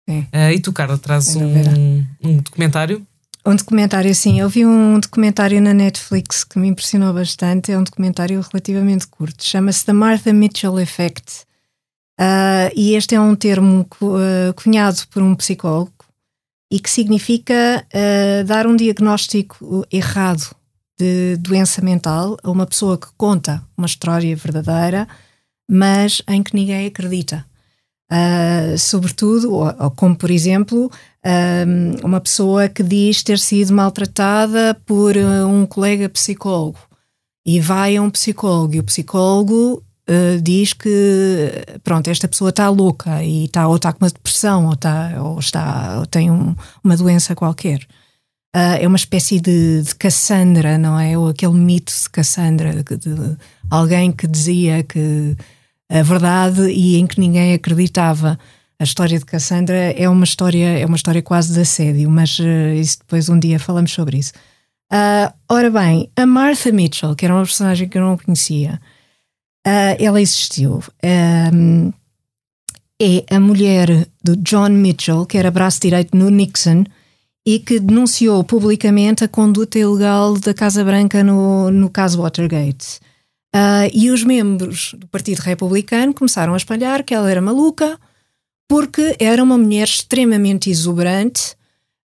Uh, 0.08 0.52
e 0.54 0.60
tu, 0.60 0.72
Carla, 0.72 0.96
traz 0.96 1.34
um, 1.34 2.06
um, 2.22 2.36
documentário? 2.36 3.04
Um 3.44 3.56
documentário, 3.56 4.14
sim. 4.14 4.40
Eu 4.40 4.48
vi 4.48 4.64
um 4.64 5.00
documentário 5.00 5.60
na 5.60 5.74
Netflix 5.74 6.44
que 6.44 6.58
me 6.58 6.68
impressionou 6.68 7.12
bastante. 7.12 7.72
É 7.72 7.78
um 7.78 7.82
documentário 7.82 8.40
relativamente 8.40 9.06
curto. 9.08 9.42
Chama-se 9.42 9.84
The 9.84 9.92
Martha 9.92 10.32
Mitchell 10.32 10.78
Effect. 10.78 11.44
Uh, 12.20 12.70
e 12.74 12.94
este 12.94 13.14
é 13.14 13.20
um 13.20 13.34
termo 13.34 13.86
cunhado 14.54 15.02
por 15.10 15.22
um 15.22 15.34
psicólogo 15.34 15.95
e 16.70 16.80
que 16.80 16.90
significa 16.90 17.86
uh, 17.94 18.44
dar 18.44 18.66
um 18.66 18.76
diagnóstico 18.76 19.86
errado 19.90 20.54
de 20.98 21.36
doença 21.36 21.82
mental 21.82 22.36
a 22.42 22.50
uma 22.50 22.66
pessoa 22.66 22.98
que 22.98 23.08
conta 23.16 23.62
uma 23.76 23.86
história 23.86 24.34
verdadeira, 24.34 25.06
mas 25.68 26.22
em 26.28 26.42
que 26.42 26.54
ninguém 26.54 26.86
acredita. 26.86 27.44
Uh, 28.10 28.78
sobretudo, 28.78 29.52
ou, 29.52 29.74
ou, 29.78 29.90
como 29.90 30.16
por 30.16 30.30
exemplo, 30.30 30.86
uh, 30.86 32.06
uma 32.06 32.20
pessoa 32.20 32.68
que 32.68 32.82
diz 32.82 33.22
ter 33.22 33.38
sido 33.38 33.72
maltratada 33.72 34.74
por 34.86 35.16
um 35.16 35.66
colega 35.66 36.08
psicólogo 36.08 36.78
e 37.44 37.60
vai 37.60 37.96
a 37.96 38.02
um 38.02 38.10
psicólogo 38.10 38.74
e 38.74 38.80
o 38.80 38.84
psicólogo 38.84 39.82
uh, 40.08 40.40
diz 40.40 40.72
que 40.72 41.50
pronto, 41.82 42.08
esta 42.08 42.28
pessoa 42.28 42.50
está 42.50 42.68
louca 42.68 43.22
e 43.22 43.44
está, 43.44 43.66
ou 43.68 43.76
está 43.76 43.92
com 43.92 44.04
uma 44.04 44.10
depressão 44.10 44.66
ou, 44.66 44.72
está, 44.72 45.22
ou, 45.22 45.38
está, 45.38 45.98
ou 45.98 46.06
tem 46.06 46.30
um, 46.30 46.54
uma 46.82 46.96
doença 46.96 47.34
qualquer. 47.34 47.80
Uh, 48.54 48.80
é 48.80 48.86
uma 48.86 48.96
espécie 48.96 49.38
de, 49.40 49.82
de, 49.82 49.94
Cassandra, 49.94 50.78
não 50.78 50.98
é? 50.98 51.16
Ou 51.18 51.28
aquele 51.28 51.54
mito 51.54 51.92
de 51.92 52.08
Cassandra, 52.08 52.82
de, 52.82 52.96
de 52.96 53.36
alguém 53.70 54.10
que 54.10 54.26
dizia 54.26 54.82
que 54.82 55.36
a 55.90 56.02
verdade 56.02 56.62
e 56.70 56.96
em 56.96 57.06
que 57.06 57.20
ninguém 57.20 57.54
acreditava. 57.54 58.38
A 58.78 58.84
história 58.84 59.18
de 59.18 59.24
Cassandra 59.24 59.76
é 59.92 60.08
uma 60.08 60.24
história, 60.24 60.78
é 60.78 60.84
uma 60.84 60.96
história 60.96 61.22
quase 61.22 61.52
de 61.54 61.60
assédio, 61.60 62.10
mas 62.10 62.38
uh, 62.38 62.74
isso 62.74 62.98
depois 62.98 63.28
um 63.28 63.38
dia 63.38 63.58
falamos 63.58 63.92
sobre 63.92 64.18
isso. 64.18 64.32
Uh, 64.92 65.32
ora 65.48 65.70
bem, 65.70 66.10
a 66.14 66.26
Martha 66.26 66.70
Mitchell, 66.70 67.14
que 67.14 67.24
era 67.24 67.34
uma 67.34 67.42
personagem 67.42 67.88
que 67.88 67.98
eu 67.98 68.02
não 68.02 68.16
conhecia, 68.16 68.80
Uh, 69.66 69.96
ela 69.98 70.20
existiu. 70.20 70.80
Um, 71.52 71.92
é 73.02 73.24
a 73.34 73.40
mulher 73.40 74.08
do 74.22 74.36
John 74.36 74.70
Mitchell, 74.70 75.26
que 75.26 75.36
era 75.36 75.50
braço 75.50 75.80
direito 75.80 76.16
no 76.16 76.30
Nixon 76.30 76.84
e 77.44 77.58
que 77.58 77.78
denunciou 77.78 78.42
publicamente 78.44 79.24
a 79.24 79.28
conduta 79.28 79.78
ilegal 79.78 80.38
da 80.38 80.54
Casa 80.54 80.84
Branca 80.84 81.22
no, 81.22 81.70
no 81.70 81.90
caso 81.90 82.22
Watergate. 82.22 83.00
Uh, 83.54 83.90
e 83.92 84.10
os 84.10 84.22
membros 84.22 84.94
do 84.98 85.06
Partido 85.08 85.40
Republicano 85.40 86.14
começaram 86.14 86.54
a 86.54 86.56
espalhar 86.56 87.02
que 87.02 87.14
ela 87.14 87.30
era 87.30 87.40
maluca 87.40 87.98
porque 88.68 89.16
era 89.18 89.42
uma 89.42 89.56
mulher 89.56 89.84
extremamente 89.84 90.70
exuberante, 90.70 91.56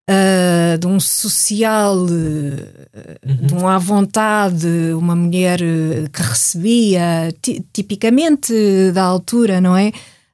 uh, 0.08 0.78
de 0.78 0.86
um 0.86 0.98
social, 0.98 1.96
uh, 1.96 2.08
uhum. 2.08 3.46
de 3.46 3.54
um 3.54 3.68
à 3.68 3.78
vontade, 3.78 4.66
uma 4.94 5.14
mulher 5.14 5.60
eh, 5.62 6.08
que 6.12 6.22
recebia, 6.22 7.34
tipicamente 7.72 8.52
da 8.92 9.02
altura, 9.02 9.60
não 9.60 9.76
é? 9.76 9.92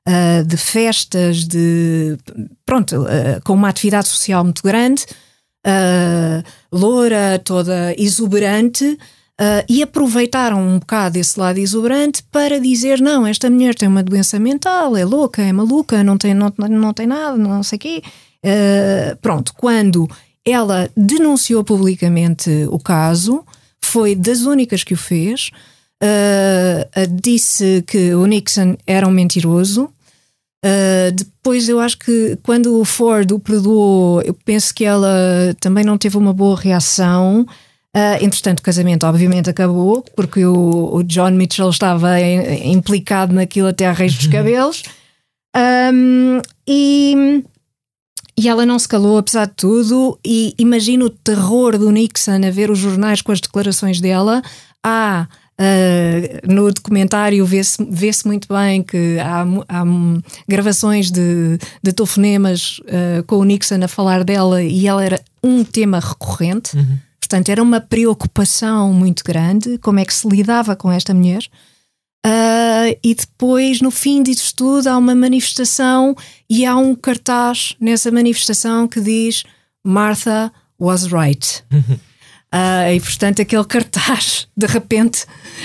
Uh, 0.09 0.45
de 0.47 0.57
festas, 0.57 1.45
de. 1.45 2.17
Pronto, 2.65 3.05
com 3.45 3.53
uma 3.53 3.69
atividade 3.69 4.09
social 4.09 4.43
muito 4.43 4.63
grande, 4.63 5.05
loura, 6.73 7.39
toda 7.39 7.95
exuberante. 7.99 8.99
Uh, 9.41 9.63
e 9.69 9.85
aproveitaram 9.85 10.61
um 10.61 10.81
bocado 10.81 11.17
esse 11.17 11.39
lado 11.39 11.59
exuberante 11.59 12.25
para 12.25 12.59
dizer: 12.59 13.01
não, 13.01 13.25
esta 13.25 13.49
mulher 13.49 13.73
tem 13.73 13.89
uma 13.89 14.03
doença 14.03 14.37
mental, 14.37 14.97
é 14.97 15.05
louca, 15.05 15.41
é 15.41 15.53
maluca, 15.53 16.03
não 16.03 16.19
tem, 16.19 16.35
não, 16.35 16.53
não 16.59 16.93
tem 16.93 17.07
nada, 17.07 17.37
não 17.37 17.63
sei 17.63 17.77
o 17.77 17.79
quê. 17.79 18.03
Uh, 18.45 19.17
pronto, 19.21 19.53
quando 19.55 20.09
ela 20.45 20.91
denunciou 20.97 21.65
publicamente 21.65 22.51
o 22.71 22.79
caso, 22.79 23.45
foi 23.83 24.15
das 24.15 24.43
únicas 24.43 24.85
que 24.85 24.95
o 24.95 24.97
fez, 24.97 25.51
uh, 26.03 27.07
disse 27.21 27.83
que 27.87 28.15
o 28.15 28.27
Nixon 28.27 28.77
era 28.87 29.07
um 29.07 29.11
mentiroso. 29.11 29.91
Uh, 30.65 31.13
depois 31.13 31.69
eu 31.69 31.79
acho 31.79 31.99
que 31.99 32.37
quando 32.43 32.81
o 32.81 32.85
Ford 32.85 33.31
o 33.31 33.39
perdoou, 33.39 34.21
eu 34.23 34.35
penso 34.45 34.75
que 34.75 34.85
ela 34.85 35.55
também 35.61 35.85
não 35.85 35.97
teve 35.97 36.17
uma 36.17 36.33
boa 36.33 36.59
reação. 36.59 37.47
Uh, 37.97 38.23
entretanto, 38.23 38.61
o 38.61 38.63
casamento 38.63 39.07
obviamente 39.07 39.49
acabou, 39.49 40.05
porque 40.15 40.45
o, 40.45 40.95
o 40.95 41.03
John 41.05 41.31
Mitchell 41.31 41.71
estava 41.71 42.21
em, 42.21 42.73
implicado 42.73 43.35
naquilo 43.35 43.69
até 43.69 43.87
a 43.87 43.93
raiz 43.93 44.15
dos 44.15 44.27
cabelos. 44.29 44.83
Um, 45.57 46.41
e 46.67 47.43
e 48.39 48.49
ela 48.49 48.65
não 48.65 48.79
se 48.79 48.87
calou, 48.87 49.19
apesar 49.19 49.47
de 49.47 49.55
tudo, 49.55 50.17
e 50.25 50.55
imagina 50.57 51.05
o 51.05 51.11
terror 51.11 51.77
do 51.77 51.91
Nixon 51.91 52.47
a 52.47 52.51
ver 52.53 52.71
os 52.71 52.79
jornais 52.79 53.21
com 53.21 53.33
as 53.33 53.41
declarações 53.41 54.01
dela. 54.01 54.41
Há 54.83 55.27
Uh, 55.61 56.55
no 56.55 56.73
documentário 56.73 57.45
vê-se 57.45 57.85
vê 57.91 58.13
muito 58.25 58.47
bem 58.47 58.81
que 58.81 59.19
há, 59.19 59.43
há 59.69 59.85
gravações 60.47 61.11
de, 61.11 61.59
de 61.83 61.93
telefonemas 61.93 62.79
uh, 62.85 63.25
com 63.27 63.39
o 63.39 63.45
Nixon 63.45 63.83
a 63.83 63.89
falar 63.89 64.23
dela 64.23 64.63
e 64.63 64.87
ela 64.87 65.05
era 65.05 65.21
um 65.43 65.65
tema 65.65 65.99
recorrente. 65.99 66.77
Uhum. 66.77 66.99
Portanto, 67.19 67.49
era 67.49 67.61
uma 67.61 67.81
preocupação 67.81 68.93
muito 68.93 69.25
grande 69.25 69.79
como 69.79 69.99
é 69.99 70.05
que 70.05 70.15
se 70.15 70.29
lidava 70.29 70.77
com 70.77 70.93
esta 70.93 71.13
mulher. 71.13 71.43
Uh, 72.27 72.99
e 73.03 73.15
depois, 73.15 73.81
no 73.81 73.91
fim 73.91 74.23
disso 74.23 74.53
tudo, 74.55 74.89
há 74.89 74.97
uma 74.97 75.15
manifestação 75.15 76.17
e 76.51 76.67
há 76.67 76.77
um 76.77 76.95
cartaz 76.95 77.77
nessa 77.81 78.11
manifestação 78.11 78.89
que 78.89 79.01
diz 79.01 79.45
Martha 79.85 80.53
was 80.81 81.05
right. 81.05 81.65
uh, 81.73 82.91
e 82.95 83.01
portanto, 83.01 83.41
aquele 83.41 83.65
cartaz, 83.65 84.49
de 84.57 84.67
repente, 84.67 85.25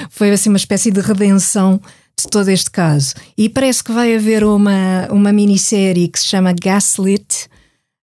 foi 0.10 0.32
assim 0.32 0.50
uma 0.50 0.58
espécie 0.58 0.92
de 0.92 1.02
redenção 1.02 1.82
de 2.20 2.28
todo 2.30 2.50
este 2.50 2.70
caso. 2.70 3.16
E 3.38 3.50
parece 3.50 3.84
que 3.84 3.92
vai 3.92 4.16
haver 4.16 4.44
uma, 4.44 5.08
uma 5.12 5.34
minissérie 5.34 6.08
que 6.08 6.20
se 6.20 6.28
chama 6.28 6.54
Gaslit, 6.54 7.50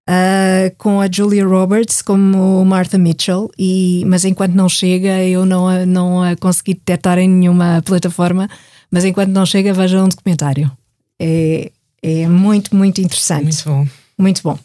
uh, 0.10 0.76
com 0.78 1.00
a 1.00 1.08
Julia 1.12 1.46
Roberts 1.46 2.02
como 2.02 2.66
Martha 2.66 2.98
Mitchell, 2.98 3.50
e, 3.58 4.04
mas 4.08 4.26
enquanto 4.26 4.54
não 4.54 4.68
chega, 4.68 5.24
eu 5.24 5.46
não 5.46 5.68
a, 5.68 5.86
não 5.86 6.24
a 6.24 6.36
consegui 6.36 6.74
detectar 6.74 7.20
em 7.20 7.30
nenhuma 7.30 7.82
plataforma, 7.86 8.50
mas 8.90 9.06
enquanto 9.06 9.30
não 9.30 9.46
chega, 9.46 9.74
veja 9.74 10.04
um 10.04 10.10
documentário. 10.10 10.72
É, 11.20 11.72
é 12.02 12.28
muito, 12.28 12.76
muito 12.76 13.00
interessante. 13.00 13.44
Muito 13.44 13.64
bom. 13.66 13.88
Muito 14.18 14.42
bom. 14.44 14.60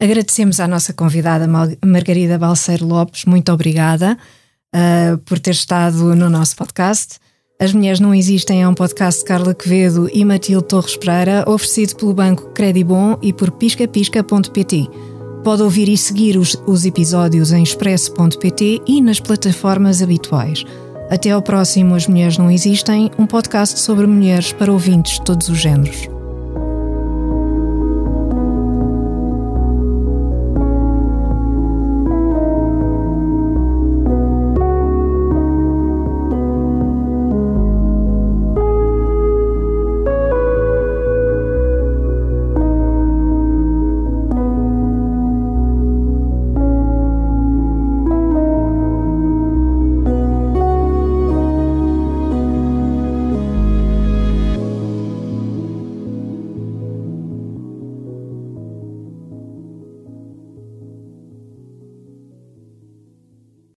Agradecemos 0.00 0.60
à 0.60 0.68
nossa 0.68 0.92
convidada 0.92 1.48
Margarida 1.84 2.38
Balseiro 2.38 2.86
Lopes, 2.86 3.24
muito 3.24 3.50
obrigada 3.50 4.16
uh, 4.72 5.18
por 5.18 5.40
ter 5.40 5.50
estado 5.50 6.14
no 6.14 6.30
nosso 6.30 6.54
podcast. 6.54 7.18
As 7.60 7.72
Mulheres 7.72 7.98
Não 7.98 8.14
Existem 8.14 8.62
é 8.62 8.68
um 8.68 8.74
podcast 8.74 9.20
de 9.20 9.26
Carla 9.26 9.52
Quevedo 9.52 10.08
e 10.12 10.24
Matilde 10.24 10.68
Torres 10.68 10.96
Pereira, 10.96 11.44
oferecido 11.44 11.96
pelo 11.96 12.14
Banco 12.14 12.50
Credibon 12.50 13.18
e 13.20 13.32
por 13.32 13.50
piscapisca.pt. 13.50 14.88
Pode 15.42 15.62
ouvir 15.62 15.88
e 15.88 15.96
seguir 15.96 16.36
os, 16.36 16.56
os 16.68 16.86
episódios 16.86 17.50
em 17.50 17.64
expresso.pt 17.64 18.82
e 18.86 19.00
nas 19.00 19.18
plataformas 19.18 20.00
habituais. 20.00 20.64
Até 21.10 21.32
ao 21.32 21.42
próximo 21.42 21.96
As 21.96 22.06
Mulheres 22.06 22.38
Não 22.38 22.48
Existem, 22.48 23.10
um 23.18 23.26
podcast 23.26 23.80
sobre 23.80 24.06
mulheres 24.06 24.52
para 24.52 24.72
ouvintes 24.72 25.14
de 25.14 25.24
todos 25.24 25.48
os 25.48 25.58
géneros. 25.58 26.08